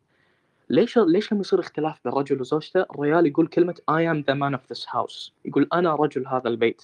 ليش 0.70 0.98
ليش 0.98 1.32
لما 1.32 1.42
يصير 1.42 1.60
اختلاف 1.60 2.00
بين 2.06 2.14
رجل 2.14 2.42
وزوجته 2.42 2.82
الرجال 2.82 3.28
يقول 3.28 3.48
كلمة 3.48 3.76
I 3.92 4.02
am 4.14 4.24
the 4.24 4.36
man 4.36 4.60
of 4.60 4.76
this 4.76 4.86
house 4.86 5.32
يقول 5.46 5.68
أنا 5.74 5.96
رجل 5.96 6.28
هذا 6.28 6.50
البيت 6.50 6.82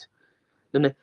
لأن 0.74 0.94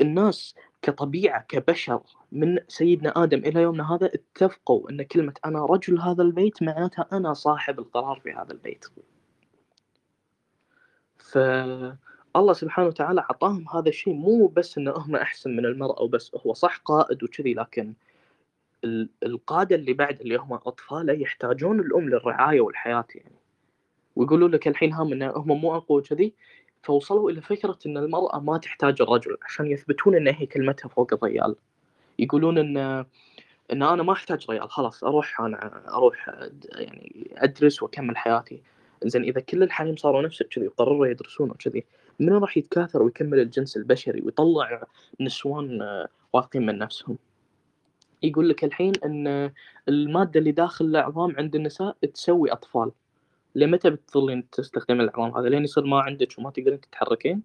الناس 0.00 0.54
كطبيعة 0.82 1.44
كبشر 1.48 2.00
من 2.32 2.58
سيدنا 2.68 3.22
آدم 3.24 3.38
إلى 3.38 3.62
يومنا 3.62 3.94
هذا 3.94 4.10
اتفقوا 4.14 4.90
إن 4.90 5.02
كلمة 5.02 5.34
أنا 5.44 5.66
رجل 5.66 6.00
هذا 6.00 6.22
البيت 6.22 6.62
معناتها 6.62 7.06
أنا 7.12 7.34
صاحب 7.34 7.78
القرار 7.78 8.20
في 8.20 8.32
هذا 8.32 8.52
البيت 8.52 8.86
فالله 12.34 12.52
سبحانه 12.52 12.88
وتعالى 12.88 13.20
أعطاهم 13.20 13.66
هذا 13.74 13.88
الشيء 13.88 14.14
مو 14.14 14.46
بس 14.46 14.78
إنه 14.78 14.90
هم 14.90 15.16
أحسن 15.16 15.56
من 15.56 15.66
المرأة 15.66 16.02
وبس 16.02 16.30
هو 16.46 16.52
صح 16.52 16.76
قائد 16.76 17.22
وكذي 17.22 17.54
لكن 17.54 17.94
القادة 19.22 19.76
اللي 19.76 19.92
بعد 19.92 20.20
اللي 20.20 20.36
هم 20.36 20.52
اطفاله 20.52 21.12
يحتاجون 21.12 21.80
الأم 21.80 22.08
للرعاية 22.08 22.60
والحياة 22.60 23.04
يعني. 23.14 23.36
ويقولوا 24.16 24.48
لك 24.48 24.68
الحين 24.68 24.92
هم 24.92 25.12
ان 25.12 25.22
هم 25.22 25.60
مو 25.60 25.76
أقوى 25.76 26.02
كذي 26.02 26.34
فوصلوا 26.82 27.30
إلى 27.30 27.40
فكرة 27.40 27.78
إن 27.86 27.96
المرأة 27.96 28.40
ما 28.40 28.58
تحتاج 28.58 29.02
الرجل 29.02 29.36
عشان 29.42 29.66
يثبتون 29.66 30.14
إن 30.16 30.28
هي 30.28 30.46
كلمتها 30.46 30.88
فوق 30.88 31.12
الرجال. 31.12 31.56
يقولون 32.18 32.58
ان 32.58 32.76
إن 33.72 33.82
أنا 33.82 34.02
ما 34.02 34.12
أحتاج 34.12 34.50
ريال 34.50 34.70
خلاص 34.70 35.04
أروح 35.04 35.40
أنا 35.40 35.84
أروح 35.88 36.28
يعني 36.74 37.30
أدرس 37.36 37.82
وأكمل 37.82 38.16
حياتي. 38.16 38.62
زين 39.04 39.22
إذا 39.22 39.40
كل 39.40 39.62
الحريم 39.62 39.96
صاروا 39.96 40.22
نفس 40.22 40.42
كذي 40.42 40.66
وقرروا 40.66 41.06
يدرسون 41.06 41.50
وكذي 41.50 41.84
من 42.20 42.32
راح 42.32 42.56
يتكاثر 42.56 43.02
ويكمل 43.02 43.40
الجنس 43.40 43.76
البشري 43.76 44.20
ويطلع 44.20 44.82
نسوان 45.20 45.80
واثقين 46.32 46.66
من 46.66 46.78
نفسهم. 46.78 47.18
يقول 48.22 48.48
لك 48.48 48.64
الحين 48.64 48.92
إن 49.04 49.52
المادة 49.88 50.40
اللي 50.40 50.52
داخل 50.52 50.84
العظام 50.84 51.36
عند 51.36 51.54
النساء 51.54 51.96
تسوي 52.14 52.52
أطفال. 52.52 52.92
لمتى 53.54 53.90
بتظلين 53.90 54.50
تستخدم 54.50 55.00
العظام 55.00 55.36
هذا 55.36 55.48
لين 55.48 55.64
يصير 55.64 55.84
ما 55.84 56.00
عندك 56.00 56.38
وما 56.38 56.50
تقدرين 56.50 56.80
تتحركين؟ 56.80 57.42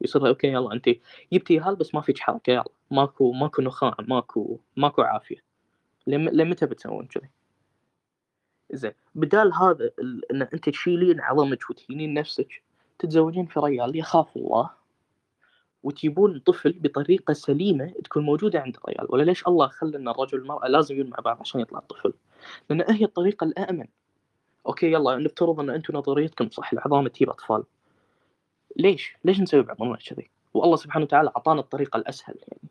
يصير 0.00 0.28
okay 0.28 0.46
يلا 0.46 0.72
انت 0.72 0.88
جبتي 1.32 1.58
هال 1.58 1.76
بس 1.76 1.94
ما 1.94 2.00
فيك 2.00 2.18
حركة 2.18 2.50
يلا. 2.50 2.64
ماكو 2.90 3.32
ماكو 3.32 3.62
نخاع 3.62 3.96
ماكو 4.00 4.58
ماكو 4.76 5.02
عافية. 5.02 5.42
لمتى 6.06 6.66
بتسوون 6.66 7.06
كذي؟ 7.06 7.28
زين 8.72 8.92
بدال 9.14 9.54
هذا 9.54 9.90
إن 10.30 10.42
أنت 10.42 10.68
تشيلين 10.68 11.20
عظمك 11.20 11.70
وتهينين 11.70 12.14
نفسك 12.14 12.62
تتزوجين 12.98 13.46
في 13.46 13.60
ريال 13.60 13.96
يخاف 13.96 14.36
الله. 14.36 14.70
وتجيبون 15.82 16.38
طفل 16.38 16.72
بطريقة 16.72 17.32
سليمة 17.32 17.92
تكون 18.04 18.22
موجودة 18.24 18.60
عند 18.60 18.76
الرجال 18.76 19.06
ولا 19.10 19.22
ليش 19.22 19.46
الله 19.48 19.68
خلى 19.68 19.96
إن 19.96 20.08
الرجل 20.08 20.38
والمراه 20.38 20.68
لازم 20.68 20.94
يكونوا 20.94 21.10
مع 21.10 21.18
بعض 21.24 21.40
عشان 21.40 21.60
يطلع 21.60 21.78
الطفل؟ 21.78 22.12
لأن 22.70 22.84
هي 22.90 23.04
الطريقة 23.04 23.44
الامن 23.44 23.86
okay 24.66 24.92
يلا 24.92 25.16
نفترض 25.16 25.60
إن 25.60 25.70
أنتم 25.70 25.96
نظريتكم 25.96 26.50
صح 26.50 26.72
العظام 26.72 27.08
تجيب 27.08 27.30
أطفال. 27.30 27.64
ليش؟ 28.76 29.16
ليش 29.24 29.40
نسوي 29.40 29.62
بعضنا 29.62 29.96
كذي؟ 29.96 30.30
والله 30.54 30.76
سبحانه 30.76 31.04
وتعالى 31.04 31.30
أعطانا 31.36 31.60
الطريقة 31.60 31.96
الأسهل 31.96 32.34
يعني. 32.48 32.68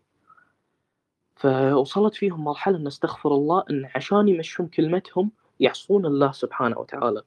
فوصلت 1.35 2.15
فيهم 2.15 2.43
مرحلة 2.43 2.77
إن 2.77 2.87
استغفر 2.87 3.31
الله 3.31 3.63
إن 3.69 3.89
عشان 3.95 4.27
يمشون 4.27 4.67
كلمتهم 4.67 5.31
يعصون 5.59 6.05
الله 6.05 6.31
سبحانه 6.31 6.79
وتعالى. 6.79 7.21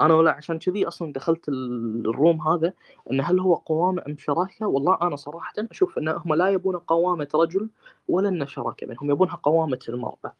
أنا 0.00 0.14
ولا 0.14 0.30
عشان 0.30 0.58
كذي 0.58 0.88
أصلا 0.88 1.12
دخلت 1.12 1.48
الروم 1.48 2.48
هذا 2.48 2.72
إن 3.10 3.20
هل 3.20 3.40
هو 3.40 3.54
قوامه 3.54 4.02
أم 4.06 4.18
شراكة؟ 4.18 4.66
والله 4.66 4.98
أنا 5.02 5.16
صراحة 5.16 5.54
أشوف 5.58 5.98
إن 5.98 6.08
هم 6.08 6.34
لا 6.34 6.48
يبون 6.48 6.76
قوامة 6.76 7.28
رجل 7.34 7.68
ولا 8.08 8.28
إن 8.28 8.46
شراكة 8.46 8.86
بينهم 8.86 9.10
يبونها 9.10 9.36
قوامة 9.36 9.78
المرأة. 9.88 10.34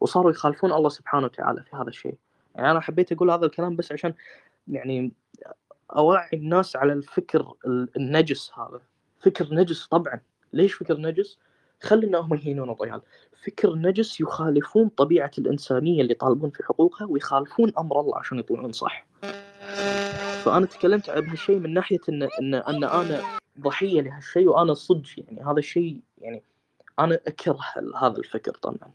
وصاروا 0.00 0.30
يخالفون 0.30 0.72
الله 0.72 0.88
سبحانه 0.88 1.24
وتعالى 1.24 1.62
في 1.62 1.76
هذا 1.76 1.88
الشيء. 1.88 2.14
يعني 2.54 2.70
أنا 2.70 2.80
حبيت 2.80 3.12
أقول 3.12 3.30
هذا 3.30 3.46
الكلام 3.46 3.76
بس 3.76 3.92
عشان 3.92 4.14
يعني 4.68 5.12
أوعي 5.96 6.28
الناس 6.32 6.76
على 6.76 6.92
الفكر 6.92 7.54
النجس 7.96 8.52
هذا. 8.58 8.80
فكر 9.20 9.54
نجس 9.54 9.86
طبعا. 9.86 10.20
ليش 10.52 10.74
فكر 10.74 10.96
نجس؟ 10.96 11.38
خلي 11.82 12.06
انهم 12.06 12.34
يهينون 12.34 12.70
الرجال 12.70 13.02
فكر 13.46 13.74
نجس 13.74 14.20
يخالفون 14.20 14.88
طبيعة 14.88 15.30
الإنسانية 15.38 16.02
اللي 16.02 16.12
يطالبون 16.12 16.50
في 16.50 16.62
حقوقها 16.62 17.06
ويخالفون 17.06 17.72
أمر 17.78 18.00
الله 18.00 18.18
عشان 18.18 18.38
يطلعون 18.38 18.72
صح. 18.72 19.06
فأنا 20.44 20.66
تكلمت 20.66 21.10
عن 21.10 21.28
هالشيء 21.28 21.58
من 21.58 21.74
ناحية 21.74 22.00
ان 22.08 22.22
ان 22.22 22.54
إن 22.54 22.84
أنا 22.84 23.22
ضحية 23.60 24.00
لهالشيء 24.00 24.48
وأنا 24.48 24.74
صدق 24.74 25.08
يعني. 25.18 25.44
هذا 25.44 25.58
الشيء 25.58 26.00
يعني 26.18 26.42
أنا 26.98 27.20
أكره 27.26 27.58
هذا 28.00 28.18
الفكر 28.18 28.52
طبعا. 28.52 28.90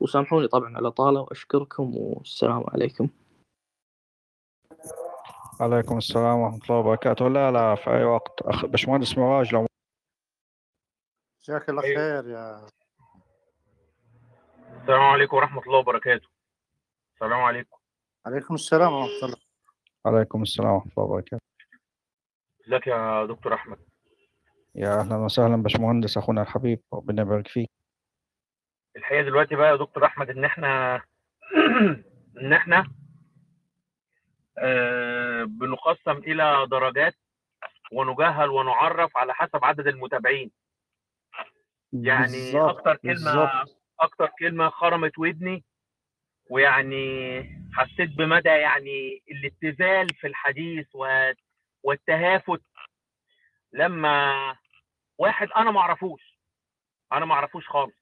وسامحوني 0.00 0.48
طبعا 0.48 0.76
على 0.76 0.90
طالة 0.90 1.20
وأشكركم 1.20 1.96
والسلام 1.96 2.64
عليكم. 2.68 3.08
عليكم 5.60 5.98
السلام 5.98 6.38
ورحمة 6.38 6.60
الله 6.64 6.76
وبركاته. 6.76 7.28
لا 7.28 7.50
لا 7.50 7.74
في 7.74 7.90
أي 7.90 8.04
وقت. 8.04 8.42
أخ 8.42 8.66
باشمهندس 8.66 9.18
مراج 9.18 9.54
لو 9.54 9.66
جزاك 11.46 11.68
الله 11.68 11.82
خير 11.82 12.28
يا 12.28 12.66
السلام 14.80 15.00
عليكم 15.00 15.36
ورحمة 15.36 15.62
الله 15.62 15.78
وبركاته. 15.78 16.28
السلام 17.14 17.40
عليكم. 17.40 17.76
عليكم 18.26 18.54
السلام 18.54 18.92
ورحمة 18.92 19.22
الله. 19.22 19.36
عليكم 20.06 20.42
السلام 20.42 20.70
ورحمة 20.70 20.92
الله 20.98 21.04
وبركاته. 21.08 21.44
ازيك 22.68 22.86
يا 22.86 23.26
دكتور 23.26 23.54
أحمد؟ 23.54 23.78
يا 24.74 25.00
أهلا 25.00 25.16
وسهلا 25.16 25.56
باشمهندس 25.62 26.18
أخونا 26.18 26.42
الحبيب 26.42 26.82
ربنا 26.92 27.22
يبارك 27.22 27.48
فيك. 27.48 27.70
الحقيقة 28.96 29.22
دلوقتي 29.22 29.54
بقى 29.56 29.70
يا 29.70 29.76
دكتور 29.76 30.04
أحمد 30.04 30.30
إن 30.30 30.44
إحنا 30.44 31.02
إن 32.42 32.52
إحنا 32.52 32.90
آه 34.58 35.44
بنقسم 35.44 36.18
إلى 36.18 36.66
درجات 36.70 37.14
ونجهل 37.92 38.48
ونعرف 38.50 39.16
على 39.16 39.34
حسب 39.34 39.64
عدد 39.64 39.86
المتابعين. 39.86 40.65
يعني 42.04 42.26
بالظبط 42.32 42.76
أكتر 42.78 42.96
كلمة 42.96 43.14
بالظبط. 43.14 43.80
أكتر 44.00 44.30
كلمة 44.38 44.68
خرمت 44.70 45.18
ودني 45.18 45.64
ويعني 46.50 47.42
حسيت 47.72 48.10
بمدى 48.10 48.48
يعني 48.48 49.22
الابتذال 49.30 50.14
في 50.14 50.26
الحديث 50.26 50.86
والتهافت 51.82 52.62
لما 53.72 54.32
واحد 55.18 55.48
أنا 55.56 55.70
ما 55.70 55.80
أعرفوش 55.80 56.38
أنا 57.12 57.24
ما 57.24 57.34
أعرفوش 57.34 57.68
خالص. 57.68 57.94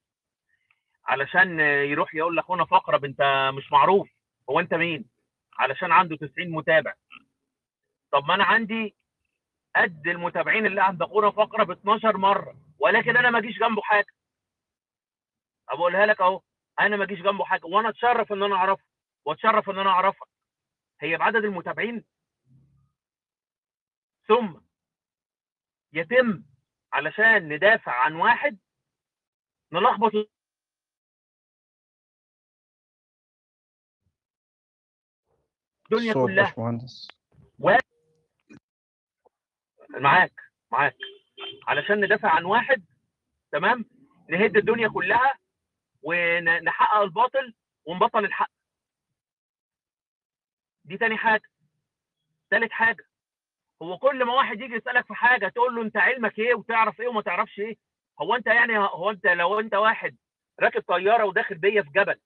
علشان 1.07 1.61
يروح 1.61 2.15
يقول 2.15 2.37
لأخونا 2.37 2.65
فقرة 2.65 3.07
انت 3.07 3.51
مش 3.57 3.73
معروف 3.73 4.09
هو 4.51 4.61
أنت 4.61 4.75
مين؟ 4.75 5.05
علشان 5.59 5.93
عنده 5.93 6.17
90 6.17 6.51
متابع. 6.51 6.95
طب 8.13 8.25
ما 8.25 8.35
أنا 8.35 8.45
عندي 8.45 8.95
قد 9.77 10.07
المتابعين 10.09 10.67
اللي 10.67 10.83
عند 10.83 11.03
اخونا 11.03 11.31
فقرة 11.31 11.65
ب 11.65 11.71
12 11.71 12.17
مرة 12.17 12.57
ولكن 12.79 13.17
أنا 13.17 13.31
ما 13.31 13.39
أجيش 13.39 13.59
جنبه 13.59 13.83
حاجة. 13.83 14.07
بقولها 15.73 16.07
لك 16.07 16.21
أهو 16.21 16.43
أنا 16.81 16.97
ما 16.97 17.05
أجيش 17.05 17.19
جنبه 17.23 17.45
حاجة 17.45 17.67
وأنا 17.67 17.89
اتشرف 17.89 18.33
إن 18.33 18.43
أنا 18.43 18.57
اعرفه 18.57 18.85
واتشرف 19.25 19.71
إن 19.71 19.79
أنا 19.79 19.91
أعرفها. 19.91 20.27
هي 21.01 21.17
بعدد 21.17 21.45
المتابعين. 21.45 22.05
ثم 24.29 24.61
يتم 25.93 26.45
علشان 26.93 27.49
ندافع 27.49 27.93
عن 27.93 28.15
واحد 28.15 28.59
نلخبط. 29.73 30.13
الدنيا 35.93 36.15
كلها. 36.15 36.45
باشمهندس. 36.45 37.09
معاك 39.95 40.33
معاك. 40.73 40.97
علشان 41.67 42.05
ندافع 42.05 42.29
عن 42.31 42.45
واحد 42.45 42.85
تمام؟ 43.53 43.85
نهد 44.31 44.57
الدنيا 44.57 44.89
كلها 44.89 45.39
ونحقق 46.03 47.01
الباطل 47.01 47.55
ونبطل 47.87 48.25
الحق. 48.25 48.51
دي 50.85 50.99
تاني 50.99 51.17
حاجة. 51.17 51.43
تالت 52.51 52.73
حاجة. 52.73 53.05
هو 53.83 53.99
كل 53.99 54.25
ما 54.25 54.35
واحد 54.35 54.61
يجي 54.61 54.75
يسألك 54.75 55.07
في 55.07 55.15
حاجة 55.15 55.49
تقول 55.49 55.75
له 55.75 55.83
أنت 55.83 55.97
علمك 55.97 56.39
إيه 56.39 56.55
وتعرف 56.55 57.01
إيه 57.01 57.09
وما 57.09 57.23
تعرفش 57.23 57.59
إيه؟ 57.59 57.77
هو 58.21 58.35
أنت 58.35 58.47
يعني 58.47 58.79
هو 58.79 59.11
أنت 59.11 59.27
لو 59.27 59.61
أنت 59.61 59.75
واحد 59.75 60.17
راكب 60.61 60.83
طيارة 60.89 61.25
وداخل 61.25 61.55
بيا 61.59 61.83
في 61.83 61.91
جبل 61.91 62.21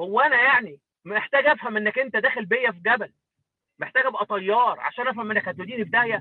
هو 0.00 0.20
أنا 0.20 0.42
يعني 0.42 0.80
محتاج 1.04 1.46
أفهم 1.46 1.76
إنك 1.76 1.98
أنت 1.98 2.16
داخل 2.16 2.46
بيا 2.46 2.70
في 2.70 2.78
جبل؟ 2.78 3.12
محتاج 3.80 4.06
أبقى 4.06 4.26
طيار 4.26 4.80
عشان 4.80 5.08
أفهم 5.08 5.30
إنك 5.30 5.48
هتوديني 5.48 5.84
في 5.84 5.90
داهية 5.90 6.20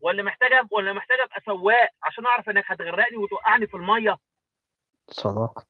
ولا 0.00 0.22
محتاج. 0.22 0.52
ولا 0.70 0.92
محتاج 0.92 1.20
أبقى 1.20 1.40
سواق 1.46 1.88
عشان 2.02 2.26
أعرف 2.26 2.48
إنك 2.50 2.64
هتغرقني 2.72 3.16
وتوقعني 3.16 3.66
في 3.66 3.74
المية 3.76 4.18
صدقت 5.10 5.66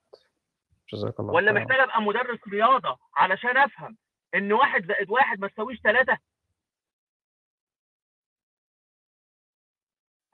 جزاك 0.92 1.20
الله 1.20 1.32
ولا. 1.32 1.52
محتاج 1.52 1.78
أبقى 1.80 2.02
مدرس 2.02 2.38
رياضة 2.48 2.98
علشان 3.16 3.57
أفهم 3.57 3.96
إن 4.34 4.52
واحد 4.52 4.86
زائد 4.86 5.11
واحد 5.11 5.40
ما 5.40 5.48
تساويش 5.48 5.80
ثلاثة 5.80 6.18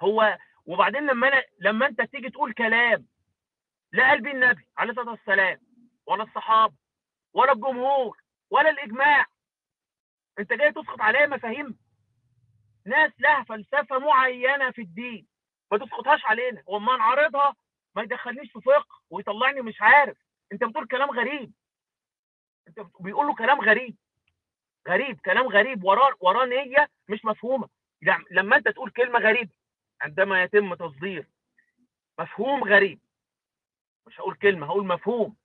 هو 0.00 0.38
وبعدين 0.66 1.06
لما 1.06 1.28
أنا 1.28 1.42
لما 1.60 1.86
أنت 1.86 2.00
تيجي 2.02 2.30
تقول 2.30 2.52
كلام 2.52 3.06
لا 3.92 4.10
قلبي 4.10 4.30
النبي 4.30 4.68
عليه 4.76 4.90
الصلاة 4.90 5.10
والسلام 5.10 5.60
ولا 6.06 6.22
الصحابة 6.22 6.74
ولا 7.34 7.52
الجمهور 7.52 8.18
ولا 8.50 8.70
الإجماع 8.70 9.26
انت 10.38 10.52
جاي 10.52 10.72
تسقط 10.72 11.00
عليا 11.00 11.26
مفاهيم. 11.26 11.78
ناس 12.86 13.12
لها 13.18 13.44
فلسفة 13.44 13.98
معينة 13.98 14.70
في 14.70 14.82
الدين. 14.82 15.26
ما 15.72 15.78
تسقطهاش 15.78 16.24
علينا. 16.24 16.62
واما 16.66 16.96
نعرضها 16.96 17.56
ما 17.96 18.02
يدخلنيش 18.02 18.52
في 18.52 18.60
فقه 18.60 19.00
ويطلعني 19.10 19.60
مش 19.62 19.82
عارف. 19.82 20.16
انت 20.52 20.64
بتقول 20.64 20.86
كلام 20.86 21.10
غريب. 21.10 21.52
انت 22.68 22.80
بت- 22.80 23.02
بيقولوا 23.02 23.34
كلام 23.34 23.60
غريب. 23.60 23.96
غريب 24.88 25.20
كلام 25.20 25.46
غريب. 25.48 25.84
وراه 25.84 26.14
وراه 26.20 26.46
نية 26.46 26.88
مش 27.08 27.24
مفهومة. 27.24 27.68
لم- 28.02 28.24
لما 28.30 28.56
انت 28.56 28.68
تقول 28.68 28.90
كلمة 28.90 29.18
غريبه 29.18 29.54
عندما 30.00 30.42
يتم 30.42 30.74
تصدير 30.74 31.26
مفهوم 32.18 32.64
غريب 32.64 33.00
مش 34.06 34.20
هقول 34.20 34.34
كلمة 34.34 34.66
هقول 34.66 34.86
مفهوم. 34.86 35.36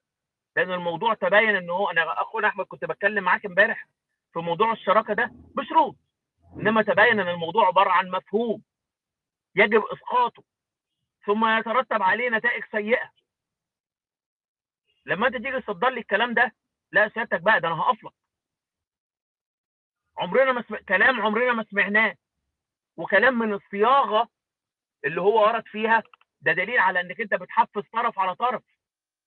لأن 0.56 0.72
الموضوع 0.72 1.14
تبين 1.14 1.56
إن 1.56 1.70
هو 1.70 1.90
أنا 1.90 2.22
أخونا 2.22 2.48
أحمد 2.48 2.66
كنت 2.66 2.86
بتكلم 2.86 3.24
معاك 3.24 3.46
امبارح. 3.46 3.88
في 4.38 4.44
موضوع 4.44 4.72
الشراكة 4.72 5.14
ده 5.14 5.32
بشروط. 5.34 5.96
إنما 6.54 6.82
تبين 6.82 7.20
إن 7.20 7.28
الموضوع 7.28 7.68
عبارة 7.68 7.90
عن 7.90 8.10
مفهوم 8.10 8.64
يجب 9.56 9.84
إسقاطه 9.84 10.44
ثم 11.26 11.46
يترتب 11.48 12.02
عليه 12.02 12.30
نتائج 12.30 12.64
سيئة. 12.72 13.12
لما 15.06 15.28
أنت 15.28 15.36
تيجي 15.36 15.62
تصدر 15.62 15.90
لي 15.90 16.00
الكلام 16.00 16.34
ده 16.34 16.56
لا 16.92 17.10
سيادتك 17.10 17.42
بقى 17.42 17.60
ده 17.60 17.68
أنا 17.68 17.76
هقف 17.82 18.04
لك 18.04 18.12
عمرنا 20.18 20.52
ما. 20.52 20.62
كلام 20.90 21.22
عمرنا 21.22 21.54
ما 21.54 21.64
سمعناه. 21.64 22.16
وكلام 22.98 23.40
من 23.40 23.54
الصياغة 23.54 24.30
اللي 25.06 25.22
هو 25.22 25.44
ورد 25.44 25.68
فيها 25.68 26.04
ده 26.42 26.52
دليل 26.54 26.80
على 26.80 27.02
إنك 27.02 27.22
أنت 27.22 27.34
بتحفز 27.34 27.84
طرف 27.94 28.20
على 28.20 28.36
طرف 28.36 28.64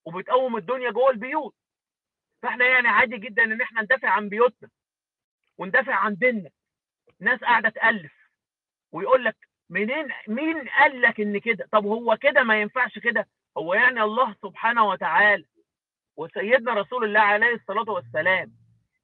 وبتقوم 0.04 0.56
الدنيا 0.56 0.90
جوه 0.90 1.10
البيوت. 1.10 1.54
فإحنا 2.42 2.66
يعني 2.66 2.88
عادي 2.88 3.16
جدا 3.18 3.44
إن 3.44 3.60
إحنا 3.60 3.82
ندافع 3.82 4.08
عن 4.08 4.28
بيوتنا. 4.28 4.70
وندافع 5.60 5.94
عن 5.94 6.14
ديننا. 6.14 6.50
ناس 7.20 7.40
قاعدة 7.40 7.68
تألف 7.68 8.12
ويقول 8.92 9.24
لك 9.24 9.36
منين 9.70 10.08
مين 10.28 10.68
قال 10.68 11.00
لك 11.00 11.20
إن 11.20 11.38
كده؟ 11.40 11.68
طب 11.72 11.84
هو 11.84 12.16
كده 12.20 12.42
ما 12.42 12.60
ينفعش 12.60 12.98
كده؟ 12.98 13.28
هو 13.58 13.74
يعني 13.74 14.02
الله 14.02 14.34
سبحانه 14.42 14.84
وتعالى 14.84 15.44
وسيدنا 16.16 16.74
رسول 16.74 17.04
الله 17.04 17.20
عليه 17.20 17.54
الصلاة 17.54 17.90
والسلام. 17.90 18.52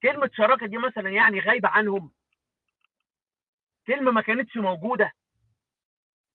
كلمة 0.03 0.31
شراكة 0.33 0.67
دي 0.67 0.79
مثلا 0.79 1.11
يعني 1.11 1.41
غايبة 1.41 1.69
عنهم. 1.69 2.13
كلمة 3.87 4.11
ما 4.11 4.21
كانتش 4.21 4.57
موجودة. 4.57 5.13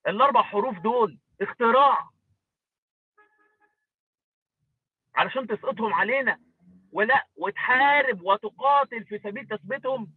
الأربع 0.08 0.42
حروف 0.42 0.80
دول 0.80 1.20
اختراع. 1.42 2.10
علشان 5.16 5.48
تسقطهم 5.48 5.94
علينا. 5.94 6.40
ولا 6.92 7.28
وتحارب 7.36 8.22
وتقاتل 8.22 9.06
في 9.06 9.20
سبيل 9.20 9.48
تثبيتهم. 9.48 10.14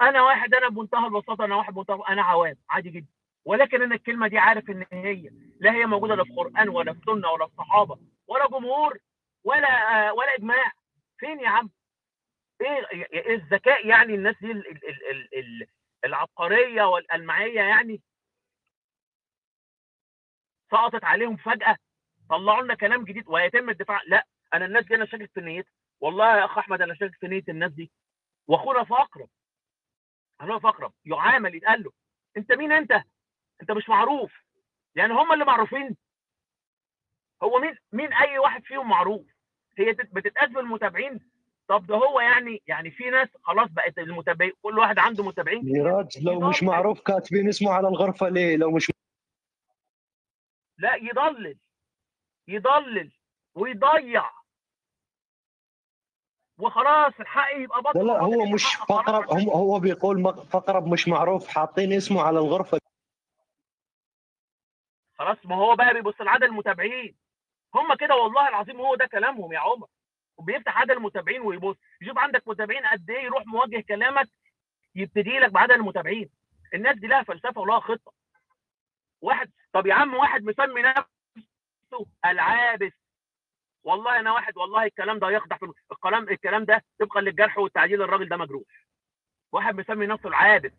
أنا 0.00 0.22
واحد 0.22 0.54
أنا 0.54 0.68
بمنتهى 0.68 1.06
البساطة 1.06 1.44
أنا 1.44 1.56
واحد 1.56 1.74
بمنتهى 1.74 2.02
أنا 2.08 2.22
عوام 2.22 2.56
عادي 2.70 2.90
جدا. 2.90 3.06
ولكن 3.44 3.82
أنا 3.82 3.94
الكلمة 3.94 4.28
دي 4.28 4.38
عارف 4.38 4.70
إن 4.70 4.86
هي 4.92 5.30
لا 5.60 5.72
هي 5.72 5.86
موجودة 5.86 6.14
لا 6.14 6.24
في 6.24 6.32
قران 6.32 6.68
ولا 6.68 6.92
في 6.92 7.00
سنه 7.06 7.30
ولا 7.30 7.46
في 7.46 7.52
صحابه 7.58 7.98
ولا 8.26 8.48
جمهور 8.48 8.98
ولا 9.44 9.68
آه 10.08 10.12
ولا 10.12 10.34
إجماع. 10.34 10.72
فين 11.18 11.40
يا 11.40 11.48
عم؟ 11.48 11.70
إيه 12.60 12.86
إيه 12.92 13.34
الذكاء 13.34 13.86
يعني 13.86 14.14
الناس 14.14 14.36
دي 14.40 14.50
ال- 14.52 14.66
ال- 14.70 14.88
ال- 14.88 15.10
ال- 15.10 15.38
ال- 15.38 15.66
العبقرية 16.04 16.82
والألمعية 16.82 17.60
يعني؟ 17.62 18.02
سقطت 20.70 21.04
عليهم 21.04 21.36
فجأة. 21.36 21.76
طلعوا 22.30 22.62
لنا 22.62 22.74
كلام 22.74 23.04
جديد 23.04 23.24
ويتم 23.28 23.70
الدفاع. 23.70 24.00
لا 24.06 24.26
أنا 24.54 24.64
الناس 24.64 24.84
دي 24.86 24.94
أنا 24.94 25.06
شاكك 25.06 25.30
في 25.34 25.40
نيتها 25.40 25.70
والله 26.00 26.36
يا 26.38 26.44
أخ 26.44 26.58
أحمد 26.58 26.82
أنا 26.82 26.94
شاكك 26.94 27.14
في 27.20 27.28
نية 27.28 27.42
الناس 27.48 27.72
دي. 27.72 27.90
وأخونا 28.46 28.84
في 28.84 28.94
اقرب 28.94 29.28
أخونا 30.40 30.58
في 30.58 30.68
اقرب 30.68 30.92
يعامل 31.04 31.54
يتقال 31.54 31.82
له 31.82 31.92
أنت 32.36 32.52
مين 32.52 32.72
أنت؟ 32.72 32.92
أنت 33.62 33.70
مش 33.72 33.88
معروف. 33.88 34.32
يعني 34.94 35.12
هم 35.12 35.32
اللي 35.32 35.44
معروفين. 35.44 35.96
هو 37.42 37.58
مين 37.60 37.76
مين 37.92 38.12
أي 38.12 38.38
واحد 38.38 38.64
فيهم 38.64 38.88
معروف؟ 38.88 39.26
هي 39.78 39.94
تت- 39.94 40.14
بتتقاس 40.14 40.48
بالمتابعين. 40.50 41.30
طب 41.68 41.86
ده 41.86 41.94
هو 41.94 42.20
يعني 42.20 42.62
يعني 42.66 42.90
في 42.90 43.10
ناس 43.10 43.28
خلاص 43.42 43.68
بقت 43.70 43.98
المتابعين 43.98 44.52
كل 44.62 44.78
واحد 44.78 44.98
عنده 44.98 45.24
متابعين. 45.24 45.64
ميراج 45.64 46.24
لو 46.24 46.40
مش 46.48 46.62
معروف 46.62 47.00
كاتبين 47.00 47.48
اسمه 47.48 47.72
على 47.72 47.88
الغرفة 47.88 48.28
ليه؟ 48.28 48.56
لو 48.56 48.70
مش 48.70 48.90
لا 50.78 50.94
يضلل. 50.94 51.58
يضلل 52.48 53.12
ويضيع. 53.54 54.30
وخلاص 56.58 57.12
الحق 57.20 57.56
يبقى 57.56 57.82
بطل 57.82 57.98
لا 57.98 58.12
لا 58.12 58.20
هو 58.20 58.44
مش 58.44 58.64
فقرب 58.88 59.30
هم 59.32 59.48
هو 59.50 59.78
بيقول 59.80 60.34
فقرب 60.50 60.86
مش 60.86 61.08
معروف 61.08 61.48
حاطين 61.48 61.92
اسمه 61.92 62.22
على 62.22 62.38
الغرفة. 62.38 62.78
خلاص 65.18 65.36
ما 65.44 65.56
هو 65.56 65.76
بقى 65.76 65.94
بيبص 65.94 66.20
لعدد 66.20 66.42
المتابعين. 66.42 67.16
هم 67.74 67.94
كده 67.94 68.14
والله 68.14 68.48
العظيم 68.48 68.80
هو 68.80 68.94
ده 68.94 69.06
كلامهم 69.06 69.52
يا 69.52 69.58
عمر. 69.58 69.86
وبيفتح 70.36 70.78
عدد 70.80 70.90
المتابعين 70.90 71.40
ويبص. 71.40 71.76
يشوف 72.00 72.18
عندك 72.18 72.48
متابعين 72.48 72.86
قد 72.86 73.10
إيه 73.10 73.22
يروح 73.22 73.46
موجه 73.46 73.84
كلامك 73.88 74.28
يبتدي 74.94 75.38
لك 75.38 75.50
بعدد 75.52 75.70
المتابعين. 75.72 76.30
الناس 76.74 76.96
دي 76.96 77.06
لها 77.06 77.22
فلسفة 77.22 77.60
ولها 77.60 77.80
خطة. 77.80 78.12
واحد 79.20 79.50
طب 79.72 79.86
يا 79.86 79.94
عم 79.94 80.14
واحد 80.14 80.42
مسمي 80.42 80.82
نفسه 80.82 81.17
العابس 82.24 82.92
والله 83.84 84.20
أنا 84.20 84.32
واحد 84.32 84.56
والله 84.56 84.84
الكلام 84.84 85.18
ده 85.18 85.30
يخدع 85.30 85.56
في 85.56 85.66
الكلام 85.92 86.28
الكلام 86.28 86.64
ده 86.64 86.84
طبقا 87.00 87.20
للجرح 87.20 87.58
والتعديل 87.58 88.02
الراجل 88.02 88.28
ده 88.28 88.36
مجروح 88.36 88.62
واحد 89.52 89.74
مسمي 89.74 90.06
نفسه 90.06 90.28
العابس 90.28 90.70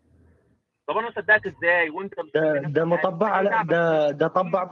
طب 0.86 0.96
أنا 0.96 1.08
أصدقك 1.08 1.46
إزاي 1.46 1.90
وأنت 1.90 2.14
ده 2.34 2.52
ده؟ 2.66 2.84
مطبع 2.84 3.28
على. 3.30 3.64
ده 3.68 4.10
ده 4.10 4.28
طبع 4.28 4.70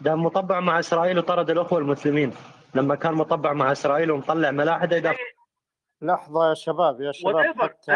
ده 0.00 0.14
مطبع 0.14 0.60
مع 0.60 0.78
إسرائيل 0.78 1.18
وطرد 1.18 1.50
الأخوة 1.50 1.78
المسلمين 1.78 2.32
لما 2.74 2.94
كان 2.94 3.14
مطبع 3.14 3.52
مع 3.52 3.72
إسرائيل 3.72 4.10
ومطلع 4.10 4.50
ملاحدة 4.50 4.96
يدافع 4.96 5.18
لحظة 6.02 6.48
يا 6.48 6.54
شباب 6.54 7.00
يا 7.00 7.12
شباب. 7.12 7.54
حتى 7.60 7.92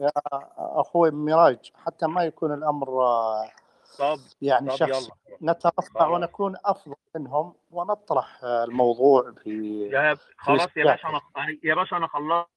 يا 0.00 0.10
أخوي 0.58 1.10
ميراج 1.10 1.72
حتى 1.86 2.06
ما 2.06 2.24
يكون 2.24 2.54
الأمر 2.54 2.88
آه، 3.02 3.50
طب 3.98 4.18
يعني 4.42 4.68
طب 4.70 4.76
شخص 4.76 5.08
يلا. 5.08 5.52
نترفع 5.52 6.06
ونكون 6.06 6.56
أفضل 6.64 6.94
منهم 7.16 7.54
ونطرح 7.70 8.44
آه، 8.44 8.64
الموضوع 8.64 9.32
في 9.42 9.82
يا 9.92 10.16
خلاص 10.38 10.68
يا. 10.76 10.84
باشا 10.84 11.08
أنا 11.08 11.20
يا 11.64 11.74
باشا 11.74 11.96
أنا 11.96 12.06
خلصت. 12.06 12.48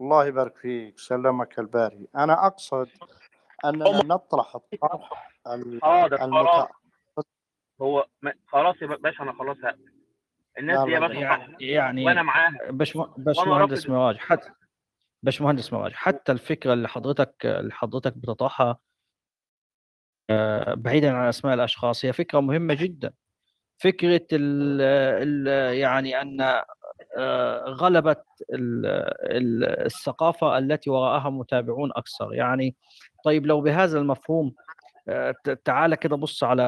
الله 0.00 0.26
يبارك 0.26 0.56
فيك 0.56 0.98
سلمك 0.98 1.58
الباري. 1.58 2.08
أنا 2.16 2.46
أقصد 2.46 2.88
أننا 3.64 4.02
نطرح 4.04 4.54
الطرح 4.56 5.32
ال- 5.46 5.80
حاضر 5.82 6.24
المتع... 6.24 6.52
خلاص 7.16 7.26
هو 7.82 8.06
خلاص 8.46 8.76
يا 8.82 8.86
باشا 8.86 9.22
أنا 9.22 9.32
خلاص 9.32 9.56
الناس 10.58 10.84
دي 10.84 10.90
يا 10.90 11.00
باشا 11.00 11.12
يعني 11.18 11.56
يعني 11.60 12.04
وأنا 12.06 12.22
معاها. 12.22 12.58
باش 12.70 12.96
رافض- 12.96 13.88
مراج 13.90 14.16
حتى 14.16 14.50
باشمهندس 15.22 15.72
مراج 15.72 15.92
حتى 15.92 16.32
الفكرة 16.32 16.72
اللي 16.72 16.88
حضرتك 16.88 17.46
اللي 17.46 17.72
حضرتك 17.72 18.16
بتطرحها 18.16 18.78
بعيدا 20.74 21.10
عن 21.12 21.28
أسماء 21.28 21.54
الأشخاص 21.54 22.04
هي 22.04 22.12
فكرة 22.12 22.40
مهمة 22.40 22.74
جدا. 22.74 23.12
فكرة 23.78 24.26
ال 24.32 24.80
ال 25.22 25.74
يعني 25.78 26.20
أن 26.22 26.40
آه، 27.18 27.64
غلبت 27.68 28.24
ال- 28.52 28.86
ال- 29.36 29.84
الثقافة 29.86 30.58
التي 30.58 30.90
وراءها 30.90 31.30
متابعون 31.30 31.90
أكثر. 31.96 32.34
يعني 32.34 32.76
طيب 33.24 33.46
لو 33.46 33.60
بهذا 33.60 33.98
المفهوم 33.98 34.54
آه، 35.08 35.34
تعال 35.64 35.94
كده 35.94 36.16
بص 36.16 36.44
على 36.44 36.62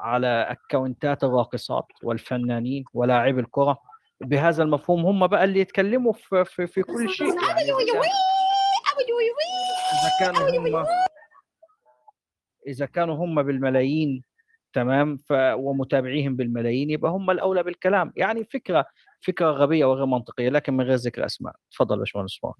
على 0.00 0.26
اكونتات 0.50 1.24
الراقصات 1.24 1.86
والفنانين 2.02 2.84
ولاعبي 2.94 3.40
الكرة. 3.40 3.78
بهذا 4.20 4.62
المفهوم 4.62 5.06
هم 5.06 5.26
بقى 5.26 5.44
اللي 5.44 5.60
يتكلموا 5.60 6.12
في 6.12 6.44
في, 6.44 6.66
في 6.66 6.82
كل 6.82 7.10
شيء. 7.10 7.26
يعني 7.26 7.62
إذا 9.92 10.10
كانوا 10.20 10.50
هم 10.58 10.86
إذا 12.66 12.86
كانوا 12.86 13.14
هم 13.14 13.42
بالملايين 13.42 14.22
تمام؟ 14.72 15.16
ف 15.16 15.32
ومتابعيهم 15.54 16.36
بالملايين 16.36 16.90
يبقى 16.90 17.10
هم 17.10 17.30
الأولى 17.30 17.62
بالكلام. 17.62 18.12
يعني 18.16 18.44
فكرة 18.44 18.86
فكرة 19.20 19.50
غبية 19.50 19.84
وغير 19.84 20.06
منطقية 20.06 20.48
لكن 20.48 20.74
من 20.76 20.84
غير 20.84 20.94
ذكر 20.94 21.24
أسماء. 21.26 21.54
تفضل 21.70 21.94
يا 21.94 21.98
باشمهندس 22.00 22.44
مراج 22.44 22.54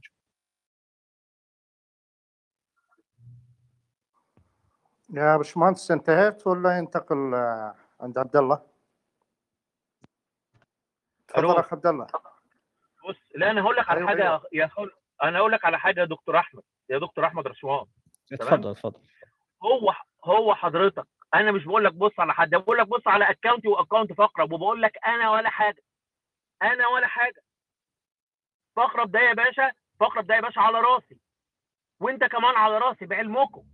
يا 5.15 5.37
باشمهندس 5.37 5.91
انتهيت 5.91 6.47
ولا 6.47 6.79
ينتقل 6.79 7.35
عند 8.01 8.19
عبد 8.19 8.37
الله؟ 8.37 8.63
تفضل. 11.29 11.57
أخ 11.59 11.73
عبد 11.73 11.87
الله. 11.87 12.07
بص 13.09 13.17
لا 13.35 13.51
أنا 13.51 13.63
هقول 13.63 13.77
لك 13.77 13.89
على 13.89 13.99
أيوة، 13.99 14.09
حاجة 14.09 14.23
أيوة. 14.23 14.43
يا 14.53 14.67
خل... 14.67 14.91
أنا 15.23 15.39
هقول 15.39 15.53
لك 15.53 15.65
على 15.65 15.79
حاجة 15.79 16.01
يا 16.01 16.05
دكتور 16.05 16.39
أحمد 16.39 16.63
يا 16.91 16.99
دكتور 16.99 17.27
أحمد 17.27 17.47
رشوان 17.47 17.87
اتفضل 18.33 18.71
اتفضل. 18.71 19.01
هو 19.65 19.95
هو 20.25 20.55
حضرتك. 20.55 21.07
أنا 21.35 21.53
مش 21.53 21.65
بقول 21.65 21.85
لك 21.85 21.93
بص 21.95 22.21
على 22.21 22.35
حد 22.35 22.51
بقول 22.51 22.79
لك 22.79 22.89
بص 22.89 23.03
على 23.09 23.31
اكونتي 23.31 23.69
واكونت 23.69 24.13
فقرب 24.13 24.53
وبقول 24.53 24.83
لك 24.83 24.99
أنا 25.07 25.31
ولا 25.31 25.51
حاجة. 25.51 25.83
أنا 26.63 26.89
ولا 26.89 27.07
حاجة. 27.07 27.43
فقرب 28.77 29.11
ده 29.11 29.21
يا 29.21 29.33
باشا 29.33 29.73
فقرب 30.01 30.27
ده 30.27 30.35
يا 30.35 30.41
باشا 30.41 30.61
على 30.61 30.81
راسي. 30.81 31.19
وأنت 32.01 32.25
كمان 32.25 32.57
على 32.57 32.79
راسي 32.79 33.07
بعلمكم. 33.07 33.65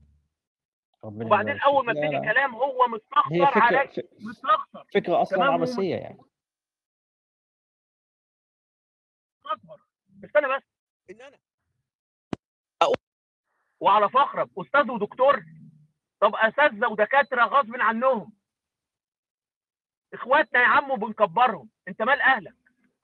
وبعدين 1.03 1.61
أول. 1.61 1.87
ما 1.87 1.93
ابتدي 1.93 2.17
لا. 2.17 2.33
كلام 2.33 2.55
هو 2.55 2.87
مستخسر 2.87 3.63
عليك. 3.63 4.09
مستخسر. 4.21 4.85
فكرة 4.95 5.23
أصلا 5.23 5.45
عبثيه 5.45 5.97
يعني. 5.97 6.19
مستكبر 9.45 9.77
استنى 10.25 10.57
بس. 10.57 10.63
إن 11.11 11.21
أنا 11.23 11.39
أقول 12.83 12.97
وعلى 13.81 14.09
فخرك 14.09 14.49
أستاذ 14.59 14.91
ودكتور. 14.91 15.43
طب 16.21 16.35
أساتذة 16.35 16.89
ودكاترة 16.89 17.45
غصب 17.45 17.75
عنهم. 17.75 18.33
إخواتنا 20.15 20.61
يا 20.61 20.67
عم 20.67 20.91
وبنكبرهم. 20.91 21.69
أنت 21.89 22.03
مال 22.03 22.21
أهلك. 22.21 22.55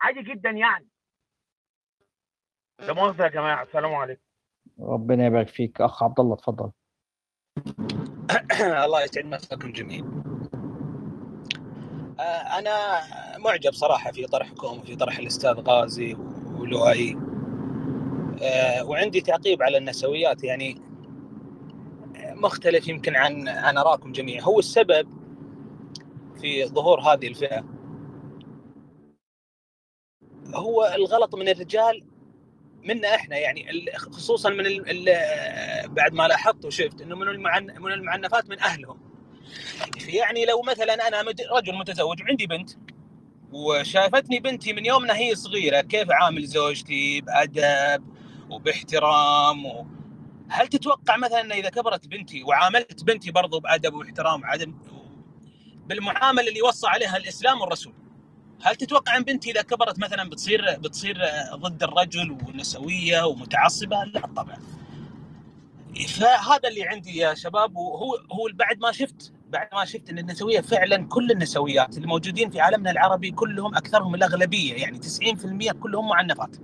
عادي 0.01 0.23
جدا 0.23 0.51
يعني. 0.51 0.89
لا 2.79 2.93
مؤاخذه 2.93 3.23
يا 3.23 3.29
جماعة. 3.29 3.63
السلام 3.63 3.95
عليكم. 3.95 4.23
ربنا 4.81 5.27
يبارك 5.27 5.49
فيك. 5.49 5.81
أخ 5.81 6.03
عبد 6.03 6.21
الله 6.21 6.37
تفضل 6.37 6.71
الله 8.85 9.03
يسعد 9.03 9.25
مساكم 9.25 9.73
جميعا 9.73 10.23
آه، 12.21 12.59
أنا 12.59 13.01
معجب 13.39 13.73
صراحة 13.73 14.13
في 14.13 14.27
طرحكم 14.27 14.79
وفي 14.79 14.97
طرح 14.97 15.19
الأستاذ 15.19 15.61
غازي 15.61 16.15
ولؤي. 16.59 17.17
آه، 18.43 18.85
وعندي 18.85 19.21
تعقيب 19.21 19.63
على 19.63 19.79
النسويات. 19.79 20.45
يعني 20.45 20.86
مختلف 22.37 22.89
يمكن 22.89 23.17
عن 23.17 23.49
عن 23.49 23.79
آراءكم 23.79 24.13
جميعا. 24.13 24.43
هو 24.43 24.59
السبب 24.59 25.09
في 26.41 26.67
ظهور 26.67 27.01
هذه 27.01 27.29
الفئة. 27.29 27.65
هو 30.55 30.93
الغلط 30.95 31.35
من 31.35 31.49
الرجال 31.49 32.05
منا 32.85 33.15
إحنا 33.15 33.39
يعني 33.39 33.93
خصوصا 33.97 34.51
من 34.51 34.65
بعد 35.95 36.13
ما 36.13 36.29
لاحظت 36.29 36.65
وشفت 36.65 37.01
إنه 37.01 37.17
من 37.17 37.27
من 37.83 37.93
المعنفات 37.93 38.51
من 38.51 38.61
أهلهم. 38.61 39.01
يعني 40.09 40.45
لو 40.45 40.63
مثلا 40.63 41.09
أنا 41.09 41.21
رجل 41.53 41.75
متزوج 41.79 42.23
وعندي 42.23 42.47
بنت 42.47 42.71
وشافتني 43.53 44.41
بنتي 44.41 44.73
من 44.73 44.87
يومنا 44.87 45.17
هي 45.17 45.35
صغيرة 45.35 45.81
كيف 45.81 46.11
عامل 46.11 46.47
زوجتي؟ 46.47 47.21
بأدب 47.21 48.05
وباحترام 48.51 49.67
و... 49.67 49.87
هل 50.49 50.69
تتوقع 50.69 51.17
مثلا 51.17 51.55
إذا 51.55 51.69
كبرت 51.71 52.07
بنتي 52.09 52.43
وعاملت 52.43 53.05
بنتي 53.05 53.31
برضو 53.31 53.61
بأدب 53.61 53.95
واحترام 53.95 54.43
وعدم 54.43 54.75
بالمعاملة 55.87 56.49
اللي 56.49 56.63
وصى 56.63 56.87
عليها 56.87 57.17
الإسلام 57.17 57.61
والرسول 57.61 57.93
هل 58.63 58.77
تتوقع 58.77 59.17
إن 59.17 59.23
بنتي 59.23 59.51
إذا 59.51 59.63
كبرت 59.63 59.99
مثلا 59.99 60.29
بتصير 60.31 60.79
بتصير 60.79 61.19
ضد 61.55 61.83
الرجل 61.83 62.31
ونسوية 62.31 63.27
ومتعصبة؟ 63.27 64.05
لا 64.05 64.21
طبعا. 64.27 64.57
فهذا 66.09 66.69
اللي 66.69 66.85
عندي 66.85 67.17
يا 67.17 67.35
شباب 67.35 67.77
وهو 67.77 68.15
هو 68.15 68.49
بعد 68.55 68.79
ما 68.81 68.93
شفت 68.93 69.33
بعد 69.49 69.69
ما 69.73 69.85
شفت 69.85 70.11
إن 70.11 70.19
النسوية 70.19 70.61
فعلا 70.61 71.09
كل 71.09 71.31
النسويات 71.31 71.97
اللي 71.97 72.07
موجودين 72.07 72.51
في 72.51 72.61
عالمنا 72.61 72.91
العربي 72.91 73.31
كلهم 73.31 73.75
أكثرهم 73.75 74.15
الأغلبية 74.15 74.75
يعني 74.75 75.01
90% 75.01 75.73
كلهم 75.73 76.09
معنفات. 76.09 76.57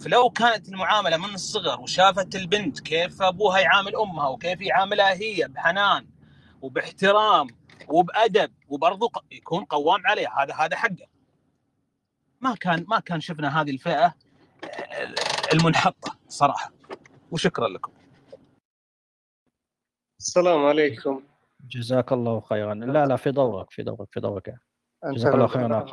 فلو 0.00 0.30
كانت 0.30 0.68
المعاملة 0.68 1.16
من 1.16 1.34
الصغر 1.34 1.80
وشافت 1.80 2.36
البنت 2.36 2.80
كيف 2.80 3.22
أبوها 3.22 3.58
يعامل 3.60 3.96
أمها 3.96 4.28
وكيف 4.28 4.60
يعاملها 4.60 5.12
هي 5.12 5.48
بحنان 5.48 6.06
وباحترام 6.62 7.46
وبأدب 7.88 8.52
وبرضه 8.68 9.10
يكون 9.30 9.64
قوام 9.64 10.06
عليها 10.06 10.42
هذا 10.42 10.54
هذا 10.54 10.76
حقه. 10.76 11.06
ما 12.40 12.54
كان 12.54 12.84
ما 12.88 13.00
كان 13.00 13.20
شفنا 13.20 13.60
هذه 13.60 13.70
الفئة 13.70 14.14
آه، 14.64 15.14
المنحطة 15.52 16.16
صراحة. 16.28 16.72
وشكرا 17.30 17.68
لكم. 17.68 17.92
السلام 20.18 20.64
عليكم. 20.64 21.22
جزاك 21.70 22.12
الله 22.12 22.40
خيرا. 22.40 22.74
لا 22.74 23.06
لا 23.06 23.16
في 23.16 23.30
دورك 23.30 23.70
في 23.70 23.82
دورك 23.82 24.08
في 24.12 24.20
دورك. 24.20 24.54
جزاك 25.04 25.34
الله 25.34 25.46
خيرا 25.46 25.86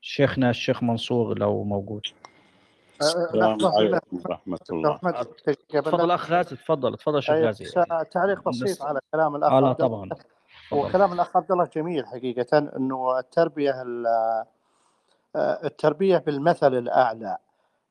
شيخنا 0.00 0.50
الشيخ 0.50 0.82
منصور 0.82 1.38
لو 1.38 1.64
موجود. 1.64 2.06
السلام 3.00 3.56
لحظه 3.58 3.76
عليكم 3.78 4.20
ورحمة 4.26 4.58
عبد 4.70 4.70
الله. 4.70 4.96
تفضل. 5.80 6.10
أخ 6.10 6.30
غازي 6.30 6.56
تفضل 6.56 6.96
تفضل 6.96 7.22
شيخ 7.22 7.34
أيوة، 7.34 7.46
غازي. 7.46 7.64
تعليق 8.10 8.48
بسيط 8.48 8.62
بس- 8.68 8.82
على 8.82 9.00
كلام 9.12 9.36
الأخ 9.36 9.52
آه 9.52 9.60
لا 9.60 9.68
عبد 9.68 9.82
الله. 9.82 10.08
طبعا 10.08 10.08
وكلام 10.72 11.12
الأخ 11.12 11.36
عبد 11.36 11.52
الله 11.52 11.68
جميل 11.76 12.06
حقيقة 12.06 12.58
إنه 12.58 13.18
التربية 13.18 13.82
ال- 13.82 14.06
آه، 15.36 15.66
التربية 15.66 16.18
بالمثل 16.18 16.74
الأعلى. 16.74 17.38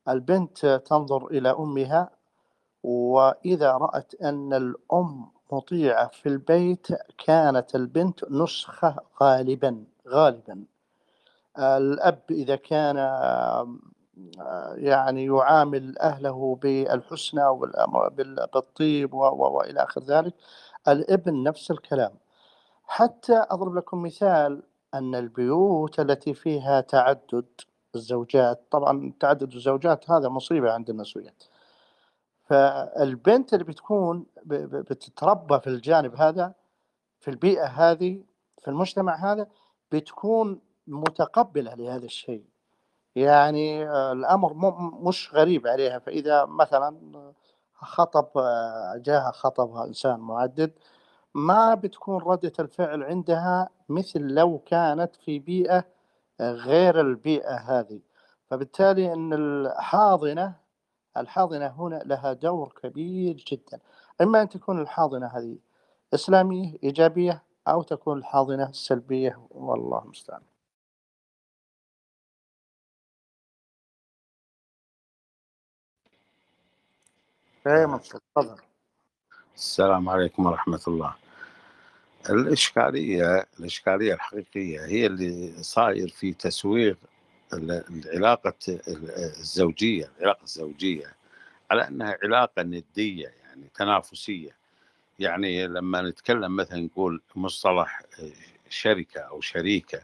البنت 0.08 0.66
تنظر 0.66 1.26
إلى 1.26 1.50
أمها 1.50 2.10
وإذا 2.84 3.72
رأت 3.72 4.14
أن 4.22 4.54
الأم 4.54 5.26
مطيعة 5.52 6.08
في 6.08 6.28
البيت 6.28 6.86
كانت 7.26 7.74
البنت 7.74 8.24
نسخة 8.30 8.96
غالبا 9.22 9.84
غالبا. 10.08 10.64
الأب 11.58 12.18
إذا 12.30 12.56
كان 12.56 12.96
يعني 14.76 15.24
يعامل 15.24 15.98
أهله 15.98 16.58
بالحسنى 16.62 17.42
بالطيب 18.52 19.14
و- 19.14 19.18
و- 19.28 19.50
وإلى 19.56 19.82
آخر 19.82 20.00
ذلك. 20.02 20.34
الابن 20.88 21.42
نفس 21.42 21.70
الكلام. 21.70 22.12
حتى 22.86 23.44
أضرب 23.50 23.74
لكم 23.74 24.02
مثال 24.02 24.62
أن 24.94 25.14
البيوت 25.14 26.00
التي 26.00 26.34
فيها 26.34 26.80
تعدد 26.80 27.44
الزوجات 27.94 28.62
طبعا 28.70 29.12
تعدد 29.20 29.52
الزوجات 29.54 30.10
هذا 30.10 30.28
مصيبة 30.28 30.72
عند 30.72 30.90
النسويات 30.90 31.44
فالبنت 32.44 33.54
اللي 33.54 33.64
بتكون 33.64 34.26
بتتربى 34.46 35.60
في 35.60 35.66
الجانب 35.66 36.14
هذا 36.16 36.54
في 37.20 37.28
البيئة 37.30 37.66
هذه 37.66 38.22
في 38.62 38.68
المجتمع 38.68 39.32
هذا 39.32 39.46
بتكون 39.92 40.60
متقبلة 40.86 41.74
لهذا 41.74 42.04
الشيء. 42.04 42.44
يعني 43.16 43.88
آه، 43.90 44.12
الأمر 44.12 44.54
م- 44.54 45.08
مش 45.08 45.30
غريب 45.34 45.66
عليها. 45.66 45.98
فإذا 45.98 46.44
مثلا 46.44 46.96
خطب 47.74 48.28
آه، 48.38 48.96
جاها 48.96 49.30
خطبها 49.32 49.84
إنسان 49.86 50.20
معدد 50.20 50.72
ما 51.34 51.74
بتكون 51.74 52.22
ردة 52.22 52.52
الفعل 52.60 53.02
عندها 53.02 53.68
مثل 53.88 54.20
لو 54.20 54.58
كانت 54.66 55.16
في 55.16 55.38
بيئة 55.38 55.84
غير 56.40 57.00
البيئة 57.00 57.56
هذه. 57.56 58.00
فبالتالي 58.50 59.12
أن 59.12 59.32
الحاضنة 59.34 60.54
الحاضنة 61.16 61.66
هنا 61.66 61.96
لها 62.06 62.32
دور 62.32 62.72
كبير 62.82 63.36
جدا. 63.52 63.80
إما 64.20 64.42
أن 64.42 64.48
تكون 64.48 64.80
الحاضنة 64.82 65.26
هذه 65.26 65.58
إسلامية 66.14 66.76
إيجابية 66.84 67.42
أو 67.68 67.82
تكون 67.82 68.18
الحاضنة 68.18 68.72
سلبية. 68.72 69.40
والله 69.50 70.02
المستعان. 70.02 70.42
تفضل 77.66 78.56
السلام 79.56 80.08
عليكم 80.08 80.46
ورحمة 80.46 80.80
الله. 80.88 81.14
الإشكالية 82.30 83.46
الإشكالية 83.60 84.14
الحقيقية 84.14 84.84
هي 84.86 85.06
اللي 85.06 85.62
صاير 85.62 86.08
في 86.08 86.32
تسويغ 86.32 86.94
ال- 87.52 87.84
العلاقة 88.06 88.54
ال- 88.68 89.10
الزوجية 89.10 90.10
العلاقة 90.18 90.42
الزوجية 90.44 91.14
على 91.70 91.88
أنها 91.88 92.18
علاقة 92.22 92.62
ندية 92.62 93.28
يعني 93.28 93.70
تنافسية. 93.74 94.56
يعني 95.18 95.66
لما 95.66 96.02
نتكلم 96.02 96.56
مثلا 96.56 96.80
نقول 96.80 97.22
مصطلح 97.36 98.02
شركة 98.68 99.20
أو 99.20 99.40
شريكة 99.40 100.00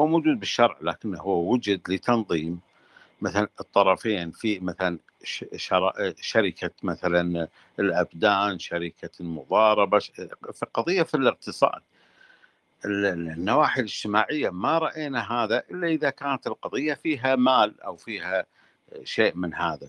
هو 0.00 0.06
موجود 0.06 0.40
بالشرع 0.40 0.76
لكنه 0.80 1.20
هو 1.20 1.52
وجد 1.52 1.80
لتنظيم 1.90 2.60
مثلا 3.22 3.48
الطرفين 3.60 4.30
في 4.30 4.60
مثلا 4.60 4.98
ش- 5.24 5.44
شر- 5.56 6.14
شركة 6.20 6.70
مثلا 6.82 7.48
الأبدان 7.78 8.58
شركة 8.58 9.10
المضاربة 9.20 9.98
ش- 9.98 10.12
في 10.52 10.66
قضية 10.74 11.02
في 11.02 11.14
الاقتصاد. 11.16 11.80
ال- 12.84 13.06
ال- 13.06 13.28
النواحي 13.30 13.80
الاجتماعية 13.80 14.50
ما 14.50 14.78
رأينا 14.78 15.32
هذا 15.32 15.62
إلا 15.70 15.86
إذا 15.88 16.10
كانت 16.10 16.46
القضية 16.46 16.94
فيها 16.94 17.36
مال 17.36 17.80
أو 17.80 17.96
فيها 17.96 18.46
شيء 19.04 19.36
من 19.36 19.54
هذا. 19.54 19.88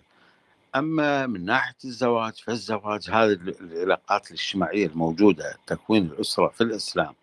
أما 0.76 1.28
من 1.28 1.46
ناحية 1.46 1.76
الزواج 1.86 2.34
فالزواج 2.34 3.10
هذه 3.10 3.32
ال- 3.32 3.56
العلاقات 3.74 4.28
الاجتماعية 4.28 4.88
الموجودة 4.88 5.58
تكوين 5.68 6.04
الأسرة 6.06 6.48
في 6.48 6.62
الإسلام 6.62 7.14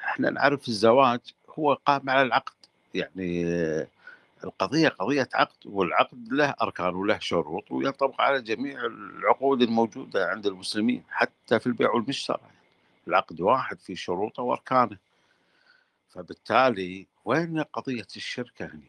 إحنا 0.00 0.30
نعرف 0.30 0.68
الزواج 0.68 1.20
هو 1.58 1.74
قائم 1.86 2.10
على 2.10 2.22
العقد. 2.22 2.52
يعني 2.94 3.44
القضية 4.44 4.88
قضية 4.88 5.28
عقد 5.34 5.56
والعقد 5.66 6.28
له 6.32 6.54
أركان 6.62 6.94
وله 6.94 7.18
شروط 7.18 7.70
وينطبق 7.70 8.20
على 8.20 8.42
جميع 8.42 8.86
العقود 8.86 9.62
الموجودة 9.62 10.26
عند 10.26 10.46
المسلمين 10.46 11.04
حتى 11.10 11.60
في 11.60 11.66
البيع 11.66 11.90
والمشترى 11.90 12.40
العقد 13.08 13.40
واحد 13.40 13.80
في 13.80 13.96
شروطه 13.96 14.42
وأركانه. 14.42 14.98
فبالتالي 16.08 17.06
وين 17.24 17.62
قضية 17.62 18.06
الشركة 18.16 18.64
هنا 18.64 18.80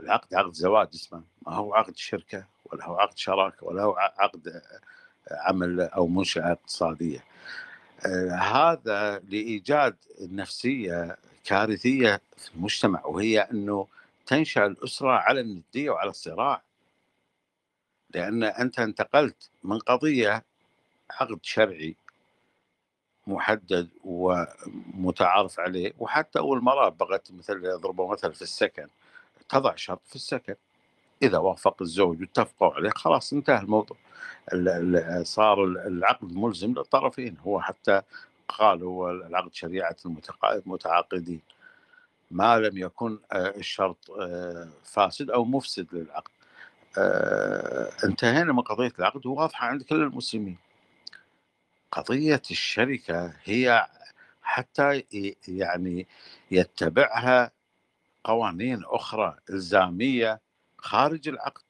العقد 0.00 0.34
عقد 0.34 0.52
زواج 0.52 0.88
اسمه 0.94 1.22
ما 1.46 1.54
هو 1.54 1.74
عقد 1.74 1.96
شركة 1.96 2.44
ولا 2.64 2.84
هو 2.84 2.96
عقد 2.96 3.18
شراكة 3.18 3.66
ولا 3.66 3.82
هو 3.82 3.96
عقد 4.18 4.62
عمل 5.30 5.80
أو 5.80 6.06
منشأة 6.06 6.52
اقتصادية. 6.52 7.24
آه، 8.06 8.30
هذا 8.34 9.18
لإيجاد 9.18 9.96
نفسية 10.20 11.16
كارثية 11.44 12.20
في 12.36 12.54
المجتمع 12.54 13.06
وهي 13.06 13.40
أنه 13.40 13.86
تنشأ 14.32 14.66
الأسرة 14.66 15.10
على 15.10 15.40
النديه 15.40 15.90
وعلى 15.90 16.10
الصراع. 16.10 16.62
لأن 18.14 18.42
أنت 18.44 18.80
انتقلت 18.80 19.50
من 19.64 19.78
قضية 19.78 20.44
عقد 21.10 21.38
شرعي 21.42 21.96
محدد 23.26 23.88
ومتعارف 24.04 25.60
عليه 25.60 25.92
وحتى 25.98 26.38
أول 26.38 26.62
مرة 26.62 26.88
بغت 26.88 27.32
مثل 27.32 27.64
يضربوا 27.64 28.12
مثل 28.12 28.34
في 28.34 28.42
السكن. 28.42 28.88
تضع 29.48 29.74
شرط 29.74 30.00
في 30.06 30.14
السكن. 30.14 30.54
إذا 31.22 31.38
وافق 31.38 31.82
الزوج 31.82 32.20
واتفقوا 32.20 32.74
عليه 32.74 32.90
خلاص 32.90 33.32
انتهى 33.32 33.60
الموضوع. 33.62 33.96
صار 35.22 35.64
العقد 35.64 36.32
ملزم 36.32 36.72
للطرفين. 36.72 37.36
هو 37.38 37.60
حتى 37.60 38.02
قال 38.48 38.82
هو 38.82 39.10
العقد 39.10 39.54
شريعة 39.54 39.96
المتعاقدين. 40.66 41.40
ما 42.32 42.58
لم 42.58 42.78
يكن 42.78 43.18
آه، 43.32 43.56
الشرط 43.56 44.10
آه، 44.10 44.68
فاسد 44.84 45.30
أو 45.30 45.44
مفسد 45.44 45.86
للعقد. 45.92 46.30
آه، 46.98 47.90
انتهينا 48.04 48.52
من 48.52 48.60
قضية 48.60 48.92
العقد 48.98 49.26
وواضحة 49.26 49.66
عند 49.66 49.82
كل 49.82 50.02
المسلمين. 50.02 50.58
قضية 51.92 52.42
الشركة 52.50 53.34
هي 53.44 53.86
حتى 54.42 55.04
يعني 55.48 56.06
يتبعها 56.50 57.50
قوانين 58.24 58.82
أخرى 58.84 59.36
إلزامية 59.50 60.40
خارج 60.78 61.28
العقد. 61.28 61.62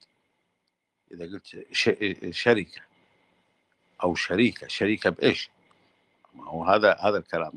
إذا 1.13 1.25
قلت 1.25 1.67
شركة 2.35 2.83
أو 4.03 4.15
شريكة 4.15 4.67
شريكة 4.67 5.11
بإيش؟ 5.11 5.51
ما 6.35 6.45
هو 6.45 6.65
هذا 6.65 6.97
هذا 7.01 7.19
الكلام. 7.19 7.53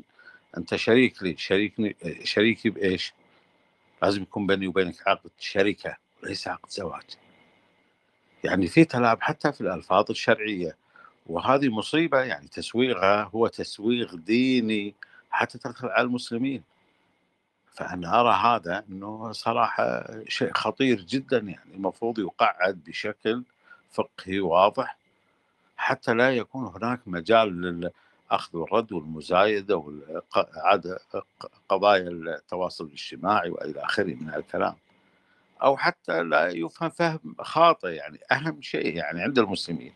أنت 0.56 0.74
شريك 0.76 1.22
لي 1.22 1.36
شريكني 1.36 1.96
شريكي 2.24 2.70
بإيش؟ 2.70 3.12
لازم 4.02 4.22
يكون 4.22 4.46
بيني 4.46 4.66
وبينك 4.66 5.08
عقد 5.08 5.30
شركة 5.38 5.96
وليس 6.22 6.48
عقد 6.48 6.70
زواج. 6.70 7.04
يعني 8.44 8.66
في 8.66 8.84
تلاعب 8.84 9.22
حتى 9.22 9.52
في 9.52 9.60
الألفاظ 9.60 10.10
الشرعية 10.10 10.76
وهذه 11.26 11.68
مصيبة 11.68 12.20
يعني 12.20 12.48
تسويغها 12.48 13.22
هو 13.22 13.46
تسويغ 13.46 14.14
ديني 14.14 14.94
حتى 15.30 15.58
تدخل 15.58 15.88
على 15.88 16.06
المسلمين. 16.06 16.62
فأنا 17.72 18.20
أرى 18.20 18.34
هذا 18.34 18.84
إنه 18.90 19.32
صراحة 19.32 20.06
شيء 20.28 20.52
خطير 20.52 21.00
جدا 21.00 21.38
يعني 21.38 21.74
المفروض 21.74 22.18
يقعد 22.18 22.84
بشكل 22.86 23.44
فقهي 23.90 24.40
واضح 24.40 24.98
حتى 25.76 26.14
لا 26.14 26.36
يكون 26.36 26.66
هناك 26.66 27.00
مجال 27.06 27.90
للاخذ 28.30 28.58
والرد 28.58 28.92
والمزايدة 28.92 29.76
وقضايا 31.70 32.08
التواصل 32.08 32.84
الاجتماعي 32.84 33.50
وإلى 33.50 33.80
آخره 33.80 34.14
من 34.14 34.34
الكلام. 34.34 34.74
أو 35.62 35.76
حتى 35.76 36.22
لا 36.22 36.48
يفهم 36.48 36.90
فهم 36.90 37.34
خاطئ 37.40 37.88
يعني 37.88 38.18
أهم 38.32 38.62
شيء 38.62 38.96
يعني 38.96 39.22
عند 39.22 39.38
المسلمين 39.38 39.94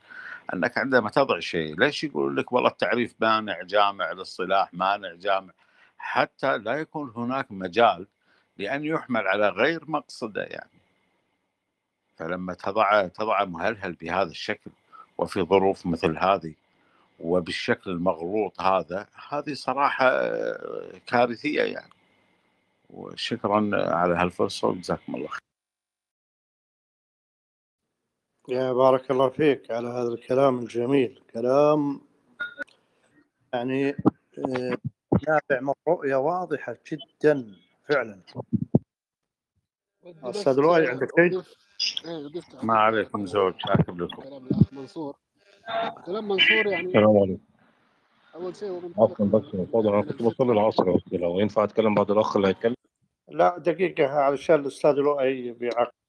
أنك 0.55 0.79
عندما 0.79 1.11
تضع 1.11 1.41
شيء 1.41 1.79
ليش 1.79 2.05
يقول 2.05 2.37
لك 2.37 2.53
والله 2.53 2.71
التعريف 2.71 3.15
مانع 3.21 3.63
جامع 3.63 4.13
للصلاح 4.13 4.75
مانع 4.75 5.15
جامع؟ 5.15 5.53
حتى 5.99 6.59
لا 6.59 6.73
يكون 6.73 7.13
هناك 7.17 7.53
مجال 7.53 8.07
لأن 8.59 8.85
يحمل 8.85 9.27
على 9.27 9.49
غير 9.49 9.85
مقصده 9.91 10.43
يعني. 10.43 10.81
فلما 12.17 12.55
تضع 12.55 13.07
تضع 13.07 13.45
مهلهل 13.45 13.93
بهذا 13.93 14.31
الشكل 14.31 14.71
وفي 15.19 15.43
ظروف 15.43 15.87
مثل 15.87 16.19
هذه 16.19 16.55
وبالشكل 17.21 17.91
المغلوط 17.91 18.61
هذا 18.61 19.07
هذه 19.29 19.55
صراحة 19.55 20.11
كارثية 21.07 21.63
يعني. 21.63 21.93
وشكرا 22.91 23.71
على 23.73 24.15
هالفرصة 24.15 24.69
وجزاكم 24.69 25.15
الله 25.15 25.29
خير. 25.29 25.41
يا 28.49 28.73
بارك 28.73 29.11
الله 29.11 29.29
فيك 29.29 29.71
على 29.71 29.89
هذا 29.89 30.09
الكلام 30.09 30.59
الجميل. 30.59 31.23
كلام 31.33 32.01
يعني 33.53 33.89
آه، 34.39 34.77
نابع 35.29 35.61
من 35.61 35.75
رؤية 35.89 36.17
واضحة 36.17 36.77
جدا 36.93 37.57
فعلا. 37.89 38.21
أستاذ 40.07 40.57
لؤي 40.57 40.89
عندك 40.89 41.09
شيء؟ 41.17 41.43
ما 42.63 42.75
عليكم 42.79 43.27
زوج 43.27 43.55
عاقب 43.65 44.01
لكم. 44.01 44.23
كلام 44.23 44.47
الأخ 44.47 44.73
منصور. 44.73 45.17
كلام 46.07 46.29
منصور 46.29 46.67
يعني. 46.67 46.87
السلام 46.87 47.19
عليكم. 47.19 47.43
أول 48.35 48.57
شيء 48.57 48.93
عفوا 48.99 49.27
بس 49.27 49.43
تفضل 49.53 49.95
أنا 49.95 50.03
كنت 50.03 50.23
بصلي 50.23 50.53
العصر 50.53 50.99
لو 51.13 51.41
ينفع 51.41 51.65
أتكلم 51.65 51.95
بعد 51.95 52.11
الأخ 52.11 52.37
اللي 52.37 52.49
هيتكلم. 52.49 52.75
لا 53.29 53.59
دقيقة 53.59 54.07
علشان 54.07 54.61
الأستاذ 54.61 54.93
لؤي 54.93 55.53
بيعقب. 55.53 56.00